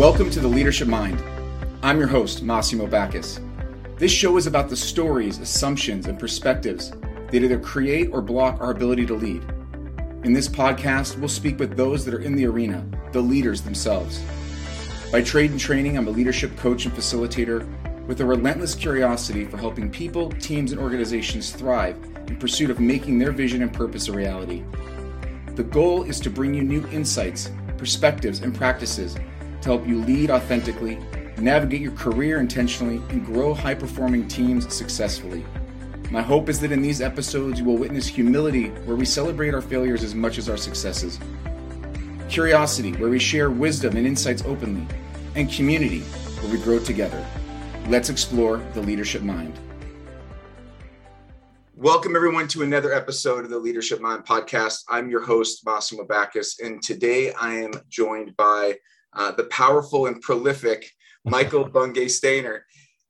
Welcome 0.00 0.30
to 0.30 0.40
the 0.40 0.48
Leadership 0.48 0.88
Mind. 0.88 1.22
I'm 1.82 1.98
your 1.98 2.06
host, 2.08 2.42
Massimo 2.42 2.86
Backus. 2.86 3.38
This 3.98 4.10
show 4.10 4.38
is 4.38 4.46
about 4.46 4.70
the 4.70 4.76
stories, 4.76 5.36
assumptions, 5.36 6.06
and 6.06 6.18
perspectives 6.18 6.90
that 7.30 7.34
either 7.34 7.58
create 7.58 8.08
or 8.10 8.22
block 8.22 8.58
our 8.62 8.70
ability 8.70 9.04
to 9.04 9.14
lead. 9.14 9.44
In 10.24 10.32
this 10.32 10.48
podcast, 10.48 11.18
we'll 11.18 11.28
speak 11.28 11.58
with 11.58 11.76
those 11.76 12.06
that 12.06 12.14
are 12.14 12.22
in 12.22 12.34
the 12.34 12.46
arena, 12.46 12.82
the 13.12 13.20
leaders 13.20 13.60
themselves. 13.60 14.24
By 15.12 15.20
trade 15.20 15.50
and 15.50 15.60
training, 15.60 15.98
I'm 15.98 16.08
a 16.08 16.12
leadership 16.12 16.56
coach 16.56 16.86
and 16.86 16.94
facilitator 16.94 17.68
with 18.06 18.22
a 18.22 18.24
relentless 18.24 18.74
curiosity 18.74 19.44
for 19.44 19.58
helping 19.58 19.90
people, 19.90 20.30
teams, 20.30 20.72
and 20.72 20.80
organizations 20.80 21.50
thrive 21.52 22.02
in 22.26 22.38
pursuit 22.38 22.70
of 22.70 22.80
making 22.80 23.18
their 23.18 23.32
vision 23.32 23.60
and 23.60 23.70
purpose 23.70 24.08
a 24.08 24.12
reality. 24.14 24.64
The 25.56 25.64
goal 25.64 26.04
is 26.04 26.20
to 26.20 26.30
bring 26.30 26.54
you 26.54 26.62
new 26.62 26.86
insights, 26.86 27.50
perspectives, 27.76 28.40
and 28.40 28.54
practices 28.54 29.14
to 29.62 29.68
help 29.68 29.86
you 29.86 30.02
lead 30.02 30.30
authentically, 30.30 30.98
navigate 31.38 31.80
your 31.80 31.92
career 31.92 32.40
intentionally, 32.40 32.96
and 33.10 33.24
grow 33.24 33.54
high 33.54 33.74
performing 33.74 34.26
teams 34.28 34.72
successfully. 34.74 35.44
My 36.10 36.22
hope 36.22 36.48
is 36.48 36.60
that 36.60 36.72
in 36.72 36.82
these 36.82 37.00
episodes, 37.00 37.60
you 37.60 37.64
will 37.64 37.76
witness 37.76 38.06
humility, 38.06 38.68
where 38.84 38.96
we 38.96 39.04
celebrate 39.04 39.54
our 39.54 39.62
failures 39.62 40.02
as 40.02 40.14
much 40.14 40.38
as 40.38 40.48
our 40.48 40.56
successes, 40.56 41.20
curiosity, 42.28 42.92
where 42.92 43.10
we 43.10 43.18
share 43.18 43.50
wisdom 43.50 43.96
and 43.96 44.06
insights 44.06 44.42
openly, 44.44 44.86
and 45.34 45.50
community, 45.50 46.00
where 46.00 46.52
we 46.52 46.58
grow 46.58 46.78
together. 46.78 47.24
Let's 47.88 48.08
explore 48.08 48.58
the 48.74 48.82
leadership 48.82 49.22
mind. 49.22 49.58
Welcome, 51.76 52.14
everyone, 52.14 52.46
to 52.48 52.62
another 52.62 52.92
episode 52.92 53.44
of 53.44 53.50
the 53.50 53.58
Leadership 53.58 54.00
Mind 54.00 54.26
podcast. 54.26 54.84
I'm 54.88 55.08
your 55.08 55.22
host, 55.22 55.64
Massimo 55.64 56.04
Backus, 56.04 56.60
and 56.60 56.82
today 56.82 57.32
I 57.32 57.54
am 57.54 57.72
joined 57.88 58.36
by 58.36 58.76
uh, 59.12 59.32
the 59.32 59.44
powerful 59.44 60.06
and 60.06 60.20
prolific 60.20 60.90
Michael 61.24 61.64
Bungay 61.68 62.06
Stanier. 62.06 62.60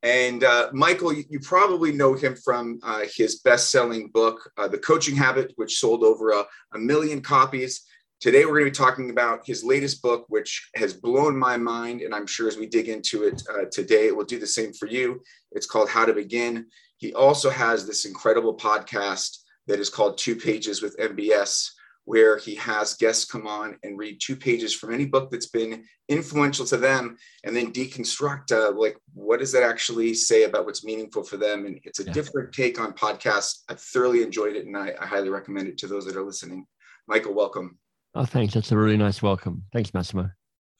And 0.03 0.45
uh, 0.45 0.70
Michael, 0.73 1.12
you, 1.12 1.25
you, 1.29 1.41
probably 1.41 1.93
know 1.93 2.15
him 2.15 2.34
from 2.34 2.81
uh, 2.83 3.03
his 3.15 3.41
best 3.41 3.70
selling 3.70 4.09
book, 4.09 4.51
uh, 4.56 4.67
The 4.67 4.78
Coaching 4.78 5.15
Habit, 5.15 5.53
which 5.56 5.78
sold 5.78 6.03
over 6.03 6.31
a, 6.31 6.45
a 6.75 6.78
million 6.78 7.21
copies. 7.21 7.83
Today, 8.19 8.45
we're 8.45 8.61
going 8.61 8.65
to 8.65 8.71
be 8.71 8.84
talking 8.84 9.11
about 9.11 9.47
his 9.47 9.62
latest 9.62 10.01
book, 10.01 10.25
which 10.28 10.71
has 10.75 10.95
blown 10.95 11.39
my 11.39 11.59
mind. 11.59 12.01
And 12.01 12.15
I'm 12.15 12.27
sure 12.27 12.48
as 12.48 12.56
we 12.56 12.67
dig 12.67 12.89
into 12.89 13.25
it 13.25 13.43
uh, 13.51 13.67
today, 13.71 14.06
it 14.06 14.17
will 14.17 14.25
do 14.25 14.39
the 14.39 14.47
same 14.47 14.73
for 14.73 14.87
you. 14.87 15.23
It's 15.53 15.67
called 15.67 15.91
How 15.91 16.06
to 16.06 16.15
Begin. 16.15 16.67
He 16.97 17.12
also 17.15 17.51
has 17.51 17.87
this 17.87 18.06
incredible 18.06 18.56
podcast 18.56 19.39
that 19.67 19.81
is 19.81 19.91
called 19.91 20.19
Two 20.19 20.37
Pages 20.37 20.83
with 20.83 20.98
MBS, 20.98 21.71
where 22.11 22.36
he 22.39 22.56
has 22.56 22.94
guests 22.94 23.25
come 23.25 23.47
on 23.47 23.78
and 23.84 23.97
read 23.97 24.19
two 24.20 24.34
pages 24.34 24.75
from 24.75 24.92
any 24.92 25.05
book 25.05 25.30
that's 25.30 25.47
been 25.47 25.84
influential 26.08 26.66
to 26.66 26.77
them 26.77 27.16
and 27.44 27.55
then 27.55 27.72
deconstruct 27.72 28.50
uh, 28.50 28.77
like 28.77 28.97
what 29.14 29.39
does 29.39 29.53
that 29.53 29.62
actually 29.62 30.12
say 30.12 30.42
about 30.42 30.64
what's 30.64 30.83
meaningful 30.83 31.22
for 31.22 31.36
them? 31.36 31.66
And 31.66 31.78
it's 31.84 32.00
a 32.00 32.05
yeah. 32.05 32.12
different 32.12 32.53
take 32.53 32.81
on 32.81 32.94
podcasts. 32.94 33.61
I've 33.69 33.81
thoroughly 33.81 34.25
enjoyed 34.25 34.56
it 34.56 34.66
and 34.66 34.77
I, 34.77 34.92
I, 35.00 35.06
highly 35.06 35.28
recommend 35.28 35.69
it 35.69 35.78
to 35.78 35.86
those 35.86 36.05
that 36.06 36.16
are 36.16 36.25
listening. 36.25 36.66
Michael 37.06 37.33
welcome. 37.33 37.78
Oh 38.16 38.25
thanks. 38.25 38.55
That's 38.55 38.72
a 38.72 38.77
really 38.77 38.97
nice 38.97 39.22
welcome. 39.22 39.62
Thanks 39.72 39.94
massimo. 39.94 40.31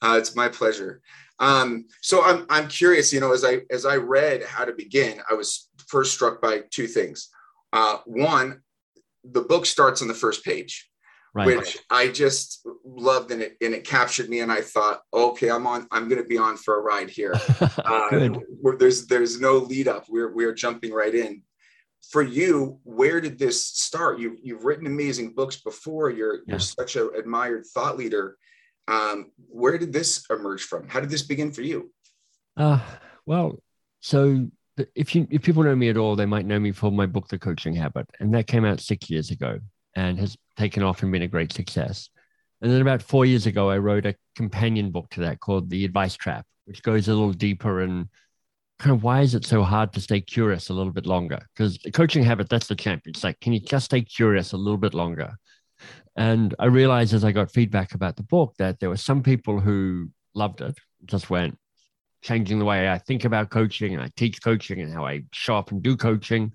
Uh, 0.01 0.17
it's 0.17 0.35
my 0.35 0.49
pleasure. 0.49 1.01
Um, 1.39 1.85
so 2.01 2.25
I'm, 2.25 2.45
I'm 2.49 2.67
curious 2.67 3.13
you 3.13 3.21
know 3.21 3.31
as 3.31 3.45
i 3.45 3.61
as 3.71 3.85
i 3.85 3.95
read 3.95 4.43
how 4.43 4.65
to 4.65 4.73
begin 4.73 5.21
i 5.29 5.33
was 5.33 5.69
first 5.87 6.13
struck 6.13 6.41
by 6.41 6.63
two 6.71 6.87
things. 6.87 7.29
Uh, 7.71 7.99
one 8.05 8.61
the 9.23 9.43
book 9.43 9.65
starts 9.65 10.01
on 10.01 10.09
the 10.09 10.13
first 10.13 10.43
page 10.43 10.90
right. 11.33 11.47
which 11.47 11.77
I 11.89 12.07
just 12.07 12.65
loved 12.85 13.31
and 13.31 13.41
it 13.41 13.57
and 13.61 13.73
it 13.73 13.83
captured 13.83 14.29
me. 14.29 14.39
And 14.39 14.51
I 14.51 14.61
thought, 14.61 15.01
okay, 15.13 15.49
I'm 15.49 15.65
on. 15.67 15.87
I'm 15.91 16.07
going 16.07 16.21
to 16.21 16.27
be 16.27 16.37
on 16.37 16.57
for 16.57 16.77
a 16.77 16.81
ride 16.81 17.09
here. 17.09 17.33
uh, 17.59 18.29
there's 18.77 19.07
there's 19.07 19.39
no 19.39 19.57
lead 19.57 19.87
up. 19.87 20.05
We're 20.09 20.33
we're 20.33 20.53
jumping 20.53 20.93
right 20.93 21.13
in. 21.13 21.43
For 22.09 22.23
you, 22.23 22.79
where 22.83 23.21
did 23.21 23.37
this 23.37 23.63
start? 23.63 24.19
You 24.19 24.37
you've 24.41 24.65
written 24.65 24.87
amazing 24.87 25.33
books 25.33 25.57
before. 25.57 26.09
You're 26.09 26.35
yeah. 26.35 26.41
you're 26.47 26.59
such 26.59 26.95
an 26.95 27.11
admired 27.17 27.65
thought 27.67 27.97
leader. 27.97 28.37
Um, 28.87 29.31
where 29.47 29.77
did 29.77 29.93
this 29.93 30.25
emerge 30.29 30.63
from? 30.63 30.89
How 30.89 30.99
did 30.99 31.09
this 31.09 31.21
begin 31.21 31.51
for 31.51 31.61
you? 31.61 31.93
Uh, 32.57 32.79
well, 33.25 33.59
so 34.01 34.47
if 34.95 35.15
you 35.15 35.27
if 35.29 35.43
people 35.43 35.63
know 35.63 35.75
me 35.75 35.89
at 35.89 35.97
all, 35.97 36.15
they 36.15 36.25
might 36.25 36.45
know 36.45 36.59
me 36.59 36.71
for 36.71 36.91
my 36.91 37.05
book, 37.05 37.27
The 37.27 37.39
Coaching 37.39 37.75
Habit, 37.75 38.09
and 38.19 38.33
that 38.33 38.47
came 38.47 38.65
out 38.65 38.81
six 38.81 39.09
years 39.09 39.29
ago 39.29 39.59
and 39.95 40.19
has 40.19 40.37
taken 40.57 40.83
off 40.83 41.03
and 41.03 41.11
been 41.11 41.21
a 41.21 41.27
great 41.27 41.53
success. 41.53 42.09
And 42.61 42.71
then 42.71 42.81
about 42.81 43.01
four 43.01 43.25
years 43.25 43.45
ago, 43.47 43.69
I 43.69 43.77
wrote 43.77 44.05
a 44.05 44.15
companion 44.35 44.91
book 44.91 45.09
to 45.11 45.21
that 45.21 45.39
called 45.39 45.69
The 45.69 45.85
Advice 45.85 46.15
Trap, 46.15 46.45
which 46.65 46.83
goes 46.83 47.07
a 47.07 47.13
little 47.13 47.33
deeper 47.33 47.81
and 47.81 48.07
kind 48.79 48.95
of 48.95 49.03
why 49.03 49.21
is 49.21 49.35
it 49.35 49.45
so 49.45 49.63
hard 49.63 49.93
to 49.93 50.01
stay 50.01 50.21
curious 50.21 50.69
a 50.69 50.73
little 50.73 50.91
bit 50.91 51.05
longer? 51.05 51.39
Because 51.53 51.77
the 51.79 51.91
coaching 51.91 52.23
habit, 52.23 52.49
that's 52.49 52.67
the 52.67 52.75
champion. 52.75 53.11
It's 53.11 53.23
like, 53.23 53.39
can 53.39 53.53
you 53.53 53.59
just 53.59 53.85
stay 53.85 54.01
curious 54.01 54.53
a 54.53 54.57
little 54.57 54.77
bit 54.77 54.93
longer? 54.93 55.35
And 56.15 56.53
I 56.59 56.65
realized 56.65 57.13
as 57.13 57.23
I 57.23 57.31
got 57.31 57.51
feedback 57.51 57.93
about 57.93 58.15
the 58.15 58.23
book 58.23 58.55
that 58.57 58.79
there 58.79 58.89
were 58.89 58.97
some 58.97 59.23
people 59.23 59.59
who 59.59 60.09
loved 60.33 60.61
it, 60.61 60.77
just 61.05 61.29
went 61.29 61.57
changing 62.21 62.59
the 62.59 62.65
way 62.65 62.89
I 62.89 62.97
think 62.97 63.25
about 63.25 63.49
coaching 63.49 63.93
and 63.93 64.03
I 64.03 64.09
teach 64.15 64.41
coaching 64.43 64.81
and 64.81 64.93
how 64.93 65.05
I 65.05 65.23
show 65.31 65.55
up 65.55 65.71
and 65.71 65.81
do 65.81 65.97
coaching. 65.97 66.53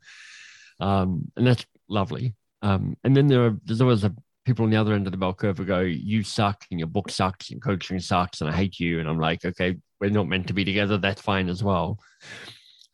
Um, 0.79 1.31
and 1.37 1.47
that's 1.47 1.65
lovely. 1.89 2.35
Um, 2.63 2.97
and 3.05 3.17
then 3.17 3.27
there 3.27 3.47
are 3.47 3.57
there's 3.65 3.81
always 3.81 4.05
a, 4.05 4.15
people 4.45 4.65
on 4.65 4.71
the 4.71 4.77
other 4.77 4.95
end 4.95 5.07
of 5.07 5.13
the 5.13 5.19
bell 5.19 5.35
curve 5.35 5.59
who 5.59 5.65
go, 5.65 5.81
"You 5.81 6.23
suck, 6.23 6.65
and 6.71 6.81
your 6.81 6.89
book 6.89 7.11
sucks, 7.11 7.51
and 7.51 7.63
coaching 7.63 8.01
sucks, 8.01 8.41
and 8.41 8.51
I 8.51 8.53
hate 8.55 8.81
you." 8.81 9.01
And 9.01 9.09
I'm 9.09 9.19
like, 9.19 9.45
"Okay, 9.45 9.77
we're 10.01 10.11
not 10.11 10.29
meant 10.29 10.47
to 10.49 10.55
be 10.55 10.65
together. 10.65 10.99
That's 10.99 11.21
fine 11.21 11.49
as 11.49 11.63
well." 11.63 11.99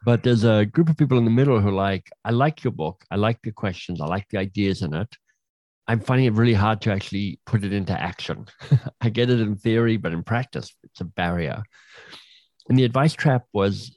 But 0.05 0.25
there's 0.25 0.45
a 0.45 0.67
group 0.67 0.89
of 0.89 0.97
people 0.97 1.19
in 1.19 1.25
the 1.25 1.31
middle 1.31 1.61
who 1.61 1.69
are 1.69 1.73
like, 1.73 2.11
"I 2.25 2.31
like 2.31 2.65
your 2.65 2.73
book. 2.73 3.05
I 3.11 3.17
like 3.17 3.41
the 3.43 3.53
questions. 3.53 4.01
I 4.01 4.07
like 4.07 4.29
the 4.31 4.39
ideas 4.39 4.83
in 4.83 4.95
it. 4.95 5.17
I'm 5.87 6.01
finding 6.01 6.27
it 6.27 6.35
really 6.35 6.55
hard 6.55 6.81
to 6.83 6.93
actually 6.93 7.41
put 7.45 7.65
it 7.65 7.73
into 7.73 8.01
action. 8.01 8.47
I 9.01 9.11
get 9.11 9.31
it 9.31 9.41
in 9.41 9.57
theory, 9.57 9.97
but 9.97 10.13
in 10.13 10.23
practice, 10.23 10.75
it's 10.83 11.01
a 11.01 11.05
barrier." 11.05 11.63
And 12.69 12.79
the 12.79 12.85
advice 12.85 13.13
trap 13.13 13.45
was 13.53 13.97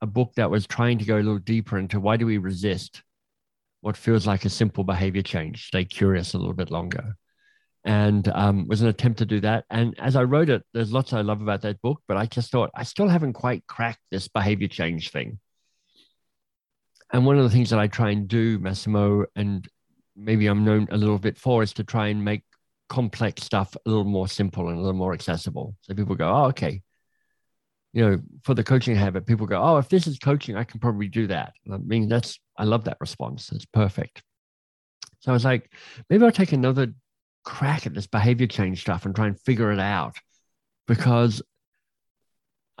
a 0.00 0.06
book 0.06 0.32
that 0.36 0.50
was 0.50 0.66
trying 0.66 0.98
to 0.98 1.04
go 1.04 1.16
a 1.16 1.18
little 1.18 1.38
deeper 1.38 1.78
into 1.78 2.00
why 2.00 2.16
do 2.16 2.26
we 2.26 2.38
resist 2.38 3.02
what 3.80 3.96
feels 3.96 4.26
like 4.26 4.44
a 4.44 4.50
simple 4.50 4.84
behavior 4.84 5.22
change, 5.22 5.66
stay 5.66 5.84
curious 5.84 6.34
a 6.34 6.38
little 6.38 6.54
bit 6.54 6.70
longer. 6.70 7.16
And 7.84 8.26
um, 8.28 8.66
was 8.66 8.82
an 8.82 8.88
attempt 8.88 9.20
to 9.20 9.26
do 9.26 9.40
that. 9.40 9.64
And 9.70 9.94
as 10.00 10.16
I 10.16 10.24
wrote 10.24 10.48
it, 10.48 10.62
there's 10.74 10.92
lots 10.92 11.12
I 11.12 11.20
love 11.20 11.40
about 11.40 11.62
that 11.62 11.80
book, 11.82 12.02
but 12.08 12.16
I 12.16 12.26
just 12.26 12.50
thought 12.50 12.70
I 12.74 12.82
still 12.82 13.08
haven't 13.08 13.34
quite 13.34 13.64
cracked 13.68 14.00
this 14.10 14.26
behavior 14.26 14.66
change 14.66 15.10
thing. 15.10 15.38
And 17.12 17.24
one 17.24 17.38
of 17.38 17.44
the 17.44 17.50
things 17.50 17.70
that 17.70 17.78
I 17.78 17.86
try 17.86 18.10
and 18.10 18.26
do, 18.26 18.58
Massimo, 18.58 19.26
and 19.36 19.68
maybe 20.16 20.48
I'm 20.48 20.64
known 20.64 20.88
a 20.90 20.96
little 20.96 21.18
bit 21.18 21.38
for, 21.38 21.62
is 21.62 21.72
to 21.74 21.84
try 21.84 22.08
and 22.08 22.24
make 22.24 22.42
complex 22.88 23.44
stuff 23.44 23.76
a 23.76 23.88
little 23.88 24.04
more 24.04 24.26
simple 24.26 24.68
and 24.68 24.78
a 24.78 24.80
little 24.80 24.98
more 24.98 25.12
accessible. 25.12 25.76
So 25.82 25.94
people 25.94 26.16
go, 26.16 26.28
oh, 26.28 26.46
okay, 26.46 26.82
you 27.96 28.06
know, 28.06 28.20
for 28.42 28.52
the 28.52 28.62
coaching 28.62 28.94
habit, 28.94 29.24
people 29.24 29.46
go, 29.46 29.58
oh, 29.58 29.78
if 29.78 29.88
this 29.88 30.06
is 30.06 30.18
coaching, 30.18 30.54
I 30.54 30.64
can 30.64 30.80
probably 30.80 31.08
do 31.08 31.28
that. 31.28 31.54
I 31.72 31.78
mean, 31.78 32.10
that's, 32.10 32.38
I 32.58 32.64
love 32.64 32.84
that 32.84 32.98
response. 33.00 33.50
It's 33.52 33.64
perfect. 33.64 34.22
So 35.20 35.30
I 35.30 35.32
was 35.32 35.46
like, 35.46 35.72
maybe 36.10 36.22
I'll 36.22 36.30
take 36.30 36.52
another 36.52 36.92
crack 37.42 37.86
at 37.86 37.94
this 37.94 38.06
behavior 38.06 38.48
change 38.48 38.82
stuff 38.82 39.06
and 39.06 39.16
try 39.16 39.28
and 39.28 39.40
figure 39.40 39.72
it 39.72 39.80
out 39.80 40.18
because 40.86 41.40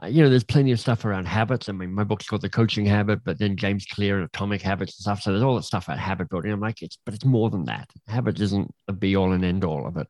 uh, 0.02 0.06
you 0.08 0.22
know, 0.22 0.28
there's 0.28 0.44
plenty 0.44 0.70
of 0.70 0.80
stuff 0.80 1.06
around 1.06 1.26
habits. 1.26 1.70
I 1.70 1.72
mean, 1.72 1.94
my 1.94 2.04
book's 2.04 2.26
called 2.26 2.42
The 2.42 2.50
Coaching 2.50 2.84
Habit, 2.84 3.20
but 3.24 3.38
then 3.38 3.56
James 3.56 3.86
Clear 3.86 4.16
and 4.16 4.26
Atomic 4.26 4.60
Habits 4.60 4.98
and 4.98 5.02
stuff. 5.02 5.22
So 5.22 5.30
there's 5.30 5.42
all 5.42 5.56
that 5.56 5.62
stuff 5.62 5.88
about 5.88 5.98
habit 5.98 6.28
building. 6.28 6.52
I'm 6.52 6.60
like, 6.60 6.82
it's, 6.82 6.98
but 7.06 7.14
it's 7.14 7.24
more 7.24 7.48
than 7.48 7.64
that. 7.64 7.88
Habits 8.06 8.42
isn't 8.42 8.70
a 8.88 8.92
be 8.92 9.16
all 9.16 9.32
and 9.32 9.42
end 9.42 9.64
all 9.64 9.86
of 9.86 9.96
it. 9.96 10.08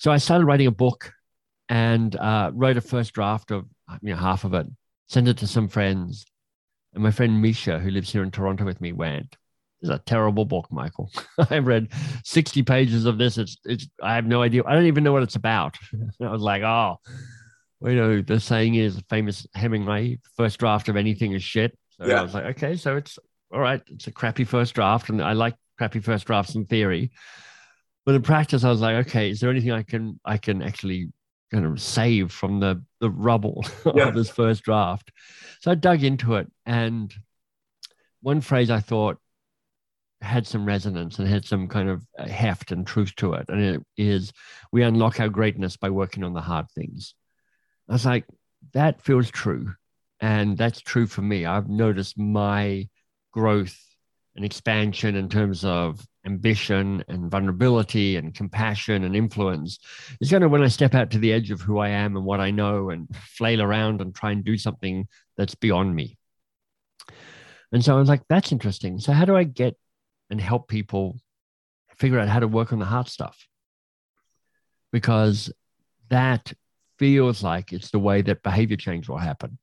So 0.00 0.10
I 0.10 0.16
started 0.16 0.46
writing 0.46 0.66
a 0.66 0.72
book 0.72 1.12
and 1.68 2.14
uh, 2.16 2.50
wrote 2.52 2.76
a 2.76 2.80
first 2.80 3.12
draft 3.12 3.52
of 3.52 3.66
you 4.02 4.14
know, 4.14 4.16
half 4.16 4.44
of 4.44 4.54
it, 4.54 4.66
sent 5.08 5.28
it 5.28 5.38
to 5.38 5.46
some 5.46 5.68
friends. 5.68 6.24
And 6.94 7.02
my 7.02 7.10
friend 7.10 7.42
Misha, 7.42 7.78
who 7.78 7.90
lives 7.90 8.12
here 8.12 8.22
in 8.22 8.30
Toronto 8.30 8.64
with 8.64 8.80
me, 8.80 8.92
went, 8.92 9.36
"It's 9.80 9.90
a 9.90 9.98
terrible 9.98 10.44
book, 10.44 10.70
Michael. 10.70 11.10
I've 11.50 11.66
read 11.66 11.88
60 12.24 12.62
pages 12.62 13.04
of 13.04 13.18
this. 13.18 13.36
It's, 13.38 13.56
it's, 13.64 13.88
I 14.02 14.14
have 14.14 14.26
no 14.26 14.42
idea. 14.42 14.62
I 14.66 14.74
don't 14.74 14.86
even 14.86 15.04
know 15.04 15.12
what 15.12 15.22
it's 15.22 15.36
about. 15.36 15.76
I 16.22 16.30
was 16.30 16.42
like, 16.42 16.62
oh, 16.62 16.98
well, 17.80 17.92
you 17.92 17.98
know, 17.98 18.22
the 18.22 18.40
saying 18.40 18.76
is 18.76 19.02
famous 19.10 19.46
Hemingway, 19.54 20.18
first 20.36 20.58
draft 20.58 20.88
of 20.88 20.96
anything 20.96 21.32
is 21.32 21.42
shit. 21.42 21.76
So 21.90 22.06
yeah. 22.06 22.20
I 22.20 22.22
was 22.22 22.34
like, 22.34 22.44
okay, 22.56 22.76
so 22.76 22.96
it's 22.96 23.18
all 23.52 23.60
right. 23.60 23.82
It's 23.88 24.06
a 24.06 24.12
crappy 24.12 24.44
first 24.44 24.74
draft. 24.74 25.10
And 25.10 25.22
I 25.22 25.32
like 25.32 25.54
crappy 25.78 26.00
first 26.00 26.26
drafts 26.26 26.54
in 26.54 26.64
theory. 26.66 27.10
But 28.06 28.14
in 28.14 28.22
practice, 28.22 28.64
I 28.64 28.70
was 28.70 28.80
like, 28.80 29.06
okay, 29.06 29.30
is 29.30 29.40
there 29.40 29.50
anything 29.50 29.72
I 29.72 29.82
can 29.82 30.20
I 30.24 30.38
can 30.38 30.62
actually 30.62 31.10
kind 31.54 31.66
of 31.66 31.80
save 31.80 32.32
from 32.32 32.60
the 32.60 32.82
the 33.00 33.10
rubble 33.10 33.64
yeah. 33.94 34.08
of 34.08 34.14
his 34.14 34.30
first 34.30 34.62
draft. 34.64 35.10
So 35.60 35.70
I 35.70 35.74
dug 35.74 36.02
into 36.02 36.34
it, 36.34 36.50
and 36.66 37.12
one 38.20 38.40
phrase 38.40 38.70
I 38.70 38.80
thought 38.80 39.18
had 40.20 40.46
some 40.46 40.64
resonance 40.64 41.18
and 41.18 41.28
had 41.28 41.44
some 41.44 41.68
kind 41.68 41.88
of 41.88 42.02
heft 42.18 42.72
and 42.72 42.86
truth 42.86 43.14
to 43.16 43.34
it, 43.34 43.46
and 43.48 43.60
it 43.60 43.82
is, 43.96 44.32
"We 44.72 44.82
unlock 44.82 45.20
our 45.20 45.28
greatness 45.28 45.76
by 45.76 45.90
working 45.90 46.24
on 46.24 46.34
the 46.34 46.40
hard 46.40 46.66
things." 46.70 47.14
I 47.88 47.92
was 47.92 48.06
like, 48.06 48.24
that 48.72 49.02
feels 49.02 49.30
true. 49.30 49.74
And 50.20 50.56
that's 50.56 50.80
true 50.80 51.06
for 51.06 51.22
me. 51.22 51.44
I've 51.44 51.68
noticed 51.68 52.18
my 52.18 52.88
growth 53.32 53.78
and 54.36 54.44
expansion 54.44 55.14
in 55.14 55.28
terms 55.28 55.64
of 55.64 56.04
ambition 56.26 57.04
and 57.08 57.30
vulnerability 57.30 58.16
and 58.16 58.34
compassion 58.34 59.04
and 59.04 59.14
influence 59.14 59.78
is 60.20 60.30
kind 60.30 60.42
of 60.42 60.50
when 60.50 60.62
I 60.62 60.68
step 60.68 60.94
out 60.94 61.10
to 61.10 61.18
the 61.18 61.32
edge 61.32 61.50
of 61.50 61.60
who 61.60 61.78
I 61.78 61.90
am 61.90 62.16
and 62.16 62.24
what 62.24 62.40
I 62.40 62.50
know 62.50 62.90
and 62.90 63.08
flail 63.14 63.62
around 63.62 64.00
and 64.00 64.14
try 64.14 64.32
and 64.32 64.44
do 64.44 64.56
something 64.56 65.06
that's 65.36 65.54
beyond 65.54 65.94
me. 65.94 66.16
And 67.72 67.84
so 67.84 67.94
I 67.94 67.98
was 67.98 68.08
like, 68.08 68.22
that's 68.28 68.52
interesting. 68.52 68.98
So, 69.00 69.12
how 69.12 69.24
do 69.24 69.36
I 69.36 69.44
get 69.44 69.76
and 70.30 70.40
help 70.40 70.68
people 70.68 71.18
figure 71.96 72.18
out 72.18 72.28
how 72.28 72.40
to 72.40 72.48
work 72.48 72.72
on 72.72 72.78
the 72.78 72.84
hard 72.84 73.08
stuff? 73.08 73.36
Because 74.92 75.52
that 76.08 76.52
feels 76.98 77.42
like 77.42 77.72
it's 77.72 77.90
the 77.90 77.98
way 77.98 78.22
that 78.22 78.42
behavior 78.42 78.76
change 78.76 79.08
will 79.08 79.18
happen. 79.18 79.58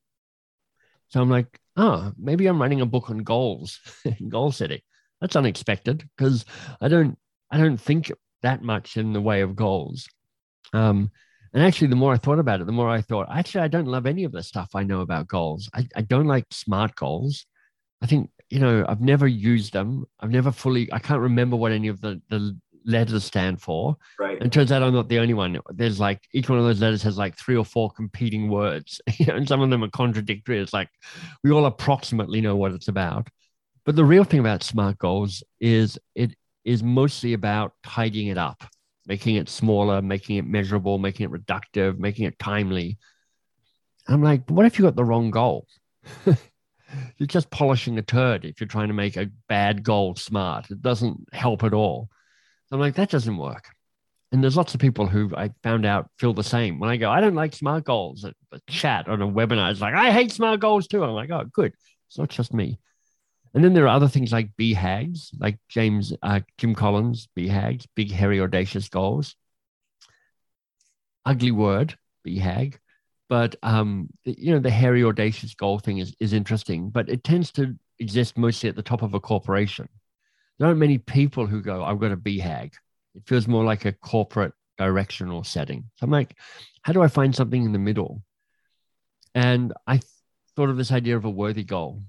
So 1.08 1.22
I'm 1.22 1.30
like, 1.30 1.60
oh, 1.78 2.12
maybe 2.18 2.48
I'm 2.48 2.62
writing 2.62 2.82
a 2.82 2.86
book 2.86 3.10
on 3.10 3.20
goals, 3.20 3.80
goal 4.30 4.52
setting. 4.52 4.82
That's 5.20 5.36
unexpected 5.36 6.08
because 6.18 6.46
I 6.80 6.88
don't 6.88 7.18
I 7.52 7.58
don't 7.58 7.78
think 7.78 8.12
that 8.42 8.64
much 8.64 8.98
in 8.98 9.14
the 9.14 9.22
way 9.22 9.42
of 9.42 9.56
goals. 9.56 10.08
Um, 10.74 11.12
and 11.54 11.64
actually, 11.64 11.88
the 11.88 11.98
more 11.98 12.14
I 12.14 12.18
thought 12.18 12.40
about 12.40 12.62
it, 12.62 12.66
the 12.66 12.72
more 12.72 12.90
I 12.90 13.02
thought, 13.02 13.28
actually, 13.30 13.62
I 13.62 13.68
don't 13.68 13.88
love 13.88 14.06
any 14.06 14.24
of 14.24 14.32
the 14.32 14.42
stuff 14.42 14.70
I 14.74 14.84
know 14.84 15.02
about 15.02 15.28
goals. 15.28 15.70
I, 15.74 15.88
I 15.96 16.02
don't 16.02 16.28
like 16.28 16.46
SMART 16.52 16.96
goals. 16.96 17.46
I 18.02 18.06
think, 18.06 18.30
you 18.50 18.60
know, 18.60 18.86
I've 18.88 19.02
never 19.02 19.28
used 19.28 19.74
them. 19.74 20.06
I've 20.20 20.32
never 20.32 20.52
fully, 20.52 20.92
I 20.94 21.00
can't 21.00 21.20
remember 21.20 21.58
what 21.58 21.74
any 21.74 21.90
of 21.90 22.00
the, 22.00 22.22
the 22.30 22.58
letters 22.86 23.24
stand 23.24 23.62
for. 23.62 23.98
Right. 24.20 24.42
And 24.42 24.52
turns 24.52 24.72
out 24.72 24.84
I'm 24.84 24.94
not 24.94 25.10
the 25.10 25.20
only 25.20 25.34
one. 25.34 25.60
There's 25.70 26.00
like 26.00 26.22
each 26.34 26.50
one 26.50 26.60
of 26.60 26.66
those 26.66 26.82
letters 26.82 27.04
has 27.04 27.18
like 27.18 27.38
three 27.38 27.56
or 27.56 27.66
four 27.66 27.92
competing 27.92 28.50
words, 28.50 29.02
and 29.28 29.48
some 29.48 29.62
of 29.62 29.70
them 29.70 29.84
are 29.84 29.90
contradictory. 29.90 30.60
It's 30.60 30.74
like 30.74 30.90
we 31.44 31.52
all 31.52 31.66
approximately 31.66 32.42
know 32.42 32.56
what 32.56 32.74
it's 32.74 32.88
about. 32.88 33.28
But 33.86 33.96
the 33.96 34.06
real 34.06 34.24
thing 34.24 34.40
about 34.40 34.64
SMART 34.64 34.98
goals 35.00 35.44
is 35.60 35.98
it 36.16 36.36
is 36.64 36.84
mostly 36.84 37.34
about 37.34 37.74
tidying 37.84 38.28
it 38.28 38.38
up, 38.38 38.64
making 39.08 39.36
it 39.36 39.50
smaller, 39.50 40.02
making 40.02 40.38
it 40.38 40.46
measurable, 40.46 41.00
making 41.00 41.26
it 41.26 41.32
reductive, 41.32 41.98
making 41.98 42.26
it 42.26 42.38
timely. 42.38 43.00
I'm 44.08 44.22
like, 44.22 44.50
what 44.50 44.66
if 44.66 44.78
you 44.78 44.86
got 44.86 44.96
the 44.96 45.04
wrong 45.04 45.32
goal? 45.32 45.68
you're 46.26 47.28
just 47.28 47.50
polishing 47.50 47.98
a 47.98 48.02
turd 48.02 48.46
if 48.46 48.60
you're 48.60 48.68
trying 48.68 48.90
to 48.90 48.94
make 48.94 49.18
a 49.18 49.30
bad 49.48 49.84
goal 49.84 50.16
smart. 50.16 50.70
It 50.70 50.82
doesn't 50.82 51.28
help 51.34 51.64
at 51.64 51.74
all. 51.74 52.10
I'm 52.72 52.80
like, 52.80 52.96
that 52.96 53.10
doesn't 53.10 53.38
work. 53.38 53.66
And 54.32 54.42
there's 54.42 54.56
lots 54.56 54.74
of 54.74 54.80
people 54.80 55.08
who 55.08 55.30
I 55.36 55.52
found 55.62 55.86
out 55.86 56.10
feel 56.18 56.34
the 56.34 56.44
same. 56.44 56.80
When 56.80 56.90
I 56.90 56.96
go, 56.96 57.12
I 57.12 57.20
don't 57.20 57.36
like 57.36 57.54
smart 57.54 57.84
goals, 57.84 58.24
a, 58.24 58.34
chat 58.70 59.10
on 59.10 59.22
a 59.22 59.28
webinar 59.28 59.72
is 59.72 59.82
like, 59.82 59.94
I 59.94 60.12
hate 60.12 60.32
smart 60.32 60.62
goals 60.62 60.88
too. 60.88 61.04
I'm 61.04 61.12
like, 61.12 61.30
oh, 61.32 61.44
good. 61.52 61.74
It's 62.08 62.18
not 62.18 62.30
just 62.30 62.54
me. 62.54 62.80
And 63.54 63.64
then 63.64 63.74
there 63.74 63.86
are 63.86 63.96
other 63.96 64.08
things 64.08 64.32
like 64.32 64.56
BHAGs, 64.58 65.32
like 65.38 65.60
James, 65.68 66.14
uh, 66.24 66.40
Jim 66.58 66.74
Collins, 66.74 67.28
BHAGs, 67.38 67.86
big, 67.96 68.10
hairy, 68.12 68.40
audacious 68.40 68.88
goals. 68.88 69.36
Ugly 71.26 71.52
word, 71.52 71.98
BHAG. 72.26 72.76
But, 73.28 73.58
um, 73.64 74.10
you 74.24 74.54
know, 74.54 74.60
the 74.60 74.70
hairy, 74.70 75.04
audacious 75.04 75.54
goal 75.56 75.80
thing 75.80 75.98
is, 75.98 76.16
is 76.22 76.32
interesting, 76.32 76.90
but 76.90 77.10
it 77.10 77.26
tends 77.26 77.52
to 77.54 77.76
exist 78.00 78.38
mostly 78.38 78.70
at 78.70 78.78
the 78.78 78.82
top 78.82 79.02
of 79.02 79.14
a 79.14 79.20
corporation 79.20 79.90
there 80.62 80.68
aren't 80.68 80.80
many 80.80 81.00
people 81.00 81.48
who 81.48 81.60
go, 81.60 81.84
I've 81.84 82.00
got 82.00 82.12
a 82.12 82.16
BHAG. 82.16 82.74
It 83.16 83.24
feels 83.26 83.48
more 83.48 83.64
like 83.64 83.86
a 83.86 83.94
corporate 83.94 84.54
directional 84.78 85.44
setting. 85.44 85.90
So 85.96 86.04
I'm 86.04 86.12
like, 86.12 86.36
how 86.84 86.94
do 86.94 87.02
I 87.02 87.08
find 87.08 87.36
something 87.36 87.66
in 87.66 87.72
the 87.72 87.80
middle? 87.80 88.22
And 89.34 89.74
I 89.88 90.02
thought 90.56 90.70
of 90.70 90.78
this 90.78 90.92
idea 90.92 91.18
of 91.18 91.26
a 91.26 91.32
worthy 91.32 91.64
goal. 91.64 92.04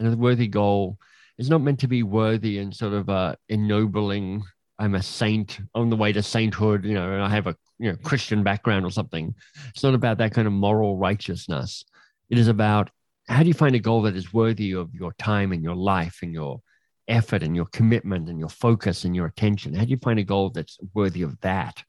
And 0.00 0.12
a 0.12 0.16
worthy 0.16 0.48
goal 0.48 0.98
is 1.38 1.48
not 1.48 1.60
meant 1.60 1.78
to 1.78 1.86
be 1.86 2.02
worthy 2.02 2.58
and 2.58 2.74
sort 2.74 2.92
of 2.92 3.08
uh, 3.08 3.36
ennobling. 3.48 4.42
I'm 4.80 4.96
a 4.96 5.02
saint 5.02 5.60
on 5.72 5.88
the 5.88 5.94
way 5.94 6.12
to 6.12 6.24
sainthood, 6.24 6.84
you 6.84 6.94
know, 6.94 7.12
and 7.12 7.22
I 7.22 7.28
have 7.28 7.46
a 7.46 7.54
you 7.78 7.92
know 7.92 7.96
Christian 8.02 8.42
background 8.42 8.84
or 8.84 8.90
something. 8.90 9.32
It's 9.68 9.84
not 9.84 9.94
about 9.94 10.18
that 10.18 10.34
kind 10.34 10.48
of 10.48 10.52
moral 10.52 10.96
righteousness. 10.96 11.84
It 12.30 12.38
is 12.38 12.48
about 12.48 12.90
how 13.28 13.42
do 13.42 13.46
you 13.46 13.54
find 13.54 13.76
a 13.76 13.78
goal 13.78 14.02
that 14.02 14.16
is 14.16 14.32
worthy 14.32 14.72
of 14.72 14.92
your 14.92 15.12
time 15.20 15.52
and 15.52 15.62
your 15.62 15.76
life 15.76 16.18
and 16.22 16.32
your 16.32 16.60
effort 17.08 17.42
and 17.42 17.54
your 17.54 17.66
commitment 17.66 18.28
and 18.28 18.38
your 18.38 18.48
focus 18.48 19.04
and 19.04 19.14
your 19.14 19.26
attention? 19.26 19.74
How 19.74 19.84
do 19.84 19.90
you 19.90 19.98
find 19.98 20.18
a 20.18 20.24
goal 20.24 20.50
that's 20.50 20.78
worthy 20.94 21.22
of 21.22 21.40
that? 21.40 21.82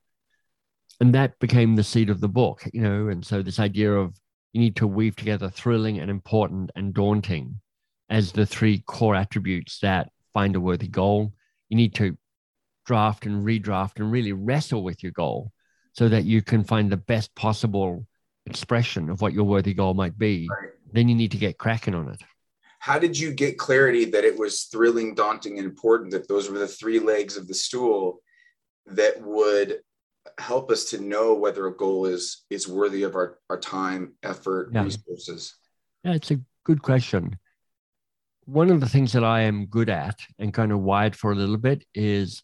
And 1.00 1.14
that 1.16 1.40
became 1.40 1.76
the 1.76 1.84
seed 1.84 2.10
of 2.10 2.22
the 2.22 2.30
book, 2.30 2.68
you 2.74 2.82
know. 2.82 3.08
And 3.10 3.26
so 3.26 3.42
this 3.42 3.60
idea 3.60 3.94
of 3.94 4.16
you 4.54 4.62
need 4.62 4.76
to 4.78 4.88
weave 4.88 5.16
together 5.16 5.50
thrilling 5.50 6.00
and 6.00 6.10
important 6.10 6.72
and 6.76 6.94
daunting 6.94 7.60
as 8.10 8.32
the 8.32 8.46
three 8.46 8.80
core 8.80 9.16
attributes 9.16 9.80
that 9.80 10.10
find 10.34 10.56
a 10.56 10.62
worthy 10.62 10.88
goal. 10.88 11.34
You 11.70 11.78
need 11.78 11.96
to 11.96 12.18
draft 12.86 13.26
and 13.26 13.46
redraft 13.46 13.98
and 13.98 14.12
really 14.12 14.34
wrestle 14.34 14.84
with 14.84 15.02
your 15.02 15.12
goal 15.12 15.52
so 15.94 16.10
that 16.10 16.26
you 16.26 16.42
can 16.42 16.64
find 16.64 16.92
the 16.92 16.98
best 16.98 17.34
possible 17.36 18.06
expression 18.46 19.10
of 19.10 19.22
what 19.22 19.34
your 19.34 19.46
worthy 19.46 19.74
goal 19.74 19.94
might 19.94 20.18
be. 20.18 20.48
Right. 20.50 20.72
Then 20.92 21.10
you 21.10 21.16
need 21.16 21.32
to 21.32 21.38
get 21.38 21.58
cracking 21.58 21.96
on 21.96 22.10
it 22.10 22.22
how 22.84 23.00
did 23.00 23.18
you 23.18 23.32
get 23.32 23.58
clarity 23.58 24.04
that 24.04 24.26
it 24.26 24.38
was 24.38 24.64
thrilling 24.64 25.16
daunting 25.16 25.58
and 25.58 25.66
important 25.66 26.12
that 26.12 26.28
those 26.28 26.50
were 26.50 26.60
the 26.60 26.68
three 26.68 27.00
legs 27.00 27.38
of 27.38 27.48
the 27.48 27.54
stool 27.54 28.20
that 28.86 29.22
would 29.22 29.80
help 30.38 30.70
us 30.70 30.90
to 30.90 31.00
know 31.00 31.34
whether 31.34 31.66
a 31.66 31.78
goal 31.78 32.06
is 32.06 32.44
is 32.50 32.68
worthy 32.68 33.04
of 33.04 33.16
our, 33.16 33.40
our 33.50 33.58
time 33.58 34.16
effort 34.22 34.70
yeah. 34.74 34.84
resources? 34.84 35.56
Yeah 36.04 36.16
it's 36.16 36.32
a 36.32 36.42
good 36.66 36.82
question. 36.82 37.40
One 38.44 38.70
of 38.70 38.82
the 38.82 38.90
things 38.90 39.14
that 39.14 39.24
i 39.24 39.44
am 39.44 39.68
good 39.68 39.90
at 39.90 40.20
and 40.38 40.54
kind 40.54 40.74
of 40.74 40.82
wired 40.82 41.16
for 41.16 41.32
a 41.32 41.36
little 41.36 41.56
bit 41.56 41.86
is 41.96 42.44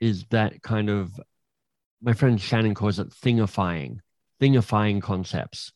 is 0.00 0.24
that 0.30 0.62
kind 0.62 0.90
of 0.90 1.12
my 2.02 2.12
friend 2.12 2.40
shannon 2.40 2.74
calls 2.74 2.98
it 2.98 3.10
thingifying 3.10 3.98
thingifying 4.42 5.00
concepts 5.00 5.70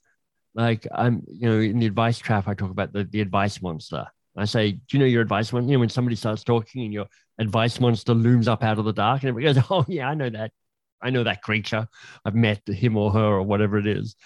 like 0.54 0.86
I'm, 0.94 1.24
you 1.28 1.48
know, 1.48 1.58
in 1.58 1.78
the 1.78 1.86
advice 1.86 2.18
trap, 2.18 2.48
I 2.48 2.54
talk 2.54 2.70
about 2.70 2.92
the, 2.92 3.04
the 3.04 3.20
advice 3.20 3.62
monster. 3.62 4.06
I 4.36 4.44
say, 4.44 4.72
do 4.72 4.80
you 4.92 4.98
know 4.98 5.06
your 5.06 5.22
advice 5.22 5.52
monster? 5.52 5.70
You 5.70 5.76
know, 5.76 5.80
when 5.80 5.88
somebody 5.88 6.16
starts 6.16 6.44
talking 6.44 6.84
and 6.84 6.92
your 6.92 7.06
advice 7.38 7.80
monster 7.80 8.14
looms 8.14 8.48
up 8.48 8.62
out 8.62 8.78
of 8.78 8.84
the 8.84 8.92
dark, 8.92 9.22
and 9.22 9.28
everybody 9.30 9.54
goes, 9.54 9.64
"Oh 9.70 9.84
yeah, 9.88 10.08
I 10.08 10.14
know 10.14 10.30
that. 10.30 10.52
I 11.02 11.10
know 11.10 11.24
that 11.24 11.42
creature. 11.42 11.88
I've 12.24 12.34
met 12.34 12.66
him 12.66 12.96
or 12.96 13.10
her 13.12 13.18
or 13.18 13.42
whatever 13.42 13.78
it 13.78 13.86
is." 13.86 14.16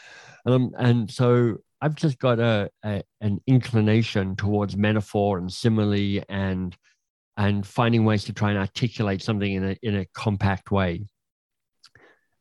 Um, 0.47 0.73
and 0.78 1.11
so 1.11 1.57
I've 1.81 1.95
just 1.95 2.19
got 2.19 2.38
a, 2.38 2.71
a 2.85 3.02
an 3.21 3.40
inclination 3.47 4.37
towards 4.37 4.76
metaphor 4.76 5.38
and 5.38 5.52
simile 5.52 6.23
and 6.28 6.76
and 7.37 7.66
finding 7.66 8.04
ways 8.04 8.25
to 8.25 8.33
try 8.33 8.50
and 8.50 8.59
articulate 8.59 9.23
something 9.23 9.52
in 9.52 9.64
a 9.64 9.76
in 9.83 9.97
a 9.97 10.07
compact 10.14 10.71
way. 10.71 11.07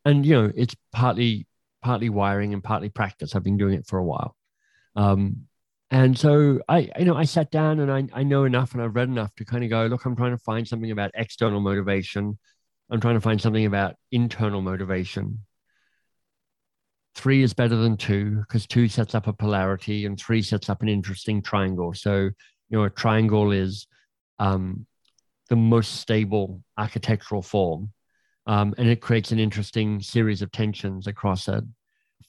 And 0.05 0.25
you 0.25 0.33
know, 0.33 0.51
it's 0.55 0.75
partly 0.91 1.47
partly 1.83 2.09
wiring 2.09 2.53
and 2.53 2.63
partly 2.63 2.89
practice. 2.89 3.35
I've 3.35 3.43
been 3.43 3.57
doing 3.57 3.75
it 3.75 3.85
for 3.85 3.99
a 3.99 4.03
while. 4.03 4.35
Um, 4.95 5.47
and 5.91 6.17
so 6.17 6.59
I, 6.67 6.89
you 6.97 7.05
know, 7.05 7.15
I 7.15 7.25
sat 7.25 7.51
down 7.51 7.79
and 7.79 7.91
I, 7.91 8.07
I 8.19 8.23
know 8.23 8.45
enough 8.45 8.73
and 8.73 8.81
I've 8.81 8.95
read 8.95 9.09
enough 9.09 9.35
to 9.35 9.45
kind 9.45 9.63
of 9.63 9.69
go, 9.69 9.85
look, 9.85 10.05
I'm 10.05 10.15
trying 10.15 10.31
to 10.31 10.39
find 10.39 10.67
something 10.67 10.89
about 10.89 11.11
external 11.13 11.59
motivation. 11.59 12.39
I'm 12.89 12.99
trying 12.99 13.15
to 13.15 13.21
find 13.21 13.39
something 13.39 13.65
about 13.65 13.95
internal 14.11 14.61
motivation. 14.61 15.45
Three 17.15 17.43
is 17.43 17.53
better 17.53 17.75
than 17.75 17.97
two 17.97 18.37
because 18.39 18.65
two 18.65 18.87
sets 18.87 19.13
up 19.13 19.27
a 19.27 19.33
polarity 19.33 20.07
and 20.07 20.19
three 20.19 20.41
sets 20.41 20.67
up 20.67 20.81
an 20.81 20.89
interesting 20.89 21.43
triangle. 21.43 21.93
So, 21.93 22.15
you 22.15 22.33
know, 22.71 22.85
a 22.85 22.89
triangle 22.89 23.51
is 23.51 23.85
um, 24.39 24.87
the 25.49 25.55
most 25.55 25.97
stable 25.97 26.63
architectural 26.75 27.43
form 27.43 27.91
um, 28.45 28.73
and 28.77 28.87
it 28.87 29.01
creates 29.01 29.31
an 29.31 29.39
interesting 29.39 30.01
series 30.01 30.41
of 30.41 30.51
tensions 30.51 31.07
across 31.07 31.47
it. 31.47 31.63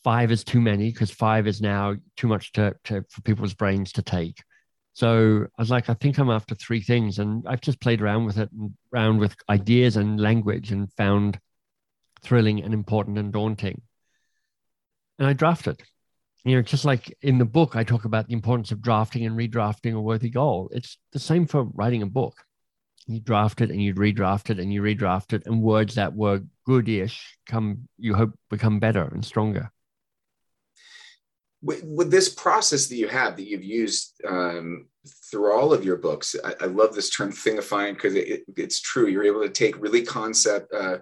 Five 0.03 0.31
is 0.31 0.45
too 0.45 0.61
many 0.61 0.91
because 0.91 1.11
five 1.11 1.47
is 1.47 1.61
now 1.61 1.97
too 2.17 2.29
much 2.29 2.53
to, 2.53 2.75
to, 2.85 3.05
for 3.09 3.23
people's 3.23 3.55
brains 3.55 3.93
to 3.93 4.03
take. 4.03 4.43
So 4.93 5.47
I 5.59 5.63
was 5.63 5.71
like, 5.71 5.91
I 5.91 5.95
think 5.95 6.19
I'm 6.19 6.31
after 6.31 6.55
three 6.55 6.81
things, 6.81 7.19
and 7.19 7.45
I've 7.49 7.61
just 7.61 7.81
played 7.81 8.01
around 8.01 8.27
with 8.27 8.39
it 8.39 8.51
and 8.53 8.75
around 8.95 9.19
with 9.19 9.35
ideas 9.51 9.97
and 9.97 10.21
language, 10.21 10.71
and 10.71 10.93
found 10.93 11.41
thrilling 12.23 12.63
and 12.63 12.73
important 12.73 13.19
and 13.19 13.33
daunting. 13.33 13.83
And 15.19 15.27
I 15.27 15.33
drafted. 15.33 15.83
You 16.45 16.57
know, 16.57 16.63
just 16.63 16.85
like 16.85 17.17
in 17.23 17.39
the 17.39 17.45
book, 17.45 17.75
I 17.75 17.83
talk 17.83 18.05
about 18.05 18.29
the 18.29 18.35
importance 18.35 18.71
of 18.71 18.83
drafting 18.83 19.25
and 19.27 19.37
redrafting 19.37 19.95
a 19.95 20.01
worthy 20.01 20.31
goal. 20.31 20.69
It's 20.73 20.99
the 21.13 21.19
same 21.19 21.47
for 21.47 21.65
writing 21.65 22.03
a 22.03 22.07
book 22.07 22.35
you 23.07 23.21
draft 23.21 23.61
it 23.61 23.71
and 23.71 23.83
you 23.83 23.95
redraft 23.95 24.51
it 24.51 24.59
and 24.59 24.73
you 24.73 24.83
redraft 24.83 25.33
it 25.33 25.43
and 25.47 25.61
words 25.61 25.95
that 25.95 26.15
were 26.15 26.43
good-ish 26.67 27.37
come 27.47 27.89
you 27.99 28.15
hope 28.15 28.33
become 28.51 28.79
better 28.79 29.03
and 29.03 29.25
stronger 29.25 29.71
with, 31.63 31.83
with 31.85 32.11
this 32.11 32.29
process 32.29 32.89
that 32.89 32.97
you 32.97 33.09
have 33.09 33.37
that 33.37 33.49
you've 33.49 33.65
used 33.65 34.21
um, 34.29 34.87
through 35.31 35.53
all 35.53 35.73
of 35.73 35.85
your 35.85 35.97
books 35.97 36.35
I, 36.45 36.55
I 36.63 36.67
love 36.67 36.95
this 36.95 37.11
term 37.11 37.33
thingifying 37.33 37.95
because 37.95 38.15
it, 38.15 38.29
it, 38.29 38.45
it's 38.57 38.81
true 38.81 39.09
you're 39.09 39.25
able 39.25 39.43
to 39.43 39.51
take 39.51 39.81
really 39.81 40.03
concept 40.03 40.73
uh, 40.73 40.99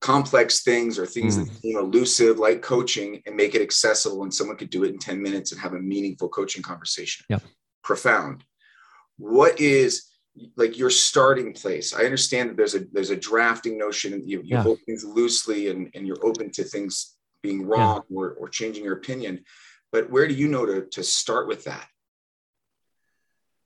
complex 0.00 0.62
things 0.62 0.98
or 0.98 1.06
things 1.06 1.36
mm. 1.36 1.46
that 1.46 1.56
seem 1.56 1.78
elusive, 1.78 2.38
like 2.38 2.62
coaching, 2.62 3.22
and 3.26 3.36
make 3.36 3.54
it 3.54 3.62
accessible, 3.62 4.22
and 4.22 4.32
someone 4.32 4.56
could 4.56 4.70
do 4.70 4.84
it 4.84 4.92
in 4.92 4.98
10 4.98 5.20
minutes 5.20 5.52
and 5.52 5.60
have 5.60 5.72
a 5.72 5.80
meaningful 5.80 6.28
coaching 6.28 6.62
conversation. 6.62 7.24
Yep. 7.28 7.42
Profound. 7.82 8.44
What 9.16 9.60
is 9.60 10.04
like 10.56 10.78
your 10.78 10.90
starting 10.90 11.52
place? 11.52 11.94
I 11.94 12.04
understand 12.04 12.50
that 12.50 12.56
there's 12.56 12.74
a 12.74 12.80
there's 12.92 13.10
a 13.10 13.16
drafting 13.16 13.78
notion 13.78 14.12
and 14.12 14.28
you, 14.28 14.40
you 14.40 14.56
yeah. 14.56 14.62
hold 14.62 14.78
things 14.86 15.04
loosely 15.04 15.70
and, 15.70 15.90
and 15.94 16.06
you're 16.06 16.24
open 16.24 16.50
to 16.52 16.64
things 16.64 17.16
being 17.42 17.66
wrong 17.66 18.02
yeah. 18.08 18.16
or, 18.16 18.30
or 18.32 18.48
changing 18.48 18.84
your 18.84 18.94
opinion. 18.94 19.44
But 19.92 20.10
where 20.10 20.26
do 20.28 20.34
you 20.34 20.48
know 20.48 20.66
to, 20.66 20.86
to 20.86 21.02
start 21.02 21.48
with 21.48 21.64
that? 21.64 21.86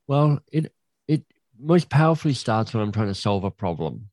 Well, 0.07 0.41
it 0.53 0.73
it 1.09 1.25
most 1.59 1.89
powerfully 1.89 2.35
starts 2.35 2.73
when 2.73 2.83
I'm 2.83 2.93
trying 2.93 3.09
to 3.09 3.15
solve 3.15 3.45
a 3.45 3.51
problem. 3.51 4.09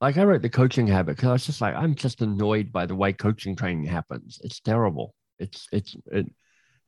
Like 0.00 0.18
I 0.18 0.24
wrote 0.24 0.42
the 0.42 0.50
coaching 0.50 0.86
habit 0.86 1.16
because 1.16 1.28
I 1.28 1.32
was 1.32 1.46
just 1.46 1.60
like, 1.60 1.74
I'm 1.74 1.94
just 1.94 2.20
annoyed 2.20 2.72
by 2.72 2.86
the 2.86 2.94
way 2.94 3.12
coaching 3.12 3.56
training 3.56 3.84
happens. 3.84 4.40
It's 4.42 4.60
terrible. 4.60 5.14
It's 5.38 5.68
it's 5.72 5.96
it 6.12 6.26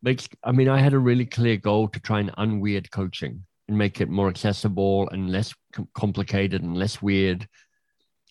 makes. 0.02 0.28
I 0.44 0.52
mean, 0.52 0.68
I 0.68 0.78
had 0.78 0.92
a 0.92 0.98
really 0.98 1.26
clear 1.26 1.56
goal 1.56 1.88
to 1.88 2.00
try 2.00 2.20
and 2.20 2.30
unweird 2.36 2.90
coaching 2.90 3.44
and 3.68 3.76
make 3.76 4.00
it 4.00 4.08
more 4.08 4.28
accessible 4.28 5.08
and 5.10 5.30
less 5.30 5.54
com- 5.72 5.88
complicated 5.94 6.62
and 6.62 6.76
less 6.76 7.02
weird. 7.02 7.48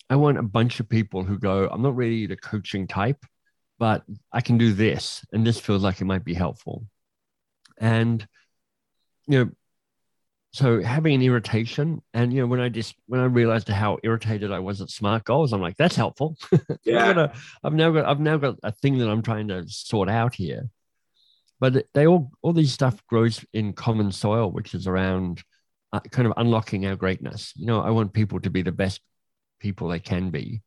I 0.09 0.15
want 0.15 0.37
a 0.37 0.43
bunch 0.43 0.79
of 0.79 0.87
people 0.87 1.23
who 1.23 1.39
go, 1.39 1.67
I'm 1.67 1.81
not 1.81 1.95
really 1.95 2.27
the 2.27 2.37
coaching 2.37 2.87
type, 2.87 3.25
but 3.79 4.03
I 4.31 4.41
can 4.41 4.57
do 4.57 4.73
this, 4.73 5.25
and 5.33 5.45
this 5.45 5.59
feels 5.59 5.83
like 5.83 5.99
it 5.99 6.05
might 6.05 6.23
be 6.23 6.33
helpful. 6.33 6.85
And 7.79 8.25
you 9.27 9.45
know, 9.45 9.51
so 10.55 10.81
having 10.81 11.15
an 11.15 11.21
irritation 11.21 12.01
and 12.13 12.31
you 12.31 12.39
know 12.39 12.47
when 12.47 12.61
i 12.61 12.69
just 12.69 12.95
when 13.07 13.19
i 13.19 13.25
realized 13.25 13.67
how 13.67 13.97
irritated 14.03 14.53
i 14.53 14.59
was 14.59 14.79
at 14.79 14.89
smart 14.89 15.25
goals 15.25 15.51
i'm 15.51 15.59
like 15.59 15.75
that's 15.75 15.97
helpful 15.97 16.37
yeah 16.85 17.11
gonna, 17.11 17.33
i've 17.61 17.73
now 17.73 17.91
got 17.91 18.05
i've 18.05 18.21
now 18.21 18.37
got 18.37 18.55
a 18.63 18.71
thing 18.71 18.97
that 18.97 19.09
i'm 19.09 19.21
trying 19.21 19.49
to 19.49 19.67
sort 19.67 20.07
out 20.07 20.33
here 20.33 20.69
but 21.59 21.85
they 21.93 22.07
all 22.07 22.31
all 22.41 22.53
these 22.53 22.73
stuff 22.73 23.05
grows 23.07 23.45
in 23.53 23.73
common 23.73 24.11
soil 24.11 24.51
which 24.51 24.73
is 24.73 24.87
around 24.87 25.43
uh, 25.93 25.99
kind 26.11 26.27
of 26.27 26.33
unlocking 26.37 26.85
our 26.85 26.95
greatness. 26.95 27.53
You 27.55 27.67
know 27.67 27.81
i 27.81 27.89
want 27.89 28.13
people 28.13 28.39
to 28.41 28.49
be 28.49 28.61
the 28.61 28.71
best 28.71 29.01
people 29.59 29.87
they 29.87 29.99
can 29.99 30.29
be 30.29 30.61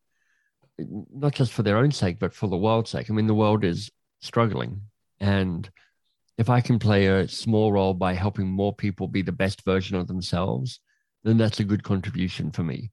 not 1.13 1.33
just 1.33 1.51
for 1.51 1.63
their 1.63 1.77
own 1.77 1.91
sake 1.91 2.19
but 2.19 2.33
for 2.33 2.47
the 2.47 2.57
world's 2.57 2.89
sake. 2.89 3.09
I 3.09 3.13
mean 3.13 3.27
the 3.27 3.33
world 3.33 3.63
is 3.63 3.91
struggling. 4.21 4.81
And 5.19 5.69
if 6.37 6.49
I 6.49 6.61
can 6.61 6.79
play 6.79 7.07
a 7.07 7.27
small 7.27 7.71
role 7.71 7.93
by 7.93 8.13
helping 8.13 8.47
more 8.47 8.73
people 8.73 9.07
be 9.07 9.21
the 9.21 9.31
best 9.31 9.65
version 9.65 9.97
of 9.97 10.07
themselves, 10.07 10.79
then 11.23 11.37
that's 11.37 11.59
a 11.59 11.65
good 11.65 11.83
contribution 11.83 12.51
for 12.51 12.63
me. 12.63 12.91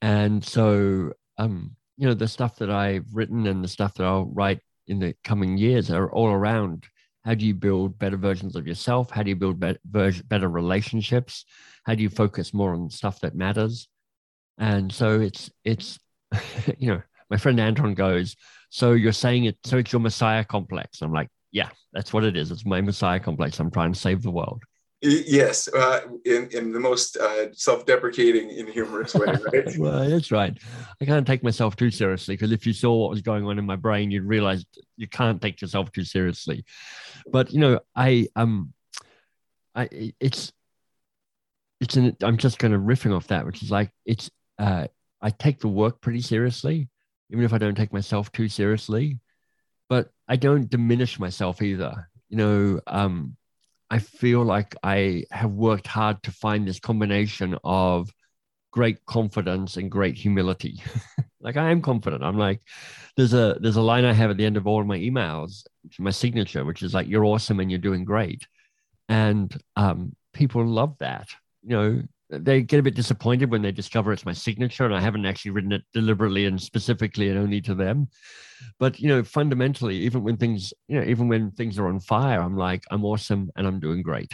And 0.00 0.44
so, 0.44 1.12
um, 1.38 1.76
you 1.96 2.08
know, 2.08 2.14
the 2.14 2.26
stuff 2.26 2.56
that 2.56 2.70
I've 2.70 3.06
written 3.12 3.46
and 3.46 3.62
the 3.62 3.68
stuff 3.68 3.94
that 3.94 4.04
I'll 4.04 4.24
write 4.24 4.60
in 4.88 4.98
the 4.98 5.14
coming 5.22 5.56
years 5.56 5.90
are 5.90 6.10
all 6.10 6.26
around 6.26 6.86
how 7.24 7.34
do 7.34 7.46
you 7.46 7.54
build 7.54 7.98
better 7.98 8.16
versions 8.16 8.56
of 8.56 8.66
yourself? 8.66 9.10
How 9.10 9.22
do 9.22 9.30
you 9.30 9.36
build 9.36 9.60
better, 9.60 9.78
better 9.84 10.48
relationships? 10.48 11.44
How 11.84 11.94
do 11.94 12.02
you 12.02 12.10
focus 12.10 12.52
more 12.52 12.74
on 12.74 12.90
stuff 12.90 13.20
that 13.20 13.34
matters? 13.34 13.88
And 14.58 14.92
so 14.92 15.20
it's 15.20 15.50
it's 15.64 15.98
you 16.78 16.88
know, 16.88 17.02
my 17.30 17.36
friend 17.36 17.58
Anton 17.60 17.94
goes, 17.94 18.36
so 18.70 18.92
you're 18.92 19.12
saying 19.12 19.44
it, 19.44 19.58
so 19.64 19.78
it's 19.78 19.92
your 19.92 20.00
messiah 20.00 20.44
complex. 20.44 21.02
I'm 21.02 21.12
like, 21.12 21.28
yeah, 21.50 21.68
that's 21.92 22.12
what 22.12 22.24
it 22.24 22.36
is. 22.36 22.50
It's 22.50 22.64
my 22.66 22.80
messiah 22.80 23.20
complex. 23.20 23.60
I'm 23.60 23.70
trying 23.70 23.92
to 23.92 23.98
save 23.98 24.22
the 24.22 24.30
world. 24.30 24.62
Yes, 25.02 25.68
uh, 25.68 26.02
in 26.24 26.48
in 26.52 26.72
the 26.72 26.78
most 26.78 27.16
uh, 27.16 27.52
self-deprecating 27.52 28.56
and 28.56 28.68
humorous 28.68 29.14
way, 29.14 29.26
right? 29.26 29.66
well, 29.78 30.08
that's 30.08 30.30
right. 30.30 30.56
I 31.00 31.04
can't 31.04 31.26
take 31.26 31.42
myself 31.42 31.74
too 31.74 31.90
seriously 31.90 32.34
because 32.34 32.52
if 32.52 32.66
you 32.66 32.72
saw 32.72 32.96
what 32.96 33.10
was 33.10 33.20
going 33.20 33.44
on 33.44 33.58
in 33.58 33.66
my 33.66 33.74
brain, 33.74 34.12
you'd 34.12 34.22
realize 34.22 34.64
you 34.96 35.08
can't 35.08 35.42
take 35.42 35.60
yourself 35.60 35.90
too 35.90 36.04
seriously. 36.04 36.64
But 37.26 37.52
you 37.52 37.58
know, 37.58 37.80
I 37.96 38.28
um, 38.36 38.72
I 39.74 39.88
it's 40.20 40.52
it's 41.80 41.96
an 41.96 42.16
I'm 42.22 42.36
just 42.36 42.60
kind 42.60 42.72
of 42.72 42.82
riffing 42.82 43.14
off 43.14 43.26
that, 43.26 43.44
which 43.44 43.62
is 43.64 43.72
like 43.72 43.90
it's 44.06 44.30
uh, 44.60 44.86
I 45.20 45.30
take 45.30 45.58
the 45.58 45.68
work 45.68 46.00
pretty 46.00 46.20
seriously, 46.20 46.88
even 47.30 47.44
if 47.44 47.52
I 47.52 47.58
don't 47.58 47.74
take 47.74 47.92
myself 47.92 48.30
too 48.30 48.48
seriously 48.48 49.18
but 49.92 50.08
I 50.26 50.36
don't 50.36 50.70
diminish 50.70 51.18
myself 51.18 51.60
either. 51.60 52.08
You 52.30 52.36
know, 52.38 52.80
um, 52.86 53.36
I 53.92 53.98
feel 53.98 54.42
like 54.42 54.74
I 54.82 55.24
have 55.30 55.50
worked 55.50 55.86
hard 55.86 56.22
to 56.22 56.32
find 56.32 56.66
this 56.66 56.80
combination 56.80 57.58
of 57.62 58.10
great 58.70 59.04
confidence 59.04 59.76
and 59.76 59.90
great 59.90 60.16
humility. 60.16 60.82
like 61.42 61.58
I 61.58 61.70
am 61.70 61.82
confident. 61.82 62.24
I'm 62.24 62.38
like, 62.38 62.62
there's 63.18 63.34
a 63.34 63.58
there's 63.60 63.76
a 63.76 63.82
line 63.82 64.06
I 64.06 64.14
have 64.14 64.30
at 64.30 64.38
the 64.38 64.46
end 64.46 64.56
of 64.56 64.66
all 64.66 64.82
my 64.82 64.98
emails, 64.98 65.64
my 65.98 66.10
signature, 66.10 66.64
which 66.64 66.82
is 66.82 66.94
like, 66.94 67.06
"You're 67.06 67.26
awesome 67.26 67.60
and 67.60 67.70
you're 67.70 67.78
doing 67.78 68.06
great," 68.06 68.46
and 69.10 69.54
um, 69.76 70.16
people 70.32 70.66
love 70.66 70.96
that. 71.00 71.28
You 71.62 71.68
know, 71.68 72.02
they 72.32 72.62
get 72.62 72.80
a 72.80 72.82
bit 72.82 72.94
disappointed 72.94 73.50
when 73.50 73.62
they 73.62 73.72
discover 73.72 74.12
it's 74.12 74.24
my 74.24 74.32
signature 74.32 74.84
and 74.84 74.94
I 74.94 75.00
haven't 75.00 75.26
actually 75.26 75.50
written 75.52 75.72
it 75.72 75.82
deliberately 75.92 76.46
and 76.46 76.60
specifically 76.60 77.28
and 77.28 77.38
only 77.38 77.60
to 77.62 77.74
them. 77.74 78.08
But 78.78 79.00
you 79.00 79.08
know, 79.08 79.22
fundamentally, 79.22 79.96
even 79.98 80.22
when 80.22 80.36
things, 80.36 80.72
you 80.88 80.98
know, 80.98 81.06
even 81.06 81.28
when 81.28 81.50
things 81.50 81.78
are 81.78 81.88
on 81.88 82.00
fire, 82.00 82.40
I'm 82.40 82.56
like, 82.56 82.84
I'm 82.90 83.04
awesome 83.04 83.50
and 83.56 83.66
I'm 83.66 83.80
doing 83.80 84.02
great. 84.02 84.32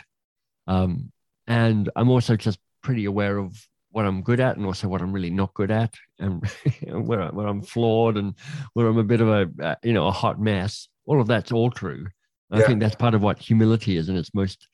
Um, 0.67 1.13
and 1.47 1.91
I'm 1.97 2.11
also 2.11 2.37
just 2.37 2.59
pretty 2.83 3.07
aware 3.07 3.39
of 3.39 3.57
what 3.91 4.05
I'm 4.05 4.23
good 4.23 4.39
at 4.39 4.57
and 4.57 4.67
also 4.67 4.87
what 4.87 5.01
I'm 5.01 5.13
really 5.13 5.31
not 5.31 5.55
good 5.55 5.71
at, 5.71 5.95
and 6.19 6.47
where, 6.83 7.27
where 7.29 7.47
I'm 7.47 7.63
flawed 7.63 8.17
and 8.17 8.35
where 8.75 8.87
I'm 8.87 8.99
a 8.99 9.05
bit 9.05 9.21
of 9.21 9.29
a 9.29 9.51
uh, 9.63 9.75
you 9.83 9.93
know 9.93 10.07
a 10.07 10.13
hot 10.13 10.41
mess. 10.41 10.89
All 11.07 11.21
of 11.21 11.27
that's 11.27 11.53
all 11.53 11.71
true. 11.71 12.07
Yeah. 12.51 12.59
I 12.59 12.63
think 12.63 12.81
that's 12.81 12.95
part 12.95 13.15
of 13.15 13.23
what 13.23 13.39
humility 13.39 13.97
is 13.97 14.09
in 14.09 14.17
its 14.17 14.35
most 14.35 14.69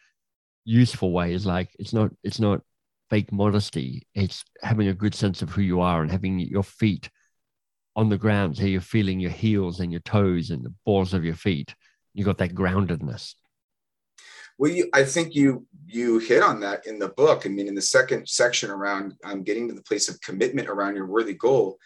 useful 0.65 1.13
way. 1.13 1.33
Is 1.33 1.47
like 1.47 1.71
it's 1.79 1.93
not 1.93 2.11
it's 2.23 2.41
not 2.41 2.61
fake 3.15 3.31
modesty. 3.31 4.05
It's 4.17 4.43
having 4.61 4.89
a 4.89 4.93
good 4.93 5.15
sense 5.15 5.41
of 5.41 5.49
who 5.51 5.63
you 5.63 5.81
are 5.81 6.03
and 6.03 6.11
having 6.11 6.41
your 6.41 6.65
feet 6.65 7.09
on 7.95 8.09
the 8.09 8.19
ground, 8.19 8.57
so 8.57 8.65
you're 8.65 8.81
feeling 8.81 9.21
your 9.21 9.31
heels 9.31 9.79
and 9.79 9.93
your 9.93 10.01
toes 10.01 10.51
and 10.51 10.65
the 10.65 10.75
balls 10.85 11.15
of 11.15 11.25
your 11.25 11.37
feet. 11.37 11.77
You 12.13 12.25
got 12.25 12.39
that 12.39 12.57
groundedness. 12.57 13.35
Well, 14.59 14.73
you, 14.73 14.89
I 14.93 15.05
think 15.05 15.37
you 15.37 15.65
you 15.87 16.19
hit 16.19 16.43
on 16.43 16.59
that 16.61 16.89
in 16.89 16.99
the 16.99 17.11
book. 17.11 17.47
I 17.47 17.51
mean, 17.51 17.69
in 17.69 17.77
the 17.77 17.83
second 17.99 18.29
section 18.29 18.69
around 18.69 19.15
um, 19.25 19.45
getting 19.45 19.69
to 19.69 19.75
the 19.75 19.83
place 19.83 20.09
of 20.09 20.21
commitment 20.21 20.69
around 20.69 20.97
your 20.97 21.07
worthy 21.07 21.35
goal, 21.35 21.79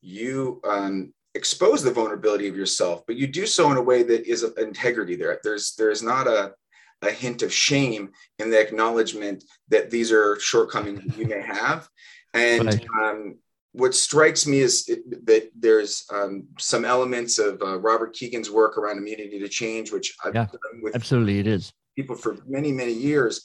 you 0.00 0.60
um, 0.64 1.14
expose 1.36 1.84
the 1.84 1.92
vulnerability 1.92 2.48
of 2.48 2.56
yourself, 2.56 3.02
but 3.06 3.14
you 3.14 3.28
do 3.28 3.46
so 3.46 3.70
in 3.70 3.76
a 3.76 3.88
way 3.90 4.02
that 4.02 4.26
is 4.26 4.42
integrity. 4.58 5.14
There, 5.14 5.38
there's 5.44 5.76
there's 5.78 6.02
not 6.02 6.26
a 6.26 6.54
a 7.02 7.10
hint 7.10 7.42
of 7.42 7.52
shame 7.52 8.10
in 8.38 8.50
the 8.50 8.60
acknowledgement 8.60 9.44
that 9.68 9.90
these 9.90 10.12
are 10.12 10.38
shortcomings 10.40 11.16
you 11.16 11.26
may 11.26 11.42
have. 11.42 11.88
And 12.32 12.88
um, 13.00 13.38
what 13.72 13.94
strikes 13.94 14.46
me 14.46 14.60
is 14.60 14.86
that 14.86 15.50
there's 15.58 16.04
um, 16.12 16.44
some 16.58 16.84
elements 16.84 17.38
of 17.38 17.60
uh, 17.62 17.78
Robert 17.78 18.14
Kegan's 18.14 18.50
work 18.50 18.78
around 18.78 18.98
immunity 18.98 19.38
to 19.40 19.48
change, 19.48 19.90
which 19.90 20.14
I've 20.24 20.34
yeah, 20.34 20.46
done 20.46 20.82
with 20.82 20.94
absolutely 20.94 21.40
it 21.40 21.46
is 21.46 21.72
people 21.96 22.16
for 22.16 22.36
many 22.46 22.72
many 22.72 22.92
years, 22.92 23.44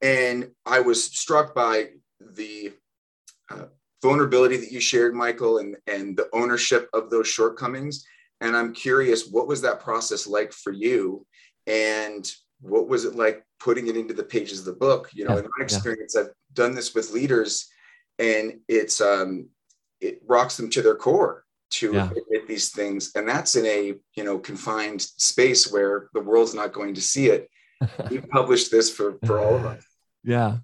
and 0.00 0.50
I 0.64 0.80
was 0.80 1.04
struck 1.04 1.54
by 1.54 1.90
the 2.20 2.72
uh, 3.50 3.66
vulnerability 4.02 4.56
that 4.56 4.72
you 4.72 4.80
shared, 4.80 5.14
Michael, 5.14 5.58
and 5.58 5.76
and 5.86 6.16
the 6.16 6.28
ownership 6.32 6.88
of 6.92 7.10
those 7.10 7.28
shortcomings. 7.28 8.04
And 8.40 8.56
I'm 8.56 8.72
curious, 8.72 9.26
what 9.28 9.48
was 9.48 9.62
that 9.62 9.80
process 9.80 10.26
like 10.26 10.52
for 10.52 10.72
you? 10.72 11.26
And 11.66 12.30
what 12.60 12.88
was 12.88 13.04
it 13.04 13.14
like 13.14 13.44
putting 13.60 13.88
it 13.88 13.96
into 13.96 14.14
the 14.14 14.22
pages 14.22 14.60
of 14.60 14.64
the 14.64 14.72
book? 14.72 15.10
You 15.12 15.24
know 15.24 15.34
yeah, 15.34 15.40
in 15.40 15.48
my 15.58 15.64
experience 15.64 16.14
yeah. 16.14 16.22
i've 16.22 16.30
done 16.54 16.74
this 16.74 16.94
with 16.94 17.12
leaders 17.12 17.68
and 18.18 18.60
it's 18.68 19.00
um 19.00 19.48
it 20.00 20.20
rocks 20.26 20.56
them 20.56 20.70
to 20.70 20.82
their 20.82 20.96
core 20.96 21.44
to 21.70 21.92
yeah. 21.92 22.06
admit 22.06 22.48
these 22.48 22.70
things 22.70 23.12
and 23.14 23.28
that's 23.28 23.56
in 23.56 23.66
a 23.66 23.94
you 24.14 24.24
know 24.24 24.38
confined 24.38 25.02
space 25.02 25.70
where 25.70 26.08
the 26.14 26.20
world's 26.20 26.54
not 26.54 26.72
going 26.72 26.94
to 26.94 27.00
see 27.00 27.26
it. 27.26 27.48
We 28.10 28.20
published 28.20 28.70
this 28.70 28.90
for 28.90 29.18
for 29.24 29.38
all 29.38 29.54
of 29.54 29.64
us. 29.64 29.84
Yeah. 30.24 30.58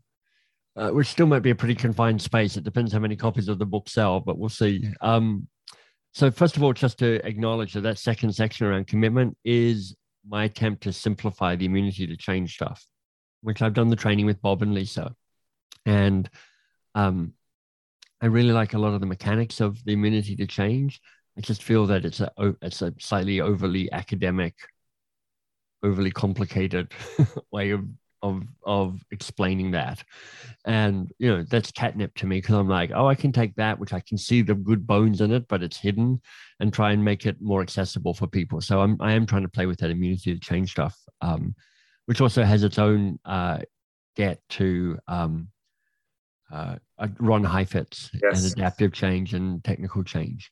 Uh, 0.76 0.90
which 0.90 1.06
still 1.06 1.26
might 1.26 1.44
be 1.44 1.50
a 1.50 1.54
pretty 1.54 1.76
confined 1.76 2.20
space. 2.20 2.56
It 2.56 2.64
depends 2.64 2.92
how 2.92 2.98
many 2.98 3.14
copies 3.14 3.46
of 3.48 3.58
the 3.58 3.66
book 3.66 3.88
sell 3.88 4.20
but 4.20 4.38
we'll 4.38 4.48
see. 4.48 4.88
Um 5.00 5.46
so 6.12 6.30
first 6.30 6.56
of 6.56 6.62
all 6.62 6.72
just 6.72 6.98
to 7.00 7.24
acknowledge 7.26 7.74
that 7.74 7.82
that 7.82 7.98
second 7.98 8.32
section 8.34 8.66
around 8.66 8.86
commitment 8.86 9.36
is 9.44 9.94
my 10.26 10.44
attempt 10.44 10.82
to 10.84 10.92
simplify 10.92 11.56
the 11.56 11.66
immunity 11.66 12.06
to 12.06 12.16
change 12.16 12.54
stuff, 12.54 12.86
which 13.42 13.62
I've 13.62 13.74
done 13.74 13.88
the 13.88 13.96
training 13.96 14.26
with 14.26 14.40
Bob 14.40 14.62
and 14.62 14.74
Lisa. 14.74 15.14
And 15.86 16.28
um, 16.94 17.34
I 18.20 18.26
really 18.26 18.52
like 18.52 18.74
a 18.74 18.78
lot 18.78 18.94
of 18.94 19.00
the 19.00 19.06
mechanics 19.06 19.60
of 19.60 19.82
the 19.84 19.92
immunity 19.92 20.36
to 20.36 20.46
change. 20.46 21.00
I 21.36 21.40
just 21.40 21.62
feel 21.62 21.86
that 21.86 22.04
it's 22.04 22.20
a 22.20 22.30
it's 22.62 22.80
a 22.80 22.94
slightly 22.98 23.40
overly 23.40 23.90
academic, 23.92 24.54
overly 25.82 26.10
complicated 26.10 26.92
way 27.52 27.70
of 27.70 27.84
of 28.24 28.42
of 28.64 29.04
explaining 29.10 29.70
that. 29.72 30.02
And 30.64 31.12
you 31.18 31.28
know 31.28 31.44
that's 31.44 31.70
catnip 31.70 32.14
to 32.16 32.26
me 32.26 32.38
because 32.38 32.54
i'm 32.56 32.68
like 32.68 32.90
oh 32.94 33.06
i 33.06 33.14
can 33.14 33.32
take 33.32 33.54
that 33.56 33.78
which 33.78 33.92
i 33.92 34.00
can 34.00 34.16
see 34.16 34.40
the 34.40 34.54
good 34.54 34.86
bones 34.86 35.20
in 35.20 35.30
it 35.30 35.46
but 35.46 35.62
it's 35.62 35.76
hidden 35.76 36.20
and 36.58 36.72
try 36.72 36.92
and 36.92 37.04
make 37.04 37.26
it 37.26 37.36
more 37.40 37.60
accessible 37.60 38.14
for 38.14 38.26
people. 38.26 38.60
So 38.60 38.80
i'm 38.80 38.96
i 39.00 39.12
am 39.12 39.26
trying 39.26 39.42
to 39.42 39.48
play 39.48 39.66
with 39.66 39.78
that 39.80 39.90
immunity 39.90 40.32
to 40.32 40.40
change 40.40 40.70
stuff 40.70 40.98
um, 41.20 41.54
which 42.06 42.20
also 42.20 42.42
has 42.42 42.64
its 42.64 42.78
own 42.78 43.18
uh, 43.24 43.58
get 44.16 44.40
to 44.48 44.98
um, 45.06 45.48
uh, 46.52 46.76
ron 47.18 47.44
heifetz 47.44 48.10
yes. 48.22 48.42
and 48.42 48.52
adaptive 48.52 48.92
change 48.92 49.34
and 49.34 49.64
technical 49.64 50.04
change. 50.04 50.50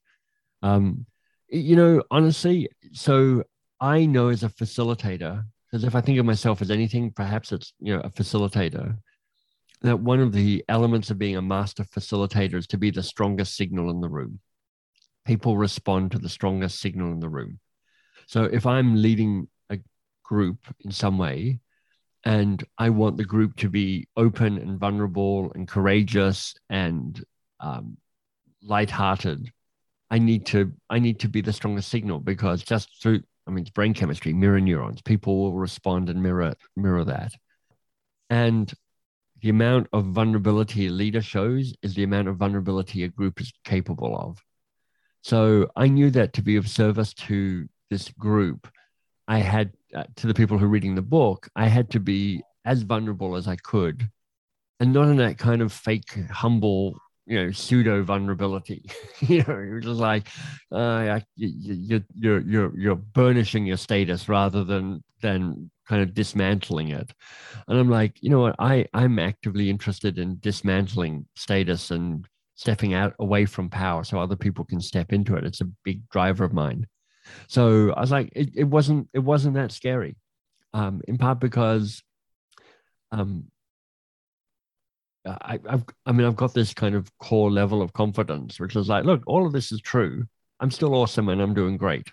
Um, 0.62 1.06
you 1.52 1.76
know 1.76 2.02
honestly 2.10 2.68
so 2.92 3.44
i 3.78 4.06
know 4.06 4.28
as 4.28 4.42
a 4.42 4.48
facilitator 4.48 5.44
because 5.72 5.84
if 5.84 5.94
I 5.94 6.02
think 6.02 6.18
of 6.18 6.26
myself 6.26 6.60
as 6.60 6.70
anything, 6.70 7.10
perhaps 7.10 7.50
it's 7.50 7.72
you 7.80 7.96
know 7.96 8.02
a 8.02 8.10
facilitator. 8.10 8.98
That 9.80 9.98
one 9.98 10.20
of 10.20 10.32
the 10.32 10.64
elements 10.68 11.10
of 11.10 11.18
being 11.18 11.36
a 11.36 11.42
master 11.42 11.82
facilitator 11.82 12.54
is 12.54 12.66
to 12.68 12.78
be 12.78 12.90
the 12.90 13.02
strongest 13.02 13.56
signal 13.56 13.90
in 13.90 14.00
the 14.00 14.08
room. 14.08 14.38
People 15.24 15.56
respond 15.56 16.12
to 16.12 16.18
the 16.18 16.28
strongest 16.28 16.78
signal 16.80 17.10
in 17.10 17.20
the 17.20 17.28
room. 17.28 17.58
So 18.26 18.44
if 18.44 18.66
I'm 18.66 19.00
leading 19.00 19.48
a 19.70 19.78
group 20.22 20.58
in 20.80 20.92
some 20.92 21.18
way, 21.18 21.58
and 22.24 22.62
I 22.78 22.90
want 22.90 23.16
the 23.16 23.24
group 23.24 23.56
to 23.56 23.70
be 23.70 24.06
open 24.16 24.58
and 24.58 24.78
vulnerable 24.78 25.52
and 25.54 25.66
courageous 25.66 26.54
and 26.68 27.20
um, 27.58 27.96
lighthearted, 28.62 29.50
I 30.10 30.18
need 30.18 30.44
to 30.46 30.72
I 30.90 30.98
need 30.98 31.20
to 31.20 31.28
be 31.28 31.40
the 31.40 31.52
strongest 31.52 31.88
signal 31.88 32.20
because 32.20 32.62
just 32.62 33.02
through 33.02 33.22
I 33.46 33.50
mean, 33.50 33.62
it's 33.62 33.70
brain 33.70 33.94
chemistry, 33.94 34.32
mirror 34.32 34.60
neurons. 34.60 35.02
People 35.02 35.42
will 35.42 35.54
respond 35.54 36.08
and 36.08 36.22
mirror 36.22 36.54
mirror 36.76 37.04
that. 37.04 37.32
And 38.30 38.72
the 39.40 39.48
amount 39.48 39.88
of 39.92 40.06
vulnerability 40.06 40.86
a 40.86 40.90
leader 40.90 41.20
shows 41.20 41.74
is 41.82 41.94
the 41.94 42.04
amount 42.04 42.28
of 42.28 42.36
vulnerability 42.36 43.02
a 43.02 43.08
group 43.08 43.40
is 43.40 43.52
capable 43.64 44.16
of. 44.16 44.38
So 45.22 45.68
I 45.76 45.88
knew 45.88 46.10
that 46.10 46.32
to 46.34 46.42
be 46.42 46.56
of 46.56 46.68
service 46.68 47.12
to 47.14 47.68
this 47.90 48.08
group, 48.10 48.68
I 49.28 49.38
had 49.38 49.72
uh, 49.94 50.04
to 50.16 50.26
the 50.26 50.34
people 50.34 50.58
who 50.58 50.66
are 50.66 50.68
reading 50.68 50.94
the 50.94 51.02
book, 51.02 51.48
I 51.54 51.66
had 51.66 51.90
to 51.90 52.00
be 52.00 52.42
as 52.64 52.82
vulnerable 52.82 53.36
as 53.36 53.48
I 53.48 53.56
could, 53.56 54.08
and 54.80 54.92
not 54.92 55.08
in 55.08 55.16
that 55.16 55.38
kind 55.38 55.60
of 55.62 55.72
fake, 55.72 56.16
humble 56.30 56.98
you 57.26 57.42
know 57.42 57.50
pseudo 57.50 58.02
vulnerability. 58.02 58.84
You 59.20 59.44
know 59.44 59.58
you're 59.58 59.80
just 59.80 60.00
like 60.00 60.26
uh, 60.72 61.20
you, 61.36 62.02
you're 62.14 62.40
you're 62.40 62.78
you're 62.78 62.96
burnishing 62.96 63.66
your 63.66 63.76
status 63.76 64.28
rather 64.28 64.64
than 64.64 65.04
than 65.20 65.70
kind 65.88 66.02
of 66.02 66.14
dismantling 66.14 66.88
it. 66.88 67.12
And 67.68 67.78
i'm 67.78 67.88
like 67.88 68.20
you 68.20 68.30
know 68.30 68.40
what? 68.40 68.56
I 68.58 68.86
i'm 68.94 69.18
actively 69.18 69.70
interested 69.70 70.18
in 70.18 70.38
dismantling 70.40 71.26
status 71.36 71.90
and 71.90 72.26
stepping 72.54 72.94
out 72.94 73.14
away 73.18 73.44
from 73.46 73.70
power 73.70 74.04
so 74.04 74.18
other 74.18 74.36
people 74.36 74.64
can 74.64 74.80
step 74.80 75.12
into 75.12 75.36
it. 75.36 75.44
It's 75.44 75.60
a 75.60 75.70
big 75.84 76.08
driver 76.08 76.44
of 76.44 76.52
mine. 76.52 76.86
So 77.48 77.92
i 77.92 78.00
was 78.00 78.10
like 78.10 78.30
it, 78.34 78.50
it 78.56 78.64
wasn't 78.64 79.08
it 79.12 79.20
wasn't 79.20 79.54
that 79.54 79.72
scary 79.72 80.16
um 80.74 81.00
in 81.06 81.18
part 81.18 81.38
because 81.38 82.02
um 83.12 83.44
I, 85.24 85.58
I've, 85.68 85.84
I 86.04 86.12
mean, 86.12 86.26
I've 86.26 86.36
got 86.36 86.54
this 86.54 86.74
kind 86.74 86.94
of 86.94 87.10
core 87.18 87.50
level 87.50 87.82
of 87.82 87.92
confidence, 87.92 88.58
which 88.58 88.76
is 88.76 88.88
like, 88.88 89.04
look, 89.04 89.22
all 89.26 89.46
of 89.46 89.52
this 89.52 89.72
is 89.72 89.80
true. 89.80 90.24
I'm 90.60 90.70
still 90.70 90.94
awesome 90.94 91.28
and 91.28 91.40
I'm 91.40 91.54
doing 91.54 91.76
great. 91.76 92.08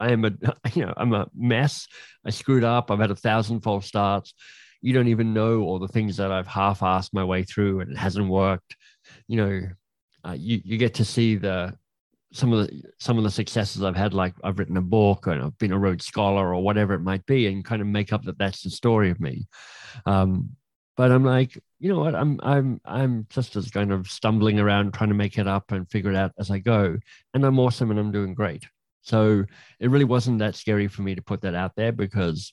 I 0.00 0.12
am 0.12 0.24
a, 0.24 0.32
you 0.74 0.86
know, 0.86 0.94
I'm 0.96 1.12
a 1.12 1.28
mess. 1.34 1.86
I 2.24 2.30
screwed 2.30 2.64
up. 2.64 2.90
I've 2.90 3.00
had 3.00 3.10
a 3.10 3.16
thousand 3.16 3.60
false 3.60 3.86
starts. 3.86 4.34
You 4.80 4.92
don't 4.92 5.08
even 5.08 5.32
know 5.32 5.62
all 5.62 5.78
the 5.78 5.88
things 5.88 6.18
that 6.18 6.30
I've 6.30 6.46
half-assed 6.46 7.10
my 7.12 7.24
way 7.24 7.42
through 7.42 7.80
and 7.80 7.92
it 7.92 7.98
hasn't 7.98 8.28
worked. 8.28 8.76
You 9.28 9.36
know, 9.36 9.60
uh, 10.26 10.36
you 10.38 10.60
you 10.64 10.78
get 10.78 10.94
to 10.94 11.04
see 11.04 11.36
the 11.36 11.74
some 12.32 12.52
of 12.52 12.66
the 12.66 12.82
some 12.98 13.16
of 13.16 13.24
the 13.24 13.30
successes 13.30 13.82
I've 13.82 13.96
had, 13.96 14.12
like 14.12 14.34
I've 14.42 14.58
written 14.58 14.76
a 14.76 14.82
book 14.82 15.26
and 15.26 15.42
I've 15.42 15.56
been 15.58 15.72
a 15.72 15.78
Rhodes 15.78 16.06
Scholar 16.06 16.54
or 16.54 16.62
whatever 16.62 16.94
it 16.94 17.00
might 17.00 17.24
be, 17.26 17.46
and 17.46 17.64
kind 17.64 17.80
of 17.80 17.88
make 17.88 18.12
up 18.12 18.24
that 18.24 18.38
that's 18.38 18.62
the 18.62 18.70
story 18.70 19.10
of 19.10 19.20
me. 19.20 19.46
Um, 20.04 20.50
but 20.96 21.10
I'm 21.10 21.24
like, 21.24 21.58
you 21.78 21.92
know 21.92 21.98
what? 21.98 22.14
I'm 22.14 22.40
I'm 22.42 22.80
I'm 22.84 23.26
just 23.30 23.56
as 23.56 23.70
kind 23.70 23.92
of 23.92 24.08
stumbling 24.08 24.60
around 24.60 24.94
trying 24.94 25.10
to 25.10 25.14
make 25.14 25.38
it 25.38 25.48
up 25.48 25.72
and 25.72 25.90
figure 25.90 26.10
it 26.10 26.16
out 26.16 26.32
as 26.38 26.50
I 26.50 26.58
go. 26.58 26.96
And 27.32 27.44
I'm 27.44 27.58
awesome 27.58 27.90
and 27.90 27.98
I'm 27.98 28.12
doing 28.12 28.34
great. 28.34 28.64
So 29.02 29.44
it 29.80 29.90
really 29.90 30.04
wasn't 30.04 30.38
that 30.38 30.54
scary 30.54 30.88
for 30.88 31.02
me 31.02 31.14
to 31.14 31.22
put 31.22 31.42
that 31.42 31.54
out 31.54 31.72
there 31.76 31.92
because 31.92 32.52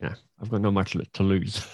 yeah, 0.00 0.14
I've 0.40 0.50
got 0.50 0.60
not 0.60 0.72
much 0.72 0.96
to 1.14 1.22
lose. 1.22 1.66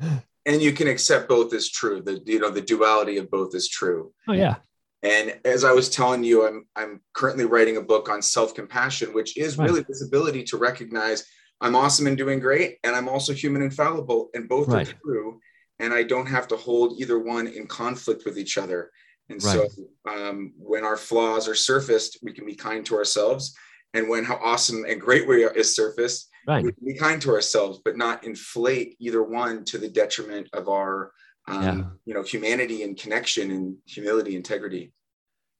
and 0.46 0.62
you 0.62 0.72
can 0.72 0.88
accept 0.88 1.28
both 1.28 1.52
as 1.54 1.68
true. 1.68 2.02
The 2.02 2.22
you 2.26 2.38
know, 2.38 2.50
the 2.50 2.60
duality 2.60 3.16
of 3.18 3.30
both 3.30 3.54
is 3.54 3.68
true. 3.68 4.12
Oh 4.28 4.32
yeah. 4.32 4.56
And 5.02 5.40
as 5.46 5.64
I 5.64 5.72
was 5.72 5.88
telling 5.88 6.22
you, 6.24 6.46
I'm 6.46 6.66
I'm 6.76 7.00
currently 7.14 7.46
writing 7.46 7.78
a 7.78 7.82
book 7.82 8.08
on 8.10 8.20
self-compassion, 8.20 9.14
which 9.14 9.36
is 9.36 9.56
right. 9.56 9.68
really 9.68 9.84
this 9.88 10.04
ability 10.06 10.44
to 10.44 10.58
recognize 10.58 11.24
I'm 11.60 11.76
awesome 11.76 12.06
and 12.06 12.16
doing 12.16 12.40
great, 12.40 12.78
and 12.84 12.96
I'm 12.96 13.08
also 13.08 13.32
human 13.32 13.62
and 13.62 13.74
fallible, 13.74 14.30
and 14.34 14.48
both 14.48 14.68
right. 14.68 14.88
are 14.88 14.94
true. 15.04 15.40
And 15.78 15.94
I 15.94 16.02
don't 16.02 16.26
have 16.26 16.46
to 16.48 16.56
hold 16.56 17.00
either 17.00 17.18
one 17.18 17.46
in 17.46 17.66
conflict 17.66 18.24
with 18.26 18.38
each 18.38 18.58
other. 18.58 18.90
And 19.28 19.42
right. 19.42 19.70
so, 19.70 20.10
um, 20.10 20.52
when 20.58 20.84
our 20.84 20.96
flaws 20.96 21.48
are 21.48 21.54
surfaced, 21.54 22.18
we 22.22 22.32
can 22.32 22.44
be 22.44 22.54
kind 22.54 22.84
to 22.86 22.96
ourselves. 22.96 23.54
And 23.94 24.08
when 24.08 24.24
how 24.24 24.38
awesome 24.42 24.84
and 24.84 25.00
great 25.00 25.26
we 25.26 25.44
are 25.44 25.52
is 25.52 25.74
surfaced, 25.74 26.28
right. 26.46 26.64
we 26.64 26.72
can 26.72 26.84
be 26.84 26.94
kind 26.94 27.20
to 27.22 27.30
ourselves, 27.30 27.80
but 27.84 27.96
not 27.96 28.24
inflate 28.24 28.96
either 28.98 29.22
one 29.22 29.64
to 29.66 29.78
the 29.78 29.88
detriment 29.88 30.48
of 30.52 30.68
our, 30.68 31.12
um, 31.48 31.62
yeah. 31.62 31.84
you 32.04 32.14
know, 32.14 32.22
humanity 32.22 32.82
and 32.82 32.98
connection 32.98 33.50
and 33.50 33.76
humility, 33.86 34.36
integrity. 34.36 34.92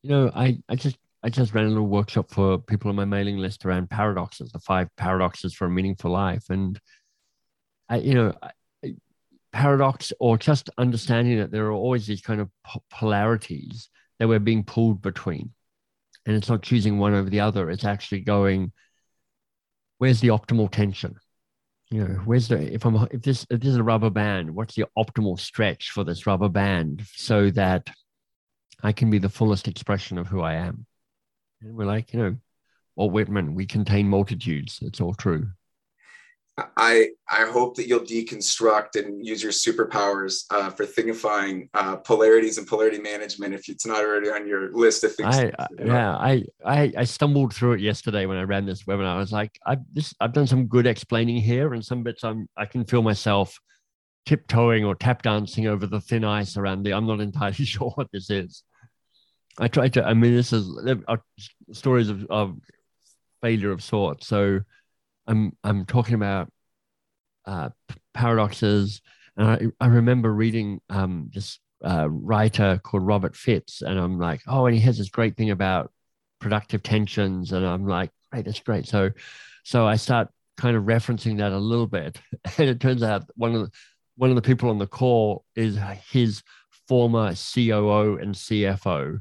You 0.02 0.10
know, 0.10 0.30
I 0.34 0.62
I 0.68 0.76
just 0.76 0.96
I 1.22 1.28
just 1.28 1.54
ran 1.54 1.66
a 1.66 1.68
little 1.68 1.86
workshop 1.86 2.30
for 2.30 2.58
people 2.58 2.88
on 2.88 2.96
my 2.96 3.04
mailing 3.04 3.36
list 3.36 3.64
around 3.64 3.90
paradoxes, 3.90 4.52
the 4.52 4.58
five 4.58 4.88
paradoxes 4.96 5.54
for 5.54 5.66
a 5.66 5.70
meaningful 5.70 6.10
life. 6.10 6.44
And, 6.48 6.80
I, 7.88 7.98
you 7.98 8.14
know, 8.14 8.34
paradox 9.52 10.12
or 10.20 10.38
just 10.38 10.70
understanding 10.78 11.38
that 11.38 11.50
there 11.50 11.66
are 11.66 11.72
always 11.72 12.06
these 12.06 12.22
kind 12.22 12.40
of 12.40 12.50
polarities 12.90 13.90
that 14.18 14.28
we're 14.28 14.38
being 14.38 14.64
pulled 14.64 15.02
between. 15.02 15.50
And 16.26 16.36
it's 16.36 16.48
not 16.48 16.62
choosing 16.62 16.98
one 16.98 17.14
over 17.14 17.28
the 17.28 17.40
other, 17.40 17.70
it's 17.70 17.84
actually 17.84 18.20
going, 18.20 18.72
where's 19.98 20.20
the 20.20 20.28
optimal 20.28 20.70
tension? 20.70 21.16
You 21.90 22.04
know, 22.04 22.14
where's 22.24 22.48
the 22.48 22.72
if 22.72 22.84
I'm 22.84 23.08
if 23.10 23.22
this 23.22 23.44
if 23.50 23.60
this 23.60 23.70
is 23.70 23.76
a 23.76 23.82
rubber 23.82 24.10
band, 24.10 24.54
what's 24.54 24.76
the 24.76 24.86
optimal 24.96 25.40
stretch 25.40 25.90
for 25.90 26.04
this 26.04 26.24
rubber 26.24 26.48
band 26.48 27.02
so 27.16 27.50
that 27.50 27.90
I 28.82 28.92
can 28.92 29.10
be 29.10 29.18
the 29.18 29.28
fullest 29.28 29.66
expression 29.66 30.16
of 30.16 30.28
who 30.28 30.40
I 30.40 30.54
am? 30.54 30.86
And 31.62 31.76
we're 31.76 31.84
like, 31.84 32.12
you 32.12 32.20
know, 32.20 32.36
Walt 32.96 33.12
Whitman, 33.12 33.54
we 33.54 33.66
contain 33.66 34.08
multitudes. 34.08 34.80
It's 34.82 35.00
all 35.00 35.14
true. 35.14 35.48
I 36.76 37.10
I 37.30 37.46
hope 37.46 37.76
that 37.76 37.86
you'll 37.86 38.00
deconstruct 38.00 38.96
and 38.96 39.24
use 39.24 39.42
your 39.42 39.52
superpowers 39.52 40.44
uh, 40.50 40.70
for 40.70 40.84
thingifying 40.84 41.68
uh, 41.74 41.96
polarities 41.96 42.58
and 42.58 42.66
polarity 42.66 42.98
management 42.98 43.54
if 43.54 43.68
it's 43.68 43.86
not 43.86 44.00
already 44.00 44.30
on 44.30 44.46
your 44.46 44.72
list 44.72 45.04
of 45.04 45.14
things. 45.14 45.36
I, 45.36 45.52
yeah, 45.78 46.14
I, 46.16 46.44
I 46.64 46.92
I 46.98 47.04
stumbled 47.04 47.54
through 47.54 47.74
it 47.74 47.80
yesterday 47.80 48.26
when 48.26 48.36
I 48.36 48.42
ran 48.42 48.66
this 48.66 48.84
webinar. 48.84 49.14
I 49.14 49.18
was 49.18 49.32
like, 49.32 49.58
I've 49.64 49.80
this 49.92 50.14
I've 50.20 50.32
done 50.32 50.46
some 50.46 50.66
good 50.66 50.86
explaining 50.86 51.36
here, 51.36 51.72
and 51.72 51.84
some 51.84 52.02
bits 52.02 52.24
I'm 52.24 52.48
I 52.56 52.66
can 52.66 52.84
feel 52.84 53.02
myself 53.02 53.58
tiptoeing 54.26 54.84
or 54.84 54.94
tap 54.94 55.22
dancing 55.22 55.66
over 55.66 55.86
the 55.86 56.00
thin 56.00 56.24
ice 56.24 56.56
around 56.56 56.82
the. 56.82 56.92
I'm 56.92 57.06
not 57.06 57.20
entirely 57.28 57.64
sure 57.64 57.90
what 57.94 58.08
this 58.12 58.30
is. 58.30 58.64
I 59.58 59.68
try 59.68 59.88
to. 59.88 60.04
I 60.04 60.14
mean, 60.14 60.34
this 60.34 60.52
is 60.52 60.68
uh, 60.86 61.16
stories 61.72 62.08
of, 62.08 62.26
of 62.30 62.56
failure 63.42 63.72
of 63.72 63.82
sorts. 63.82 64.26
So, 64.26 64.60
I'm 65.26 65.56
I'm 65.64 65.84
talking 65.86 66.14
about 66.14 66.50
uh, 67.46 67.70
paradoxes, 68.14 69.00
and 69.36 69.74
I, 69.80 69.84
I 69.84 69.88
remember 69.88 70.32
reading 70.32 70.80
um, 70.88 71.30
this 71.32 71.58
uh, 71.84 72.08
writer 72.08 72.80
called 72.82 73.06
Robert 73.06 73.36
Fitz, 73.36 73.82
and 73.82 73.98
I'm 73.98 74.18
like, 74.18 74.42
oh, 74.46 74.66
and 74.66 74.74
he 74.74 74.80
has 74.82 74.98
this 74.98 75.10
great 75.10 75.36
thing 75.36 75.50
about 75.50 75.92
productive 76.40 76.82
tensions, 76.82 77.52
and 77.52 77.64
I'm 77.66 77.86
like, 77.86 78.10
great, 78.30 78.44
that's 78.44 78.60
great. 78.60 78.86
So, 78.86 79.10
so 79.64 79.86
I 79.86 79.96
start 79.96 80.28
kind 80.56 80.76
of 80.76 80.84
referencing 80.84 81.38
that 81.38 81.52
a 81.52 81.58
little 81.58 81.86
bit, 81.86 82.20
and 82.58 82.68
it 82.68 82.80
turns 82.80 83.02
out 83.02 83.24
one 83.36 83.54
of 83.54 83.62
the 83.62 83.70
one 84.16 84.30
of 84.30 84.36
the 84.36 84.42
people 84.42 84.68
on 84.68 84.78
the 84.78 84.86
call 84.86 85.44
is 85.56 85.78
his 86.10 86.42
former 86.86 87.28
COO 87.34 88.18
and 88.18 88.34
CFO. 88.34 89.18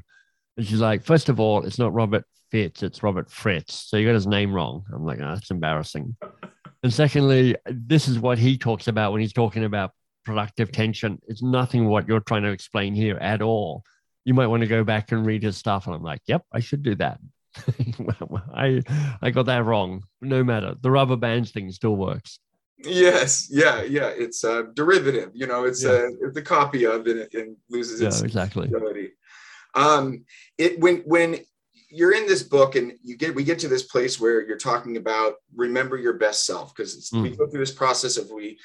And 0.56 0.66
she's 0.66 0.80
like, 0.80 1.04
first 1.04 1.28
of 1.28 1.40
all, 1.40 1.64
it's 1.64 1.78
not 1.78 1.92
Robert 1.92 2.24
Fitz, 2.50 2.82
it's 2.82 3.02
Robert 3.02 3.30
Fritz. 3.30 3.88
So 3.88 3.96
you 3.96 4.06
got 4.06 4.14
his 4.14 4.26
name 4.26 4.52
wrong. 4.52 4.84
I'm 4.92 5.04
like, 5.04 5.18
oh, 5.20 5.34
that's 5.34 5.50
embarrassing. 5.50 6.16
and 6.82 6.92
secondly, 6.92 7.56
this 7.66 8.08
is 8.08 8.18
what 8.18 8.38
he 8.38 8.58
talks 8.58 8.88
about 8.88 9.12
when 9.12 9.20
he's 9.20 9.32
talking 9.32 9.64
about 9.64 9.92
productive 10.24 10.72
tension. 10.72 11.20
It's 11.28 11.42
nothing 11.42 11.86
what 11.86 12.08
you're 12.08 12.20
trying 12.20 12.42
to 12.42 12.50
explain 12.50 12.94
here 12.94 13.16
at 13.16 13.42
all. 13.42 13.84
You 14.24 14.34
might 14.34 14.48
want 14.48 14.62
to 14.62 14.66
go 14.66 14.84
back 14.84 15.12
and 15.12 15.24
read 15.24 15.42
his 15.42 15.56
stuff. 15.56 15.86
And 15.86 15.94
I'm 15.94 16.02
like, 16.02 16.20
yep, 16.26 16.44
I 16.52 16.60
should 16.60 16.82
do 16.82 16.94
that. 16.96 17.20
I 18.54 18.82
I 19.20 19.30
got 19.30 19.46
that 19.46 19.64
wrong. 19.64 20.04
No 20.20 20.44
matter. 20.44 20.74
The 20.80 20.90
rubber 20.90 21.16
bands 21.16 21.50
thing 21.50 21.70
still 21.72 21.96
works. 21.96 22.38
Yes, 22.78 23.48
yeah, 23.50 23.82
yeah. 23.82 24.08
It's 24.08 24.44
a 24.44 24.68
derivative. 24.74 25.30
You 25.34 25.46
know, 25.46 25.64
it's 25.64 25.82
yeah. 25.82 25.90
a 25.90 26.26
it's 26.26 26.36
a 26.36 26.42
copy 26.42 26.86
of 26.86 27.06
it 27.06 27.34
and 27.34 27.56
loses 27.68 28.00
its 28.00 28.20
yeah, 28.20 28.24
exactly. 28.24 28.68
ability. 28.68 29.10
Um, 29.74 30.24
it 30.58 30.80
when 30.80 30.98
when 30.98 31.40
you're 31.90 32.14
in 32.14 32.26
this 32.26 32.42
book 32.42 32.76
and 32.76 32.92
you 33.02 33.16
get 33.16 33.34
we 33.34 33.44
get 33.44 33.58
to 33.58 33.68
this 33.68 33.82
place 33.82 34.20
where 34.20 34.46
you're 34.46 34.56
talking 34.56 34.96
about 34.96 35.34
remember 35.54 35.96
your 35.96 36.14
best 36.14 36.46
self 36.46 36.74
because 36.74 37.10
mm. 37.10 37.22
we 37.22 37.30
go 37.30 37.48
through 37.48 37.60
this 37.60 37.74
process 37.74 38.16
of 38.16 38.30
we 38.30 38.58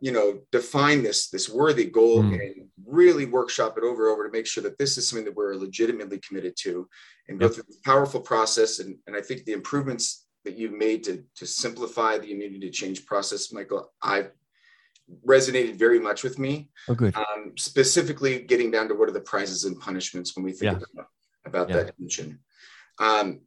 you 0.00 0.12
know 0.12 0.40
define 0.52 1.02
this 1.02 1.30
this 1.30 1.48
worthy 1.48 1.86
goal 1.86 2.22
mm. 2.22 2.34
and 2.34 2.66
really 2.86 3.24
workshop 3.24 3.78
it 3.78 3.84
over 3.84 4.06
and 4.06 4.12
over 4.12 4.26
to 4.26 4.32
make 4.32 4.46
sure 4.46 4.62
that 4.62 4.76
this 4.78 4.98
is 4.98 5.08
something 5.08 5.24
that 5.24 5.34
we're 5.34 5.54
legitimately 5.54 6.18
committed 6.18 6.54
to 6.56 6.86
and 7.28 7.40
yep. 7.40 7.48
go 7.48 7.54
through 7.54 7.64
this 7.66 7.80
powerful 7.84 8.20
process 8.20 8.80
and, 8.80 8.96
and 9.06 9.16
i 9.16 9.20
think 9.20 9.44
the 9.44 9.52
improvements 9.52 10.26
that 10.44 10.56
you've 10.56 10.72
made 10.72 11.02
to, 11.04 11.22
to 11.34 11.46
simplify 11.46 12.16
the 12.16 12.30
immunity 12.30 12.60
to 12.60 12.70
change 12.70 13.06
process 13.06 13.52
michael 13.52 13.90
i 14.02 14.26
resonated 15.26 15.76
very 15.76 15.98
much 15.98 16.22
with 16.22 16.38
me. 16.38 16.68
Oh 16.88 16.94
good. 16.94 17.16
Um, 17.16 17.52
specifically 17.56 18.40
getting 18.40 18.70
down 18.70 18.88
to 18.88 18.94
what 18.94 19.08
are 19.08 19.12
the 19.12 19.20
prizes 19.20 19.64
and 19.64 19.78
punishments 19.78 20.36
when 20.36 20.44
we 20.44 20.52
think 20.52 20.78
yeah. 20.78 20.84
about, 20.92 21.08
about 21.46 21.68
yeah. 21.68 21.76
that 21.76 21.96
dimension 21.96 22.40
um, 22.98 23.40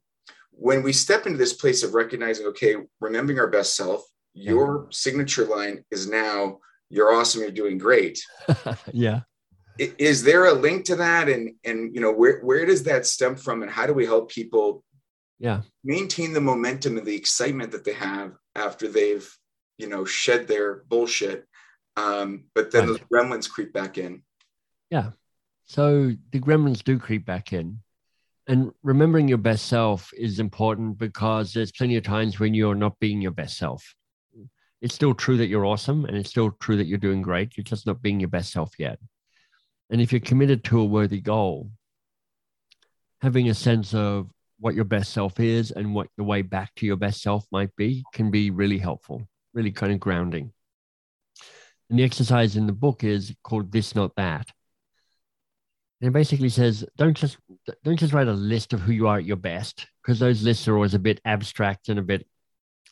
when 0.50 0.82
we 0.82 0.92
step 0.92 1.26
into 1.26 1.38
this 1.38 1.54
place 1.54 1.82
of 1.82 1.94
recognizing 1.94 2.46
okay 2.46 2.76
remembering 3.00 3.38
our 3.38 3.48
best 3.48 3.76
self 3.76 4.02
your 4.34 4.88
signature 4.90 5.44
line 5.44 5.84
is 5.90 6.08
now 6.08 6.58
you're 6.88 7.12
awesome 7.12 7.40
you're 7.42 7.50
doing 7.50 7.78
great. 7.78 8.20
Yeah. 8.92 9.20
Is 9.78 10.22
there 10.22 10.46
a 10.46 10.52
link 10.52 10.84
to 10.84 10.96
that? 10.96 11.30
And 11.30 11.54
and 11.64 11.94
you 11.94 12.02
know 12.02 12.12
where 12.12 12.40
where 12.40 12.66
does 12.66 12.82
that 12.82 13.06
stem 13.06 13.36
from 13.36 13.62
and 13.62 13.70
how 13.70 13.86
do 13.86 13.94
we 13.94 14.04
help 14.04 14.30
people 14.30 14.84
yeah. 15.38 15.62
maintain 15.82 16.34
the 16.34 16.42
momentum 16.42 16.98
and 16.98 17.06
the 17.06 17.16
excitement 17.16 17.72
that 17.72 17.82
they 17.82 17.94
have 17.94 18.32
after 18.54 18.86
they've 18.86 19.26
you 19.78 19.88
know 19.88 20.04
shed 20.04 20.46
their 20.46 20.84
bullshit 20.90 21.48
um 21.96 22.44
but 22.54 22.70
then 22.70 22.88
right. 22.88 23.00
the 23.00 23.16
gremlins 23.16 23.48
creep 23.48 23.72
back 23.72 23.98
in 23.98 24.22
yeah 24.90 25.10
so 25.64 26.12
the 26.30 26.40
gremlins 26.40 26.82
do 26.82 26.98
creep 26.98 27.24
back 27.24 27.52
in 27.52 27.78
and 28.48 28.72
remembering 28.82 29.28
your 29.28 29.38
best 29.38 29.66
self 29.66 30.10
is 30.16 30.40
important 30.40 30.98
because 30.98 31.52
there's 31.52 31.72
plenty 31.72 31.96
of 31.96 32.02
times 32.02 32.40
when 32.40 32.54
you're 32.54 32.74
not 32.74 32.98
being 32.98 33.20
your 33.20 33.30
best 33.30 33.56
self 33.56 33.94
it's 34.82 34.94
still 34.94 35.14
true 35.14 35.36
that 35.36 35.46
you're 35.46 35.64
awesome 35.64 36.04
and 36.04 36.16
it's 36.16 36.28
still 36.28 36.50
true 36.60 36.76
that 36.76 36.86
you're 36.86 36.98
doing 36.98 37.22
great. 37.22 37.56
You're 37.56 37.64
just 37.64 37.86
not 37.86 38.02
being 38.02 38.18
your 38.18 38.28
best 38.28 38.52
self 38.52 38.74
yet. 38.78 38.98
And 39.88 40.00
if 40.00 40.12
you're 40.12 40.20
committed 40.20 40.64
to 40.64 40.80
a 40.80 40.84
worthy 40.84 41.20
goal, 41.20 41.70
having 43.20 43.48
a 43.48 43.54
sense 43.54 43.94
of 43.94 44.28
what 44.58 44.74
your 44.74 44.84
best 44.84 45.12
self 45.12 45.38
is 45.38 45.70
and 45.70 45.94
what 45.94 46.08
the 46.16 46.24
way 46.24 46.42
back 46.42 46.74
to 46.76 46.86
your 46.86 46.96
best 46.96 47.22
self 47.22 47.46
might 47.52 47.74
be 47.76 48.02
can 48.12 48.32
be 48.32 48.50
really 48.50 48.78
helpful, 48.78 49.22
really 49.54 49.70
kind 49.70 49.92
of 49.92 50.00
grounding. 50.00 50.52
And 51.92 51.98
the 51.98 52.04
exercise 52.04 52.56
in 52.56 52.66
the 52.66 52.72
book 52.72 53.04
is 53.04 53.34
called 53.42 53.70
This 53.70 53.94
Not 53.94 54.16
That. 54.16 54.48
And 56.00 56.08
it 56.08 56.12
basically 56.12 56.48
says 56.48 56.86
don't 56.96 57.14
just 57.14 57.36
don't 57.84 57.98
just 57.98 58.14
write 58.14 58.28
a 58.28 58.32
list 58.32 58.72
of 58.72 58.80
who 58.80 58.92
you 58.92 59.08
are 59.08 59.18
at 59.18 59.26
your 59.26 59.36
best, 59.36 59.86
because 60.02 60.18
those 60.18 60.42
lists 60.42 60.66
are 60.66 60.74
always 60.74 60.94
a 60.94 60.98
bit 60.98 61.20
abstract 61.26 61.90
and 61.90 61.98
a 61.98 62.02
bit 62.02 62.26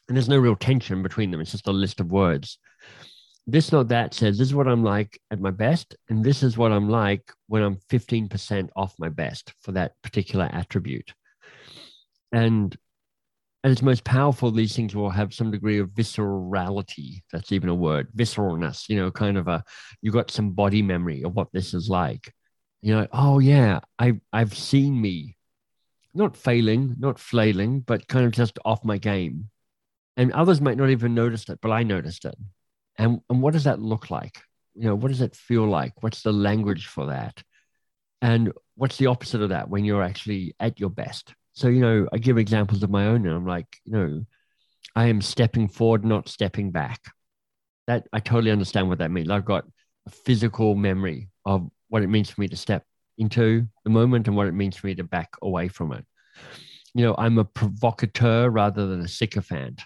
and 0.07 0.15
there's 0.19 0.29
no 0.29 0.37
real 0.37 0.55
tension 0.55 1.03
between 1.03 1.31
them. 1.31 1.41
It's 1.41 1.53
just 1.53 1.67
a 1.67 1.73
list 1.73 2.01
of 2.01 2.13
words. 2.13 2.59
This 3.47 3.73
Not 3.73 3.89
That 3.89 4.13
says, 4.13 4.37
This 4.37 4.49
is 4.49 4.55
what 4.55 4.69
I'm 4.69 4.85
like 4.85 5.19
at 5.31 5.41
my 5.41 5.51
best, 5.51 5.97
and 6.11 6.23
this 6.23 6.43
is 6.43 6.59
what 6.59 6.71
I'm 6.71 6.91
like 6.91 7.33
when 7.47 7.63
I'm 7.63 7.79
15% 7.89 8.69
off 8.77 8.95
my 8.99 9.09
best 9.09 9.55
for 9.63 9.73
that 9.73 9.93
particular 10.03 10.51
attribute. 10.53 11.15
And 12.33 12.77
at 13.63 13.71
its 13.71 13.83
most 13.83 14.05
powerful, 14.05 14.51
these 14.51 14.75
things 14.75 14.95
will 14.95 15.11
have 15.11 15.35
some 15.35 15.51
degree 15.51 15.79
of 15.79 15.91
viscerality. 15.91 17.23
That's 17.33 17.53
even 17.53 17.69
a 17.69 17.75
word, 17.75 18.09
visceralness, 18.17 18.89
you 18.89 18.97
know, 18.97 19.11
kind 19.11 19.37
of 19.37 19.49
a, 19.49 19.63
you 20.01 20.11
got 20.11 20.31
some 20.31 20.53
body 20.53 20.83
memory 20.83 21.23
of 21.23 21.35
what 21.35 21.53
this 21.53 21.75
is 21.75 21.89
like. 21.89 22.33
You 22.81 22.95
know, 22.95 23.07
oh 23.13 23.39
yeah, 23.39 23.81
I've, 23.99 24.21
I've 24.33 24.57
seen 24.57 25.01
me 25.01 25.37
not 26.15 26.37
failing, 26.37 26.97
not 26.99 27.19
flailing, 27.19 27.81
but 27.81 28.09
kind 28.09 28.25
of 28.25 28.33
just 28.33 28.59
off 28.65 28.85
my 28.85 28.99
game 28.99 29.51
and 30.17 30.33
others 30.33 30.61
might 30.61 30.77
not 30.77 30.91
even 30.91 31.15
notice 31.15 31.49
it, 31.49 31.61
but 31.63 31.71
I 31.71 31.83
noticed 31.83 32.27
it. 32.27 32.35
And, 32.99 33.21
and 33.31 33.41
what 33.41 33.55
does 33.55 33.65
that 33.65 33.81
look 33.81 34.11
like? 34.11 34.43
You 34.75 34.85
know, 34.85 34.95
what 34.95 35.09
does 35.09 35.23
it 35.23 35.35
feel 35.35 35.67
like? 35.67 36.03
What's 36.03 36.23
the 36.23 36.33
language 36.33 36.89
for 36.89 37.07
that? 37.07 37.43
And 38.21 38.53
what's 38.75 38.99
the 38.99 39.07
opposite 39.07 39.41
of 39.41 39.49
that 39.49 39.71
when 39.71 39.87
you're 39.87 40.03
actually 40.03 40.55
at 40.61 40.79
your 40.79 40.91
best? 40.91 41.35
So, 41.53 41.69
you 41.69 41.81
know, 41.81 42.09
I 42.13 42.19
give 42.19 42.39
examples 42.39 42.83
of 42.83 42.91
my 42.91 43.07
own 43.07 43.27
and 43.27 43.35
I'm 43.35 43.47
like, 43.47 43.67
you 43.85 43.93
know, 43.93 44.25
I 44.95 45.07
am 45.07 45.21
stepping 45.21 45.69
forward, 45.69 46.05
not 46.05 46.29
stepping 46.29 46.71
back. 46.71 47.01
That 47.87 48.07
I 48.13 48.21
totally 48.21 48.51
understand 48.51 48.89
what 48.89 48.99
that 48.99 49.11
means. 49.11 49.31
I've 49.31 49.45
got 49.45 49.65
a 50.07 50.11
physical 50.11 50.75
memory 50.75 51.29
of 51.45 51.69
what 51.89 52.03
it 52.03 52.09
means 52.09 52.31
for 52.31 52.41
me 52.41 52.49
to 52.49 52.57
step 52.57 52.85
into 53.19 53.67
the 53.85 53.91
moment 53.91 54.27
and 54.27 54.37
what 54.37 54.47
it 54.47 54.55
means 54.55 54.77
for 54.77 54.87
me 54.87 54.95
to 54.95 55.05
back 55.05 55.31
away 55.43 55.69
from 55.69 55.93
it. 55.93 56.05
You 56.95 57.05
know, 57.05 57.15
I'm 57.19 57.39
a 57.39 57.45
provocateur 57.45 58.49
rather 58.49 58.87
than 58.87 59.01
a 59.01 59.09
sycophant. 59.09 59.83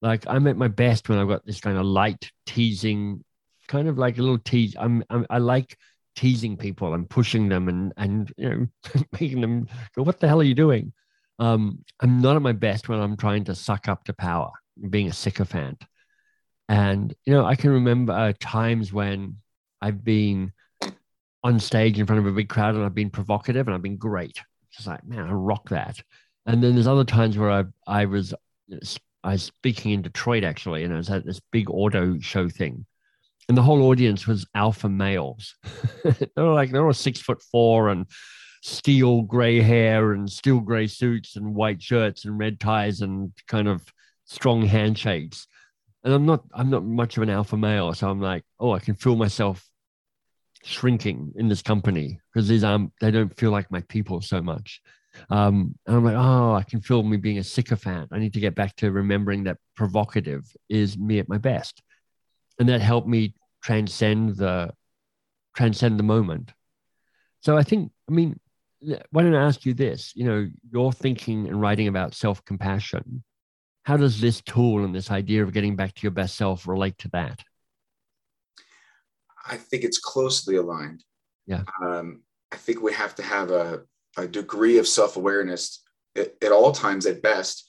Like 0.00 0.24
I'm 0.26 0.46
at 0.46 0.56
my 0.56 0.68
best 0.68 1.08
when 1.08 1.18
I've 1.18 1.28
got 1.28 1.46
this 1.46 1.60
kind 1.60 1.78
of 1.78 1.84
light 1.84 2.30
teasing, 2.46 3.24
kind 3.68 3.88
of 3.88 3.98
like 3.98 4.18
a 4.18 4.22
little 4.22 4.38
tease. 4.38 4.74
I'm, 4.78 5.04
I'm 5.10 5.26
I 5.30 5.38
like 5.38 5.76
teasing 6.14 6.56
people 6.56 6.94
and 6.94 7.08
pushing 7.08 7.48
them 7.48 7.68
and 7.68 7.92
and 7.96 8.32
you 8.36 8.48
know 8.48 8.66
making 9.12 9.40
them 9.40 9.66
go, 9.94 10.02
"What 10.02 10.20
the 10.20 10.28
hell 10.28 10.40
are 10.40 10.44
you 10.44 10.54
doing?" 10.54 10.92
Um, 11.38 11.84
I'm 12.00 12.20
not 12.20 12.36
at 12.36 12.42
my 12.42 12.52
best 12.52 12.88
when 12.88 13.00
I'm 13.00 13.16
trying 13.16 13.44
to 13.44 13.54
suck 13.54 13.88
up 13.88 14.04
to 14.04 14.12
power, 14.12 14.50
being 14.90 15.08
a 15.08 15.12
sycophant. 15.12 15.82
And 16.68 17.14
you 17.24 17.32
know, 17.32 17.44
I 17.44 17.56
can 17.56 17.70
remember 17.70 18.12
uh, 18.12 18.32
times 18.40 18.92
when 18.92 19.36
I've 19.80 20.04
been 20.04 20.52
on 21.44 21.58
stage 21.58 21.98
in 21.98 22.06
front 22.06 22.20
of 22.20 22.26
a 22.26 22.36
big 22.36 22.48
crowd 22.48 22.74
and 22.74 22.84
I've 22.84 22.94
been 22.94 23.10
provocative 23.10 23.66
and 23.66 23.74
I've 23.74 23.82
been 23.82 23.96
great. 23.96 24.40
Just 24.70 24.86
like, 24.86 25.04
man, 25.04 25.28
I 25.28 25.32
rock 25.32 25.68
that. 25.70 26.00
And 26.46 26.62
then 26.62 26.74
there's 26.74 26.86
other 26.86 27.04
times 27.04 27.36
where 27.36 27.50
I 27.50 27.64
I 27.86 28.04
was 28.06 28.34
I 29.24 29.32
was 29.32 29.42
speaking 29.44 29.92
in 29.92 30.02
Detroit 30.02 30.44
actually, 30.44 30.84
and 30.84 30.92
I 30.92 30.96
was 30.96 31.10
at 31.10 31.24
this 31.24 31.40
big 31.50 31.70
auto 31.70 32.18
show 32.18 32.48
thing, 32.48 32.86
and 33.48 33.56
the 33.56 33.62
whole 33.62 33.82
audience 33.82 34.26
was 34.26 34.46
alpha 34.54 34.88
males. 34.88 35.54
they 36.04 36.26
were 36.36 36.54
like 36.54 36.70
they 36.70 36.78
were 36.78 36.92
six 36.92 37.20
foot 37.20 37.42
four 37.42 37.88
and 37.88 38.06
steel 38.62 39.22
gray 39.22 39.60
hair 39.60 40.12
and 40.12 40.30
steel 40.30 40.60
gray 40.60 40.86
suits 40.86 41.36
and 41.36 41.54
white 41.54 41.82
shirts 41.82 42.24
and 42.24 42.38
red 42.38 42.60
ties 42.60 43.00
and 43.00 43.32
kind 43.48 43.68
of 43.68 43.82
strong 44.24 44.62
handshakes. 44.62 45.46
And 46.04 46.14
I'm 46.14 46.26
not 46.26 46.44
I'm 46.54 46.70
not 46.70 46.84
much 46.84 47.16
of 47.16 47.22
an 47.22 47.30
alpha 47.30 47.56
male, 47.56 47.92
so 47.94 48.08
I'm 48.08 48.20
like, 48.20 48.44
oh, 48.60 48.72
I 48.72 48.78
can 48.78 48.94
feel 48.94 49.16
myself 49.16 49.64
shrinking 50.64 51.32
in 51.36 51.48
this 51.48 51.62
company 51.62 52.20
because 52.32 52.46
these 52.48 52.62
um 52.62 52.92
they 53.00 53.10
don't 53.10 53.36
feel 53.36 53.50
like 53.50 53.70
my 53.70 53.80
people 53.82 54.20
so 54.20 54.40
much. 54.40 54.80
Um, 55.28 55.74
and 55.86 55.96
I'm 55.96 56.04
like, 56.04 56.16
oh, 56.16 56.54
I 56.54 56.62
can 56.62 56.80
feel 56.80 57.02
me 57.02 57.18
being 57.18 57.38
a 57.38 57.44
sycophant. 57.44 58.08
I 58.12 58.18
need 58.18 58.32
to 58.34 58.40
get 58.40 58.54
back 58.54 58.76
to 58.76 58.90
remembering 58.90 59.44
that 59.44 59.58
provocative 59.76 60.44
is 60.68 60.96
me 60.96 61.18
at 61.18 61.28
my 61.28 61.38
best. 61.38 61.82
And 62.58 62.68
that 62.68 62.80
helped 62.80 63.08
me 63.08 63.34
transcend 63.62 64.36
the 64.36 64.72
transcend 65.56 65.98
the 65.98 66.04
moment. 66.04 66.52
So 67.40 67.56
I 67.56 67.62
think, 67.62 67.92
I 68.08 68.12
mean, 68.12 68.38
why 69.10 69.22
don't 69.22 69.34
I 69.34 69.46
ask 69.46 69.64
you 69.66 69.74
this? 69.74 70.12
You 70.14 70.24
know, 70.24 70.48
you're 70.70 70.92
thinking 70.92 71.48
and 71.48 71.60
writing 71.60 71.88
about 71.88 72.14
self-compassion. 72.14 73.22
How 73.84 73.96
does 73.96 74.20
this 74.20 74.40
tool 74.40 74.84
and 74.84 74.94
this 74.94 75.10
idea 75.10 75.42
of 75.42 75.52
getting 75.52 75.76
back 75.76 75.94
to 75.94 76.02
your 76.02 76.12
best 76.12 76.36
self 76.36 76.66
relate 76.66 76.98
to 76.98 77.08
that? 77.12 77.40
I 79.46 79.56
think 79.56 79.82
it's 79.82 79.98
closely 79.98 80.56
aligned. 80.56 81.04
Yeah. 81.46 81.62
Um, 81.82 82.22
I 82.52 82.56
think 82.56 82.80
we 82.80 82.92
have 82.92 83.14
to 83.16 83.22
have 83.22 83.50
a 83.50 83.82
a 84.16 84.26
degree 84.26 84.78
of 84.78 84.86
self-awareness 84.86 85.82
at, 86.16 86.34
at, 86.42 86.52
all 86.52 86.72
times 86.72 87.06
at 87.06 87.22
best 87.22 87.66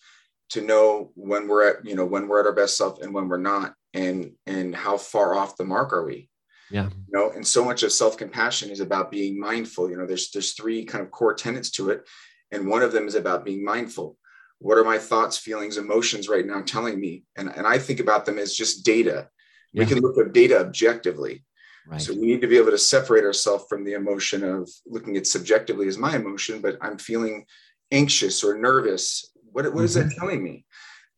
to 0.50 0.62
know 0.62 1.12
when 1.16 1.48
we're 1.48 1.68
at 1.68 1.86
you 1.86 1.96
know 1.96 2.06
when 2.06 2.28
we're 2.28 2.40
at 2.40 2.46
our 2.46 2.54
best 2.54 2.78
self 2.78 3.02
and 3.02 3.14
when 3.14 3.30
we're 3.30 3.38
not 3.38 3.74
and 3.94 4.32
and 4.46 4.76
how 4.76 4.98
far 4.98 5.36
off 5.36 5.58
the 5.58 5.64
mark 5.64 5.94
are 5.94 6.06
we 6.06 6.30
yeah 6.72 6.86
you 6.86 7.14
know 7.14 7.32
and 7.32 7.46
so 7.46 7.64
much 7.64 7.84
of 7.84 7.92
self-compassion 7.92 8.70
is 8.70 8.80
about 8.80 9.12
being 9.12 9.40
mindful 9.40 9.90
you 9.90 9.98
know 9.98 10.06
there's 10.06 10.32
there's 10.32 10.54
three 10.54 10.86
kind 10.86 11.04
of 11.04 11.12
core 11.12 11.34
tenets 11.34 11.70
to 11.70 11.90
it 11.90 12.08
and 12.52 12.68
one 12.68 12.82
of 12.82 12.92
them 12.92 13.08
is 13.08 13.16
about 13.16 13.46
being 13.46 13.64
mindful 13.64 14.18
what 14.60 14.78
are 14.78 14.84
my 14.84 14.98
thoughts 14.98 15.38
feelings 15.38 15.78
emotions 15.78 16.30
right 16.30 16.46
now 16.46 16.62
telling 16.62 17.00
me 17.00 17.24
and, 17.36 17.50
and 17.56 17.68
i 17.68 17.78
think 17.78 18.00
about 18.00 18.26
them 18.26 18.38
as 18.38 18.54
just 18.54 18.86
data 18.86 19.28
yeah. 19.74 19.84
we 19.84 19.86
can 19.86 20.00
look 20.00 20.18
at 20.18 20.34
data 20.34 20.60
objectively 20.60 21.44
Right. 21.86 22.02
So 22.02 22.14
we 22.14 22.22
need 22.22 22.42
to 22.42 22.48
be 22.48 22.58
able 22.58 22.72
to 22.72 22.78
separate 22.78 23.26
ourselves 23.26 23.66
from 23.68 23.84
the 23.84 23.94
emotion 23.94 24.44
of 24.44 24.70
looking 24.86 25.18
at 25.18 25.28
subjectively 25.28 25.88
as 25.88 25.98
my 25.98 26.16
emotion, 26.16 26.62
but 26.62 26.78
I'm 26.82 26.98
feeling 26.98 27.46
anxious 27.92 28.44
or 28.44 28.58
nervous. 28.58 29.30
What, 29.52 29.72
what 29.74 29.84
is 29.84 29.98
mm-hmm. 29.98 30.08
that 30.08 30.16
telling 30.16 30.44
me? 30.44 30.66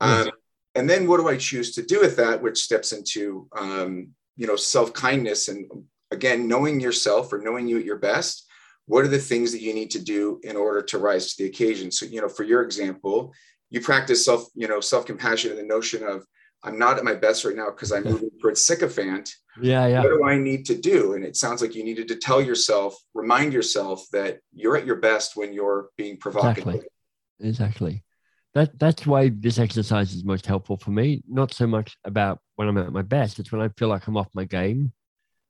Um, 0.02 0.32
and 0.76 0.90
then 0.90 1.08
what 1.08 1.18
do 1.18 1.28
I 1.28 1.38
choose 1.38 1.74
to 1.76 1.82
do 1.82 2.02
with 2.02 2.18
that, 2.18 2.42
which 2.42 2.62
steps 2.62 2.92
into 2.92 3.48
um, 3.58 4.10
you 4.36 4.48
know 4.48 4.56
self 4.56 4.94
kindness 4.94 5.48
and 5.48 5.70
again 6.12 6.48
knowing 6.48 6.80
yourself 6.80 7.32
or 7.32 7.40
knowing 7.40 7.68
you 7.68 7.80
at 7.80 7.86
your 7.86 7.98
best. 7.98 8.44
What 8.88 9.04
are 9.04 9.10
the 9.10 9.18
things 9.18 9.52
that 9.52 9.62
you 9.62 9.74
need 9.74 9.90
to 9.92 10.00
do 10.00 10.40
in 10.44 10.56
order 10.56 10.84
to 10.84 11.00
rise 11.00 11.34
to 11.34 11.44
the 11.44 11.50
occasion? 11.50 11.90
So 11.92 12.06
you 12.06 12.22
know, 12.22 12.30
for 12.30 12.44
your 12.44 12.62
example, 12.62 13.34
you 13.70 13.82
practice 13.82 14.26
self 14.26 14.48
you 14.54 14.68
know 14.68 14.80
self 14.80 15.06
compassion 15.06 15.52
and 15.52 15.60
the 15.60 15.64
notion 15.64 16.04
of 16.04 16.26
I'm 16.64 16.80
not 16.80 16.98
at 16.98 17.04
my 17.04 17.14
best 17.14 17.46
right 17.46 17.56
now 17.56 17.68
because 17.68 17.92
I'm 17.92 18.04
moving 18.12 18.32
towards 18.42 18.62
sycophant. 18.62 19.34
Yeah, 19.62 19.88
yeah. 19.88 20.02
What 20.02 20.10
do 20.10 20.26
I 20.26 20.38
need 20.38 20.66
to 20.66 20.76
do? 20.76 21.14
And 21.14 21.24
it 21.24 21.38
sounds 21.38 21.62
like 21.62 21.76
you 21.76 21.84
needed 21.84 22.10
to 22.10 22.18
tell 22.18 22.42
yourself, 22.42 22.98
remind 23.14 23.54
yourself 23.54 24.06
that 24.12 24.40
you're 24.54 24.76
at 24.76 24.86
your 24.86 24.98
best 24.98 25.38
when 25.38 25.54
you're 25.54 25.90
being 25.96 26.18
provocative. 26.18 26.68
Exactly. 26.68 26.90
Exactly. 27.40 28.04
That 28.56 28.80
that's 28.80 29.06
why 29.06 29.30
this 29.30 29.60
exercise 29.60 30.14
is 30.14 30.24
most 30.24 30.46
helpful 30.46 30.78
for 30.78 30.92
me. 30.92 31.22
Not 31.28 31.54
so 31.54 31.68
much 31.68 31.98
about 32.06 32.40
when 32.56 32.70
I'm 32.70 32.78
at 32.78 32.92
my 32.94 33.02
best. 33.02 33.38
It's 33.38 33.52
when 33.52 33.62
I 33.62 33.70
feel 33.78 33.90
like 33.90 34.08
I'm 34.08 34.18
off 34.18 34.30
my 34.34 34.46
game 34.46 34.94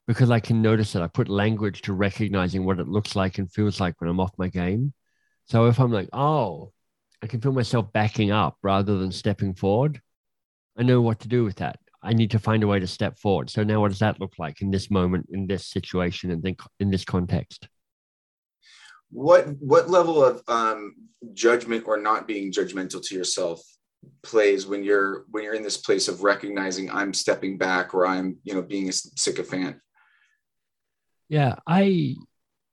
because 0.08 0.32
I 0.32 0.40
can 0.40 0.62
notice 0.62 0.96
it. 0.96 1.02
I 1.02 1.08
put 1.08 1.30
language 1.30 1.84
to 1.84 1.94
recognizing 1.94 2.66
what 2.66 2.80
it 2.80 2.88
looks 2.88 3.16
like 3.16 3.38
and 3.38 3.52
feels 3.52 3.80
like 3.80 4.02
when 4.02 4.10
I'm 4.10 4.20
off 4.20 4.32
my 4.38 4.48
game. 4.48 4.92
So 5.46 5.68
if 5.68 5.80
I'm 5.80 5.92
like, 5.92 6.10
oh, 6.14 6.74
I 7.22 7.28
can 7.28 7.42
feel 7.42 7.52
myself 7.52 7.94
backing 7.94 8.32
up 8.32 8.58
rather 8.64 8.98
than 8.98 9.12
stepping 9.12 9.54
forward, 9.54 10.02
I 10.78 10.84
know 10.84 11.02
what 11.02 11.20
to 11.22 11.28
do 11.28 11.44
with 11.44 11.58
that. 11.58 11.80
I 12.02 12.14
need 12.14 12.32
to 12.32 12.40
find 12.40 12.64
a 12.64 12.68
way 12.68 12.80
to 12.80 12.88
step 12.88 13.20
forward. 13.20 13.50
So 13.52 13.64
now 13.64 13.82
what 13.82 13.90
does 13.90 14.00
that 14.00 14.20
look 14.20 14.34
like 14.40 14.62
in 14.62 14.72
this 14.72 14.90
moment, 14.92 15.28
in 15.32 15.48
this 15.48 15.68
situation, 15.68 16.32
and 16.32 16.42
then 16.42 16.56
in 16.80 16.90
this 16.90 17.06
context? 17.06 17.68
What 19.16 19.48
what 19.60 19.90
level 19.90 20.24
of 20.24 20.42
um, 20.50 20.94
judgment 21.34 21.86
or 21.88 21.98
not 21.98 22.28
being 22.28 22.52
judgmental 22.52 23.02
to 23.02 23.16
yourself 23.16 23.62
plays 24.24 24.68
when 24.68 24.84
you're 24.84 25.24
when 25.32 25.42
you're 25.42 25.54
in 25.54 25.64
this 25.64 25.78
place 25.78 26.10
of 26.10 26.24
recognizing 26.24 26.92
I'm 26.92 27.14
stepping 27.14 27.58
back 27.58 27.94
or 27.94 28.06
I'm 28.06 28.38
you 28.44 28.54
know 28.54 28.62
being 28.62 28.90
a 28.90 28.92
sycophant? 28.92 29.78
Yeah, 31.30 31.56
I 31.66 32.16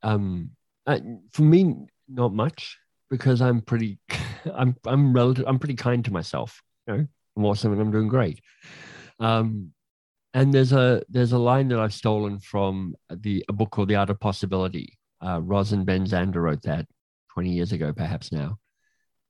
um 0.03 0.51
uh, 0.85 0.99
for 1.33 1.43
me 1.43 1.77
not 2.09 2.35
much 2.35 2.77
because 3.09 3.41
I'm 3.41 3.61
pretty 3.61 4.01
I'm 4.53 4.75
I'm 4.85 5.13
relative 5.13 5.45
I'm 5.47 5.61
pretty 5.61 5.77
kind 5.77 6.05
to 6.07 6.13
myself. 6.13 6.61
You 6.89 6.97
know, 6.97 7.07
I'm 7.37 7.45
awesome 7.45 7.73
and 7.73 7.81
I'm 7.81 7.93
doing 7.93 8.09
great. 8.09 8.41
Um, 9.21 9.73
and 10.35 10.53
there's 10.53 10.73
a 10.73 11.05
there's 11.09 11.33
a 11.33 11.39
line 11.39 11.69
that 11.69 11.79
I've 11.79 11.95
stolen 11.95 12.41
from 12.41 12.97
the 13.09 13.45
a 13.49 13.53
book 13.53 13.71
called 13.71 13.91
The 13.91 13.97
Art 13.97 14.11
of 14.11 14.19
Possibility. 14.19 14.99
Uh, 15.25 15.41
Roz 15.41 15.73
and 15.73 15.87
Ben 15.87 16.05
Zander 16.05 16.37
wrote 16.43 16.63
that 16.63 16.87
20 17.33 17.51
years 17.51 17.73
ago, 17.73 17.93
perhaps 17.93 18.33
now. 18.33 18.59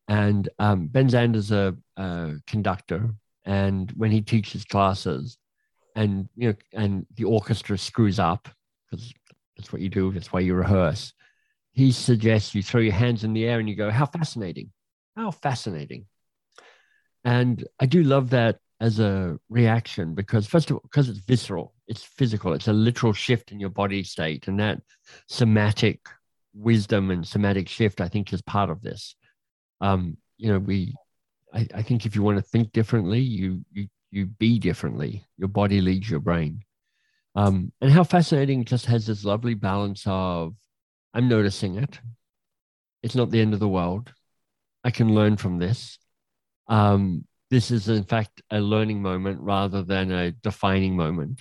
And 0.09 0.49
um, 0.59 0.89
Ben 0.89 1.09
Zander's 1.09 1.53
a, 1.53 1.77
a 1.97 2.35
conductor, 2.47 3.15
and 3.45 3.91
when 3.93 4.11
he 4.11 4.21
teaches 4.21 4.65
classes, 4.65 5.39
and 5.95 6.29
you 6.37 6.49
know, 6.49 6.55
and 6.73 7.07
the 7.17 7.25
orchestra 7.25 7.79
screws 7.79 8.19
up 8.19 8.49
because 8.91 9.13
that's 9.57 9.73
what 9.73 9.83
you 9.83 9.89
do. 9.89 10.13
That's 10.13 10.33
why 10.33 10.41
you 10.41 10.55
rehearse. 10.55 11.13
He 11.73 11.93
suggests 11.93 12.55
you 12.55 12.63
throw 12.63 12.81
your 12.81 12.93
hands 12.93 13.25
in 13.25 13.33
the 13.33 13.47
air 13.47 13.59
and 13.59 13.69
you 13.69 13.77
go, 13.77 13.91
"How 13.91 14.07
fascinating! 14.07 14.73
How 15.17 15.31
fascinating!" 15.31 16.07
And 17.25 17.65
I 17.79 17.87
do 17.87 18.03
love 18.03 18.31
that 18.31 18.59
as 18.81 18.99
a 18.99 19.39
reaction 19.49 20.15
because 20.15 20.47
first 20.47 20.71
of 20.71 20.77
all, 20.77 20.83
because 20.83 21.09
it's 21.09 21.21
visceral, 21.21 21.72
it's 21.89 22.03
physical, 22.03 22.53
it's 22.53 22.69
a 22.69 22.73
literal 22.73 23.13
shift 23.13 23.53
in 23.53 23.61
your 23.61 23.71
body 23.71 24.03
state, 24.05 24.49
and 24.49 24.59
that 24.61 24.81
somatic 25.29 26.01
wisdom 26.55 27.11
and 27.11 27.27
somatic 27.27 27.69
shift, 27.69 28.01
I 28.01 28.09
think, 28.09 28.33
is 28.33 28.43
part 28.43 28.71
of 28.71 28.83
this. 28.83 29.17
Um, 29.81 30.17
you 30.37 30.53
know, 30.53 30.59
we, 30.59 30.95
I, 31.53 31.67
I 31.75 31.83
think, 31.83 32.07
if 32.07 32.15
you 32.15 32.23
want 32.23 32.39
to 32.39 32.43
think 32.43 32.73
differently, 32.73 33.21
you 33.21 33.65
you 33.73 33.89
you 34.11 34.27
be 34.27 34.59
differently. 34.59 35.25
Your 35.39 35.49
body 35.49 35.81
leads 35.81 36.09
your 36.09 36.21
brain. 36.21 36.63
Um, 37.35 37.73
and 37.81 37.91
how 37.91 38.05
fascinating 38.05 38.65
just 38.65 38.87
has 38.87 39.07
this 39.07 39.25
lovely 39.25 39.55
balance 39.55 40.03
of 40.07 40.55
I'm 41.15 41.29
noticing 41.29 41.77
it. 41.77 41.99
It's 43.03 43.15
not 43.15 43.31
the 43.31 43.41
end 43.41 43.55
of 43.55 43.61
the 43.61 43.69
world. 43.69 44.13
I 44.85 44.91
can 44.91 45.15
learn 45.15 45.37
from 45.37 45.59
this. 45.59 45.99
Um, 46.69 47.27
this 47.51 47.71
is, 47.71 47.89
in 47.89 48.05
fact, 48.05 48.43
a 48.51 48.61
learning 48.61 49.03
moment 49.03 49.41
rather 49.41 49.83
than 49.83 50.11
a 50.11 50.31
defining 50.31 50.97
moment. 50.97 51.41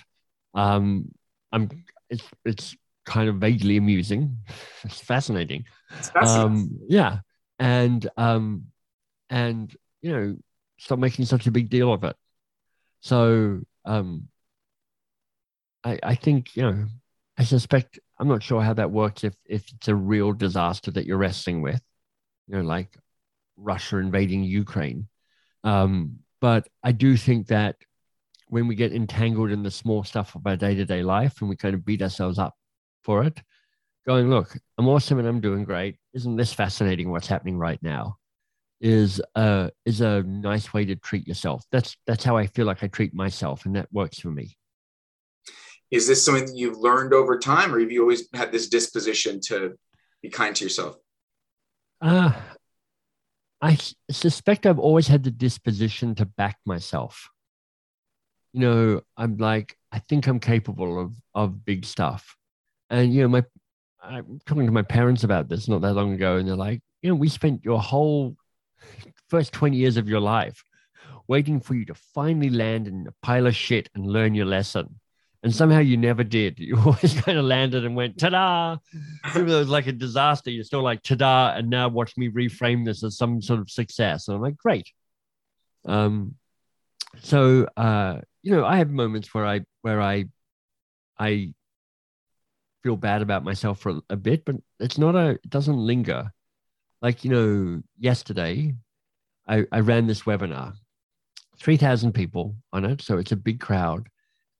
Um, 0.54 1.12
I'm, 1.50 1.68
it's, 2.10 2.24
it's 2.44 2.76
kind 3.04 3.28
of 3.28 3.36
vaguely 3.36 3.76
amusing. 3.76 4.38
it's 4.84 5.00
fascinating. 5.00 5.64
It's 5.98 6.10
fascinating. 6.10 6.52
Um, 6.52 6.78
yeah. 6.88 7.18
And, 7.58 8.08
um, 8.16 8.66
and, 9.30 9.74
you 10.00 10.12
know, 10.12 10.36
stop 10.78 10.98
making 10.98 11.24
such 11.24 11.46
a 11.46 11.50
big 11.52 11.70
deal 11.70 11.92
of 11.92 12.04
it. 12.04 12.16
So, 13.00 13.60
um, 13.84 14.28
I, 15.84 15.98
I 16.02 16.14
think, 16.14 16.56
you 16.56 16.62
know, 16.62 16.86
I 17.38 17.44
suspect, 17.44 17.98
I'm 18.18 18.28
not 18.28 18.42
sure 18.42 18.62
how 18.62 18.74
that 18.74 18.90
works 18.90 19.24
if, 19.24 19.34
if 19.46 19.64
it's 19.72 19.88
a 19.88 19.94
real 19.94 20.32
disaster 20.32 20.90
that 20.92 21.06
you're 21.06 21.18
wrestling 21.18 21.62
with, 21.62 21.80
you 22.46 22.56
know, 22.56 22.62
like 22.62 22.96
Russia 23.56 23.98
invading 23.98 24.44
Ukraine. 24.44 25.08
Um, 25.64 26.18
but 26.40 26.68
I 26.82 26.92
do 26.92 27.16
think 27.16 27.48
that 27.48 27.76
when 28.52 28.68
we 28.68 28.74
get 28.74 28.92
entangled 28.92 29.50
in 29.50 29.62
the 29.62 29.70
small 29.70 30.04
stuff 30.04 30.34
of 30.34 30.46
our 30.46 30.56
day 30.56 30.74
to 30.74 30.84
day 30.84 31.02
life 31.02 31.40
and 31.40 31.48
we 31.48 31.56
kind 31.56 31.74
of 31.74 31.86
beat 31.86 32.02
ourselves 32.02 32.38
up 32.38 32.54
for 33.02 33.24
it, 33.24 33.42
going, 34.06 34.28
look, 34.28 34.54
I'm 34.76 34.86
awesome 34.88 35.18
and 35.18 35.26
I'm 35.26 35.40
doing 35.40 35.64
great. 35.64 35.96
Isn't 36.12 36.36
this 36.36 36.52
fascinating 36.52 37.10
what's 37.10 37.26
happening 37.26 37.56
right 37.56 37.82
now? 37.82 38.18
Is 38.78 39.22
a 39.34 39.70
is 39.86 40.02
a 40.02 40.22
nice 40.24 40.74
way 40.74 40.84
to 40.84 40.96
treat 40.96 41.26
yourself. 41.26 41.64
That's 41.72 41.96
that's 42.06 42.24
how 42.24 42.36
I 42.36 42.46
feel 42.46 42.66
like 42.66 42.82
I 42.82 42.88
treat 42.88 43.14
myself, 43.14 43.64
and 43.64 43.74
that 43.76 43.88
works 43.90 44.18
for 44.18 44.28
me. 44.28 44.58
Is 45.90 46.06
this 46.06 46.22
something 46.22 46.44
that 46.44 46.56
you've 46.56 46.76
learned 46.76 47.14
over 47.14 47.38
time, 47.38 47.74
or 47.74 47.80
have 47.80 47.90
you 47.90 48.02
always 48.02 48.28
had 48.34 48.52
this 48.52 48.68
disposition 48.68 49.40
to 49.46 49.78
be 50.20 50.28
kind 50.28 50.54
to 50.56 50.64
yourself? 50.64 50.96
Uh, 52.02 52.32
I 53.62 53.78
suspect 54.10 54.66
I've 54.66 54.78
always 54.78 55.06
had 55.06 55.22
the 55.22 55.30
disposition 55.30 56.14
to 56.16 56.26
back 56.26 56.58
myself. 56.66 57.30
You 58.52 58.60
know, 58.60 59.00
I'm 59.16 59.36
like, 59.36 59.76
I 59.90 59.98
think 59.98 60.26
I'm 60.26 60.40
capable 60.40 61.00
of 61.00 61.14
of 61.34 61.64
big 61.64 61.84
stuff. 61.84 62.36
And 62.90 63.12
you 63.12 63.22
know, 63.22 63.28
my 63.28 63.44
I'm 64.02 64.40
talking 64.46 64.66
to 64.66 64.72
my 64.72 64.82
parents 64.82 65.24
about 65.24 65.48
this 65.48 65.68
not 65.68 65.82
that 65.82 65.94
long 65.94 66.12
ago, 66.12 66.36
and 66.36 66.48
they're 66.48 66.56
like, 66.56 66.80
you 67.02 67.10
know, 67.10 67.16
we 67.16 67.28
spent 67.28 67.64
your 67.64 67.80
whole 67.80 68.36
first 69.28 69.52
20 69.52 69.76
years 69.76 69.96
of 69.96 70.08
your 70.08 70.20
life 70.20 70.64
waiting 71.28 71.60
for 71.60 71.74
you 71.74 71.84
to 71.86 71.94
finally 71.94 72.50
land 72.50 72.88
in 72.88 73.06
a 73.06 73.26
pile 73.26 73.46
of 73.46 73.54
shit 73.54 73.88
and 73.94 74.06
learn 74.06 74.34
your 74.34 74.46
lesson 74.46 75.00
and 75.42 75.54
somehow 75.54 75.80
you 75.80 75.96
never 75.96 76.24
did. 76.24 76.58
You 76.62 76.78
always 76.78 77.20
kind 77.20 77.38
of 77.38 77.44
landed 77.44 77.84
and 77.84 77.96
went 77.96 78.18
ta-da. 78.18 78.78
Even 79.30 79.46
though 79.48 79.56
it 79.56 79.60
was 79.60 79.68
like 79.68 79.86
a 79.86 79.92
disaster, 79.92 80.50
you're 80.50 80.64
still 80.64 80.82
like 80.82 81.02
ta-da, 81.02 81.54
and 81.54 81.68
now 81.68 81.88
watch 81.88 82.16
me 82.16 82.28
reframe 82.28 82.84
this 82.84 83.02
as 83.02 83.16
some 83.16 83.42
sort 83.42 83.60
of 83.60 83.70
success. 83.70 84.28
And 84.28 84.36
I'm 84.36 84.42
like, 84.42 84.56
great. 84.56 84.90
Um, 85.84 86.36
so 87.20 87.66
uh, 87.76 88.20
you 88.42 88.52
know, 88.54 88.64
I 88.64 88.76
have 88.76 88.90
moments 88.90 89.32
where 89.34 89.46
I 89.46 89.60
where 89.82 90.00
I 90.00 90.26
I 91.18 91.54
feel 92.82 92.96
bad 92.96 93.22
about 93.22 93.44
myself 93.44 93.80
for 93.80 94.00
a, 94.10 94.16
bit, 94.16 94.44
but 94.44 94.56
it's 94.80 94.98
not 94.98 95.14
a 95.14 95.30
it 95.30 95.50
doesn't 95.50 95.76
linger. 95.76 96.32
Like 97.00 97.24
you 97.24 97.30
know, 97.30 97.82
yesterday 97.98 98.74
I, 99.46 99.64
I 99.72 99.80
ran 99.80 100.06
this 100.06 100.22
webinar, 100.22 100.74
three 101.58 101.76
thousand 101.76 102.12
people 102.12 102.56
on 102.72 102.84
it, 102.84 103.02
so 103.02 103.18
it's 103.18 103.32
a 103.32 103.36
big 103.36 103.60
crowd 103.60 104.08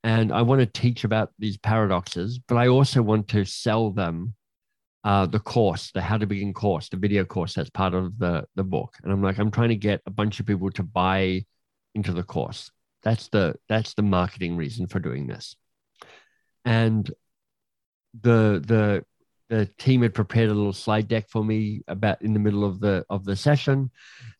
and 0.03 0.33
I 0.33 0.41
want 0.41 0.59
to 0.59 0.65
teach 0.65 1.05
about 1.05 1.31
these 1.39 1.57
paradoxes, 1.57 2.37
but 2.37 2.55
I 2.55 2.67
also 2.67 3.01
want 3.01 3.29
to 3.29 3.45
sell 3.45 3.89
them 3.91 4.35
uh, 5.05 5.25
the 5.25 5.39
course, 5.39 5.91
the 5.91 6.01
How 6.01 6.17
to 6.17 6.27
Begin 6.27 6.53
course, 6.53 6.89
the 6.89 6.97
video 6.97 7.23
course 7.25 7.53
that's 7.53 7.69
part 7.69 7.93
of 7.93 8.17
the 8.19 8.45
the 8.55 8.63
book. 8.63 8.95
And 9.03 9.11
I'm 9.11 9.21
like, 9.21 9.37
I'm 9.37 9.51
trying 9.51 9.69
to 9.69 9.75
get 9.75 10.01
a 10.05 10.11
bunch 10.11 10.39
of 10.39 10.45
people 10.45 10.71
to 10.71 10.83
buy 10.83 11.45
into 11.95 12.13
the 12.13 12.23
course. 12.23 12.71
That's 13.03 13.27
the 13.29 13.55
that's 13.67 13.93
the 13.93 14.01
marketing 14.01 14.55
reason 14.57 14.87
for 14.87 14.99
doing 14.99 15.27
this. 15.27 15.55
And 16.65 17.09
the 18.19 18.63
the 18.65 19.05
the 19.49 19.65
team 19.77 20.01
had 20.01 20.13
prepared 20.13 20.49
a 20.49 20.53
little 20.53 20.73
slide 20.73 21.07
deck 21.07 21.29
for 21.29 21.43
me 21.43 21.81
about 21.87 22.21
in 22.21 22.33
the 22.33 22.39
middle 22.39 22.63
of 22.63 22.79
the 22.79 23.05
of 23.09 23.25
the 23.25 23.35
session, 23.35 23.91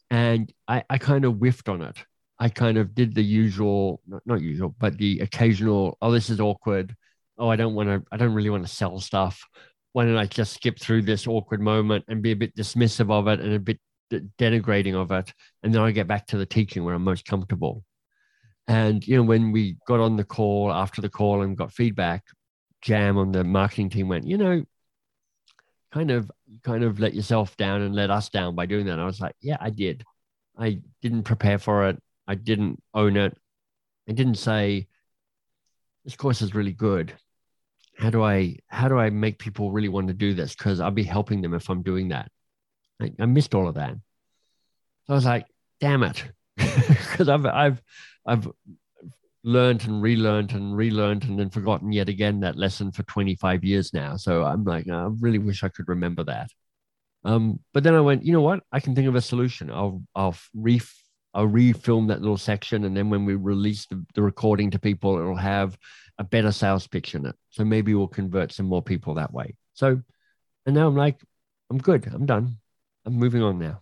and 0.10 0.52
I, 0.68 0.84
I 0.90 0.98
kind 0.98 1.26
of 1.26 1.36
whiffed 1.36 1.70
on 1.70 1.82
it 1.82 1.98
I 2.40 2.50
kind 2.50 2.78
of 2.78 2.94
did 2.94 3.16
the 3.16 3.24
usual, 3.24 4.02
not, 4.08 4.22
not 4.26 4.42
usual, 4.42 4.76
but 4.78 4.98
the 4.98 5.20
occasional, 5.20 5.98
oh, 6.02 6.12
this 6.12 6.30
is 6.30 6.42
awkward. 6.42 6.96
Oh, 7.38 7.48
I 7.48 7.56
don't 7.56 7.74
want 7.74 7.88
to, 7.88 8.04
I 8.12 8.18
don't 8.18 8.34
really 8.34 8.50
want 8.50 8.68
to 8.68 8.74
sell 8.74 9.00
stuff. 9.00 9.48
Why 9.94 10.04
don't 10.04 10.18
I 10.18 10.26
just 10.26 10.54
skip 10.54 10.78
through 10.78 11.04
this 11.04 11.26
awkward 11.26 11.62
moment 11.62 12.04
and 12.10 12.22
be 12.22 12.32
a 12.32 12.36
bit 12.36 12.54
dismissive 12.54 13.12
of 13.12 13.30
it 13.30 13.40
and 13.40 13.54
a 13.54 13.60
bit 13.60 13.80
denigrating 14.12 14.96
of 14.96 15.12
it? 15.12 15.34
And 15.62 15.74
then 15.74 15.82
I 15.82 15.92
get 15.92 16.08
back 16.08 16.28
to 16.28 16.38
the 16.38 16.46
teaching 16.46 16.84
where 16.84 16.96
I'm 16.96 17.04
most 17.04 17.26
comfortable. 17.26 17.84
And, 18.68 19.06
you 19.06 19.18
know, 19.18 19.24
when 19.24 19.52
we 19.52 19.78
got 19.88 20.00
on 20.00 20.16
the 20.16 20.24
call 20.24 20.72
after 20.72 21.02
the 21.02 21.10
call 21.10 21.42
and 21.42 21.58
got 21.58 21.74
feedback, 21.74 22.24
Jam 22.82 23.18
on 23.18 23.32
the 23.32 23.44
marketing 23.44 23.90
team 23.90 24.08
went, 24.08 24.28
you 24.28 24.38
know, 24.38 24.64
kind 25.92 26.12
of, 26.12 26.32
kind 26.64 26.84
of 26.84 27.00
let 27.00 27.14
yourself 27.14 27.56
down 27.58 27.82
and 27.82 27.96
let 27.96 28.10
us 28.10 28.30
down 28.30 28.56
by 28.56 28.66
doing 28.66 28.86
that. 28.86 28.94
And 28.94 29.02
I 29.02 29.06
was 29.06 29.20
like, 29.22 29.36
yeah, 29.42 29.58
I 29.60 29.70
did. 29.70 30.04
I 30.58 30.82
didn't 31.02 31.24
prepare 31.24 31.58
for 31.58 31.90
it. 31.90 32.02
I 32.28 32.36
didn't 32.36 32.82
own 32.94 33.18
it. 33.18 33.38
I 34.08 34.14
didn't 34.14 34.36
say 34.36 34.88
this 36.04 36.16
course 36.16 36.42
is 36.42 36.56
really 36.56 36.74
good. 36.74 37.14
How 37.98 38.10
do 38.10 38.24
I 38.24 38.58
how 38.68 38.88
do 38.88 38.98
I 38.98 39.10
make 39.10 39.40
people 39.40 39.72
really 39.72 39.90
want 39.90 40.08
to 40.08 40.14
do 40.14 40.34
this? 40.34 40.56
Because 40.56 40.80
I'll 40.80 40.92
be 40.92 41.04
helping 41.04 41.42
them 41.42 41.54
if 41.54 41.70
I'm 41.70 41.84
doing 41.84 42.10
that. 42.10 42.32
I, 43.02 43.12
I 43.20 43.26
missed 43.26 43.56
all 43.56 43.68
of 43.68 43.76
that. 43.76 43.96
So 45.06 45.14
I 45.14 45.16
was 45.16 45.26
like, 45.26 45.46
damn 45.80 46.04
it. 46.04 46.24
because 46.56 47.30
I've 47.30 47.46
I've 47.46 47.82
I've 48.26 48.48
learned 49.44 49.84
and 49.86 50.02
relearned 50.02 50.54
and 50.54 50.76
relearned 50.76 51.26
and 51.26 51.38
then 51.38 51.50
forgotten 51.50 51.92
yet 51.92 52.10
again 52.10 52.40
that 52.40 52.58
lesson 52.58 52.92
for 52.92 53.04
25 53.04 53.64
years 53.64 53.94
now. 53.94 54.16
So 54.16 54.44
I'm 54.44 54.64
like, 54.64 54.88
I 54.90 55.10
really 55.20 55.40
wish 55.40 55.64
I 55.64 55.70
could 55.70 55.90
remember 55.90 56.24
that. 56.26 56.50
Um, 57.26 57.60
but 57.74 57.84
then 57.84 57.96
I 57.96 58.02
went, 58.02 58.26
you 58.26 58.34
know 58.34 58.42
what? 58.42 58.62
I 58.72 58.80
can 58.80 58.96
think 58.96 59.08
of 59.08 59.16
a 59.16 59.22
solution. 59.22 59.70
I'll 59.72 60.04
I'll 60.16 60.36
re 60.54 60.82
I'll 61.34 61.48
refilm 61.48 62.10
that 62.10 62.22
little 62.22 62.38
section, 62.38 62.84
and 62.84 62.96
then 62.96 63.10
when 63.10 63.26
we 63.26 63.36
release 63.36 63.88
the, 63.88 64.06
the 64.14 64.22
recording 64.22 64.70
to 64.72 64.80
people, 64.80 65.18
it'll 65.18 65.36
have 65.36 65.78
a 66.20 66.24
better 66.24 66.52
sales 66.52 66.86
pitch 66.86 67.16
in 67.16 67.26
it. 67.26 67.36
So 67.50 67.66
maybe 67.66 67.96
we'll 67.96 68.08
convert 68.08 68.52
some 68.52 68.68
more 68.68 68.84
people 68.84 69.16
that 69.16 69.34
way. 69.34 69.56
So, 69.74 70.02
and 70.66 70.76
now 70.76 70.88
I'm 70.88 70.96
like, 70.96 71.20
I'm 71.72 71.80
good. 71.80 72.08
I'm 72.14 72.26
done. 72.28 72.58
I'm 73.06 73.16
moving 73.16 73.42
on 73.42 73.60
now. 73.60 73.82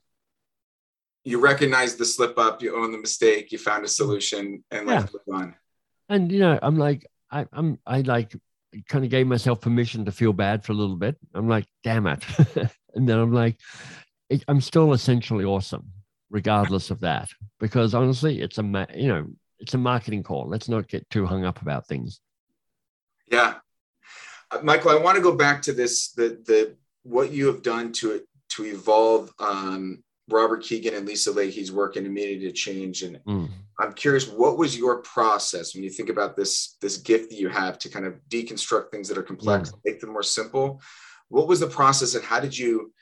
You 1.23 1.39
recognize 1.39 1.95
the 1.95 2.05
slip 2.05 2.37
up, 2.39 2.61
you 2.61 2.75
own 2.75 2.91
the 2.91 2.97
mistake, 2.97 3.51
you 3.51 3.57
found 3.57 3.85
a 3.85 3.87
solution, 3.87 4.63
and 4.71 4.87
yeah. 4.87 5.05
on. 5.31 5.55
And 6.09 6.31
you 6.31 6.39
know, 6.39 6.57
I'm 6.61 6.77
like, 6.77 7.05
I, 7.29 7.45
I'm, 7.53 7.77
I 7.85 8.01
like, 8.01 8.35
kind 8.89 9.05
of 9.05 9.11
gave 9.11 9.27
myself 9.27 9.61
permission 9.61 10.05
to 10.05 10.11
feel 10.11 10.33
bad 10.33 10.63
for 10.63 10.71
a 10.71 10.75
little 10.75 10.95
bit. 10.95 11.17
I'm 11.35 11.47
like, 11.47 11.65
damn 11.83 12.07
it, 12.07 12.23
and 12.95 13.07
then 13.07 13.19
I'm 13.19 13.31
like, 13.31 13.59
I'm 14.47 14.61
still 14.61 14.93
essentially 14.93 15.45
awesome, 15.45 15.91
regardless 16.31 16.89
of 16.89 17.01
that, 17.01 17.29
because 17.59 17.93
honestly, 17.93 18.41
it's 18.41 18.57
a, 18.57 18.87
you 18.95 19.07
know, 19.07 19.27
it's 19.59 19.75
a 19.75 19.77
marketing 19.77 20.23
call. 20.23 20.49
Let's 20.49 20.69
not 20.69 20.87
get 20.87 21.07
too 21.11 21.27
hung 21.27 21.45
up 21.45 21.61
about 21.61 21.87
things. 21.87 22.19
Yeah, 23.31 23.55
uh, 24.49 24.59
Michael, 24.63 24.91
I 24.91 24.95
want 24.95 25.17
to 25.17 25.23
go 25.23 25.35
back 25.35 25.61
to 25.63 25.73
this 25.73 26.11
the 26.11 26.41
the 26.45 26.75
what 27.03 27.31
you 27.31 27.47
have 27.47 27.61
done 27.61 27.91
to 27.93 28.21
to 28.55 28.65
evolve 28.65 29.31
um, 29.39 30.03
Robert 30.29 30.63
Kegan 30.63 30.95
and 30.95 31.05
Lisa 31.05 31.31
Lahey's 31.31 31.71
work 31.71 31.97
in 31.97 32.05
immunity 32.05 32.39
to 32.39 32.51
change. 32.51 33.03
And 33.03 33.19
mm. 33.27 33.49
I'm 33.79 33.93
curious, 33.93 34.27
what 34.27 34.57
was 34.57 34.77
your 34.77 35.01
process 35.01 35.73
when 35.73 35.83
you 35.83 35.89
think 35.89 36.09
about 36.09 36.35
this 36.35 36.77
this 36.81 36.97
gift 36.97 37.29
that 37.29 37.39
you 37.39 37.49
have 37.49 37.77
to 37.79 37.89
kind 37.89 38.05
of 38.05 38.19
deconstruct 38.29 38.91
things 38.91 39.07
that 39.09 39.17
are 39.17 39.23
complex, 39.23 39.71
mm. 39.71 39.79
make 39.85 39.99
them 39.99 40.11
more 40.11 40.23
simple? 40.23 40.81
What 41.29 41.47
was 41.47 41.59
the 41.59 41.67
process, 41.67 42.15
and 42.15 42.23
how 42.23 42.39
did 42.39 42.57
you 42.57 42.93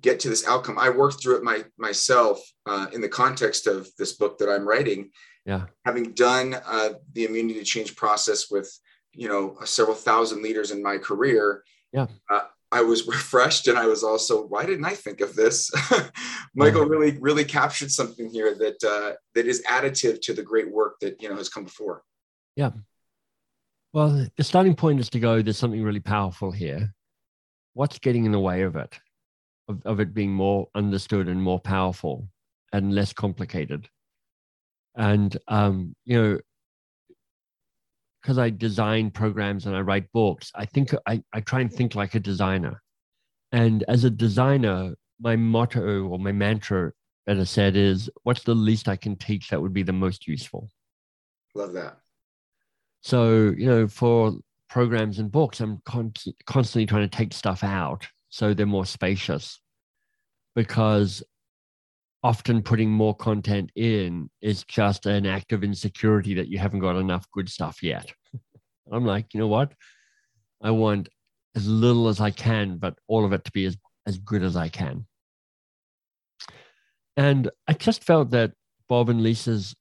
get 0.00 0.20
to 0.20 0.28
this 0.28 0.46
outcome? 0.46 0.78
I 0.78 0.90
worked 0.90 1.22
through 1.22 1.36
it 1.36 1.42
my 1.42 1.64
myself 1.78 2.40
uh, 2.66 2.86
in 2.92 3.00
the 3.00 3.08
context 3.08 3.66
of 3.66 3.88
this 3.98 4.14
book 4.14 4.38
that 4.38 4.50
I'm 4.50 4.66
writing. 4.66 5.10
Yeah, 5.44 5.64
having 5.84 6.12
done 6.12 6.54
uh, 6.54 6.90
the 7.12 7.24
immunity 7.24 7.58
to 7.58 7.64
change 7.64 7.96
process 7.96 8.50
with 8.50 8.70
you 9.12 9.28
know 9.28 9.56
several 9.64 9.96
thousand 9.96 10.42
leaders 10.42 10.70
in 10.70 10.82
my 10.82 10.98
career. 10.98 11.64
Yeah. 11.92 12.06
Uh, 12.30 12.40
I 12.70 12.82
was 12.82 13.06
refreshed 13.08 13.68
and 13.68 13.78
I 13.78 13.86
was 13.86 14.02
also, 14.02 14.46
why 14.46 14.66
didn't 14.66 14.84
I 14.84 14.94
think 14.94 15.20
of 15.20 15.34
this? 15.34 15.70
Michael 16.54 16.84
really, 16.84 17.16
really 17.20 17.44
captured 17.44 17.90
something 17.90 18.30
here 18.30 18.54
that 18.54 18.84
uh, 18.84 19.16
that 19.34 19.46
is 19.46 19.62
additive 19.62 20.20
to 20.22 20.34
the 20.34 20.42
great 20.42 20.70
work 20.70 20.98
that 21.00 21.20
you 21.22 21.28
know 21.28 21.36
has 21.36 21.48
come 21.48 21.64
before. 21.64 22.02
Yeah. 22.56 22.70
Well, 23.92 24.26
the 24.36 24.44
starting 24.44 24.74
point 24.74 25.00
is 25.00 25.08
to 25.10 25.20
go, 25.20 25.40
there's 25.40 25.56
something 25.56 25.82
really 25.82 26.00
powerful 26.00 26.50
here. 26.50 26.92
What's 27.74 27.98
getting 27.98 28.26
in 28.26 28.32
the 28.32 28.40
way 28.40 28.62
of 28.62 28.76
it? 28.76 28.98
Of, 29.68 29.82
of 29.84 30.00
it 30.00 30.14
being 30.14 30.32
more 30.32 30.68
understood 30.74 31.28
and 31.28 31.42
more 31.42 31.60
powerful 31.60 32.28
and 32.72 32.94
less 32.94 33.12
complicated. 33.12 33.88
And 34.94 35.36
um, 35.46 35.94
you 36.04 36.20
know, 36.20 36.38
because 38.28 38.36
I 38.36 38.50
design 38.50 39.10
programs 39.10 39.64
and 39.64 39.74
I 39.74 39.80
write 39.80 40.12
books, 40.12 40.52
I 40.54 40.66
think 40.66 40.92
I, 41.06 41.22
I 41.32 41.40
try 41.40 41.60
and 41.60 41.72
think 41.72 41.94
like 41.94 42.14
a 42.14 42.20
designer. 42.20 42.82
And 43.52 43.84
as 43.88 44.04
a 44.04 44.10
designer, 44.10 44.92
my 45.18 45.34
motto 45.34 46.06
or 46.06 46.18
my 46.18 46.32
mantra, 46.32 46.92
better 47.24 47.46
said, 47.46 47.74
is 47.74 48.10
what's 48.24 48.42
the 48.42 48.54
least 48.54 48.86
I 48.86 48.96
can 48.96 49.16
teach 49.16 49.48
that 49.48 49.62
would 49.62 49.72
be 49.72 49.82
the 49.82 49.94
most 49.94 50.26
useful? 50.26 50.68
Love 51.54 51.72
that. 51.72 52.00
So, 53.00 53.54
you 53.56 53.64
know, 53.64 53.88
for 53.88 54.34
programs 54.68 55.20
and 55.20 55.32
books, 55.32 55.60
I'm 55.60 55.80
con- 55.86 56.12
constantly 56.44 56.84
trying 56.84 57.08
to 57.08 57.16
take 57.16 57.32
stuff 57.32 57.64
out 57.64 58.06
so 58.28 58.52
they're 58.52 58.66
more 58.66 58.84
spacious 58.84 59.58
because 60.54 61.22
often 62.22 62.62
putting 62.62 62.90
more 62.90 63.14
content 63.14 63.70
in 63.76 64.28
is 64.40 64.64
just 64.64 65.06
an 65.06 65.26
act 65.26 65.52
of 65.52 65.62
insecurity 65.64 66.34
that 66.34 66.48
you 66.48 66.58
haven't 66.58 66.80
got 66.80 66.96
enough 66.96 67.26
good 67.32 67.48
stuff 67.48 67.82
yet. 67.82 68.12
I'm 68.90 69.04
like, 69.04 69.34
you 69.34 69.40
know 69.40 69.48
what? 69.48 69.72
I 70.62 70.70
want 70.70 71.08
as 71.54 71.66
little 71.66 72.08
as 72.08 72.20
I 72.20 72.30
can, 72.30 72.78
but 72.78 72.98
all 73.06 73.24
of 73.24 73.32
it 73.32 73.44
to 73.44 73.52
be 73.52 73.64
as, 73.64 73.76
as 74.06 74.18
good 74.18 74.42
as 74.42 74.56
I 74.56 74.68
can. 74.68 75.06
And 77.16 77.50
I 77.66 77.72
just 77.72 78.04
felt 78.04 78.30
that 78.30 78.52
Bob 78.88 79.08
and 79.08 79.22
Lisa's 79.22 79.74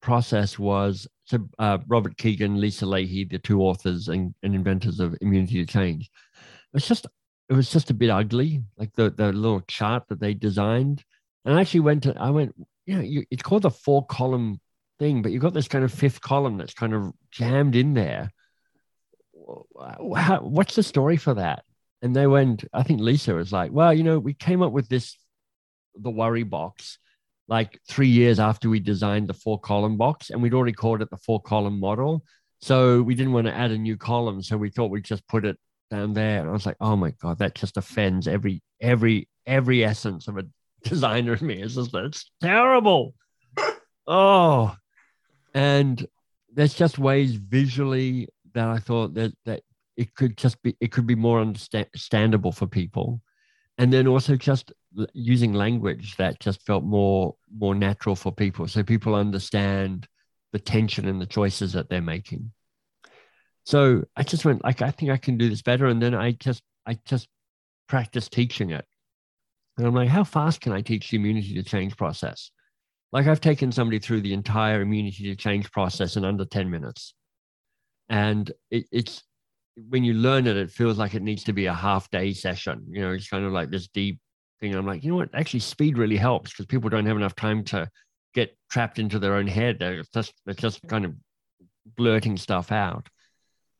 process 0.00 0.58
was 0.58 1.06
so 1.24 1.48
uh, 1.58 1.78
Robert 1.86 2.16
Kegan, 2.16 2.60
Lisa 2.60 2.84
Lahey, 2.84 3.28
the 3.28 3.38
two 3.38 3.62
authors 3.62 4.08
and, 4.08 4.34
and 4.42 4.54
inventors 4.54 5.00
of 5.00 5.16
immunity 5.20 5.64
to 5.64 5.72
change. 5.72 6.10
It 6.34 6.74
was 6.74 6.86
just 6.86 7.06
it 7.48 7.54
was 7.54 7.70
just 7.70 7.90
a 7.90 7.94
bit 7.94 8.10
ugly, 8.10 8.62
like 8.76 8.92
the 8.94 9.10
the 9.10 9.32
little 9.32 9.60
chart 9.62 10.04
that 10.08 10.20
they 10.20 10.34
designed 10.34 11.04
and 11.44 11.56
I 11.56 11.60
actually 11.60 11.80
went 11.80 12.04
to, 12.04 12.14
I 12.18 12.30
went, 12.30 12.54
you 12.86 12.96
know, 12.96 13.02
you, 13.02 13.24
it's 13.30 13.42
called 13.42 13.62
the 13.62 13.70
four 13.70 14.06
column 14.06 14.60
thing, 14.98 15.22
but 15.22 15.32
you've 15.32 15.42
got 15.42 15.54
this 15.54 15.68
kind 15.68 15.84
of 15.84 15.92
fifth 15.92 16.20
column 16.20 16.56
that's 16.56 16.74
kind 16.74 16.94
of 16.94 17.12
jammed 17.30 17.74
in 17.74 17.94
there. 17.94 18.30
What's 19.98 20.74
the 20.74 20.82
story 20.82 21.16
for 21.16 21.34
that? 21.34 21.64
And 22.02 22.16
they 22.16 22.26
went, 22.26 22.64
I 22.72 22.82
think 22.82 23.00
Lisa 23.00 23.34
was 23.34 23.52
like, 23.52 23.70
well, 23.70 23.94
you 23.94 24.02
know, 24.02 24.18
we 24.18 24.34
came 24.34 24.62
up 24.62 24.72
with 24.72 24.88
this, 24.88 25.16
the 25.94 26.10
worry 26.10 26.42
box, 26.42 26.98
like 27.48 27.78
three 27.88 28.08
years 28.08 28.40
after 28.40 28.68
we 28.68 28.80
designed 28.80 29.28
the 29.28 29.34
four 29.34 29.60
column 29.60 29.96
box, 29.96 30.30
and 30.30 30.42
we'd 30.42 30.54
already 30.54 30.72
called 30.72 31.02
it 31.02 31.10
the 31.10 31.16
four 31.16 31.40
column 31.40 31.78
model. 31.78 32.24
So 32.60 33.02
we 33.02 33.14
didn't 33.14 33.32
want 33.32 33.46
to 33.46 33.54
add 33.54 33.70
a 33.70 33.78
new 33.78 33.96
column. 33.96 34.42
So 34.42 34.56
we 34.56 34.70
thought 34.70 34.90
we'd 34.90 35.04
just 35.04 35.26
put 35.28 35.44
it 35.44 35.58
down 35.90 36.12
there. 36.12 36.40
And 36.40 36.48
I 36.48 36.52
was 36.52 36.66
like, 36.66 36.76
oh 36.80 36.96
my 36.96 37.10
God, 37.22 37.38
that 37.38 37.54
just 37.54 37.76
offends 37.76 38.26
every, 38.26 38.62
every, 38.80 39.28
every 39.46 39.84
essence 39.84 40.28
of 40.28 40.38
a 40.38 40.44
designer 40.84 41.34
in 41.34 41.46
me. 41.46 41.62
It's 41.62 41.74
just 41.74 41.92
that's 41.92 42.30
terrible. 42.40 43.14
oh, 44.06 44.74
and 45.54 46.04
there's 46.54 46.74
just 46.74 46.98
ways 46.98 47.34
visually 47.34 48.28
that 48.54 48.68
I 48.68 48.78
thought 48.78 49.14
that 49.14 49.32
that 49.44 49.62
it 49.96 50.14
could 50.14 50.36
just 50.36 50.60
be 50.62 50.76
it 50.80 50.92
could 50.92 51.06
be 51.06 51.14
more 51.14 51.40
understandable 51.40 52.52
for 52.52 52.66
people, 52.66 53.22
and 53.78 53.92
then 53.92 54.06
also 54.06 54.36
just 54.36 54.72
using 55.14 55.54
language 55.54 56.16
that 56.16 56.40
just 56.40 56.62
felt 56.66 56.84
more 56.84 57.34
more 57.54 57.74
natural 57.74 58.16
for 58.16 58.32
people, 58.32 58.68
so 58.68 58.82
people 58.82 59.14
understand 59.14 60.08
the 60.52 60.58
tension 60.58 61.08
and 61.08 61.20
the 61.20 61.26
choices 61.26 61.72
that 61.72 61.88
they're 61.88 62.02
making. 62.02 62.52
So 63.64 64.04
I 64.16 64.22
just 64.22 64.44
went 64.44 64.64
like 64.64 64.82
I 64.82 64.90
think 64.90 65.10
I 65.10 65.16
can 65.16 65.38
do 65.38 65.48
this 65.48 65.62
better, 65.62 65.86
and 65.86 66.02
then 66.02 66.14
I 66.14 66.32
just 66.32 66.62
I 66.86 66.98
just 67.04 67.28
practice 67.88 68.28
teaching 68.28 68.70
it 68.70 68.86
and 69.76 69.86
I'm 69.86 69.94
like, 69.94 70.08
how 70.08 70.24
fast 70.24 70.60
can 70.60 70.72
I 70.72 70.82
teach 70.82 71.10
the 71.10 71.16
immunity 71.16 71.54
to 71.54 71.62
change 71.62 71.96
process? 71.96 72.50
Like 73.10 73.26
I've 73.26 73.40
taken 73.40 73.72
somebody 73.72 73.98
through 73.98 74.20
the 74.22 74.32
entire 74.32 74.82
immunity 74.82 75.24
to 75.24 75.36
change 75.36 75.70
process 75.70 76.16
in 76.16 76.24
under 76.24 76.44
10 76.44 76.70
minutes. 76.70 77.14
And 78.12 78.52
it, 78.70 78.84
it's 78.92 79.24
when 79.88 80.04
you 80.04 80.12
learn 80.12 80.46
it, 80.46 80.56
it 80.56 80.70
feels 80.70 80.98
like 80.98 81.14
it 81.14 81.22
needs 81.22 81.44
to 81.44 81.54
be 81.54 81.66
a 81.66 81.72
half 81.72 82.10
day 82.10 82.34
session. 82.34 82.84
You 82.90 83.00
know, 83.00 83.12
it's 83.12 83.28
kind 83.28 83.44
of 83.44 83.52
like 83.52 83.70
this 83.70 83.88
deep 83.88 84.20
thing. 84.60 84.74
I'm 84.74 84.86
like, 84.86 85.02
you 85.02 85.10
know 85.10 85.16
what? 85.16 85.30
Actually, 85.34 85.60
speed 85.60 85.96
really 85.96 86.18
helps 86.18 86.50
because 86.50 86.66
people 86.66 86.90
don't 86.90 87.06
have 87.06 87.16
enough 87.16 87.34
time 87.34 87.64
to 87.64 87.88
get 88.34 88.54
trapped 88.70 88.98
into 88.98 89.18
their 89.18 89.34
own 89.34 89.46
head. 89.46 89.78
They're 89.78 90.04
just, 90.14 90.34
they're 90.44 90.54
just 90.54 90.86
kind 90.86 91.06
of 91.06 91.14
blurting 91.96 92.36
stuff 92.36 92.70
out. 92.70 93.08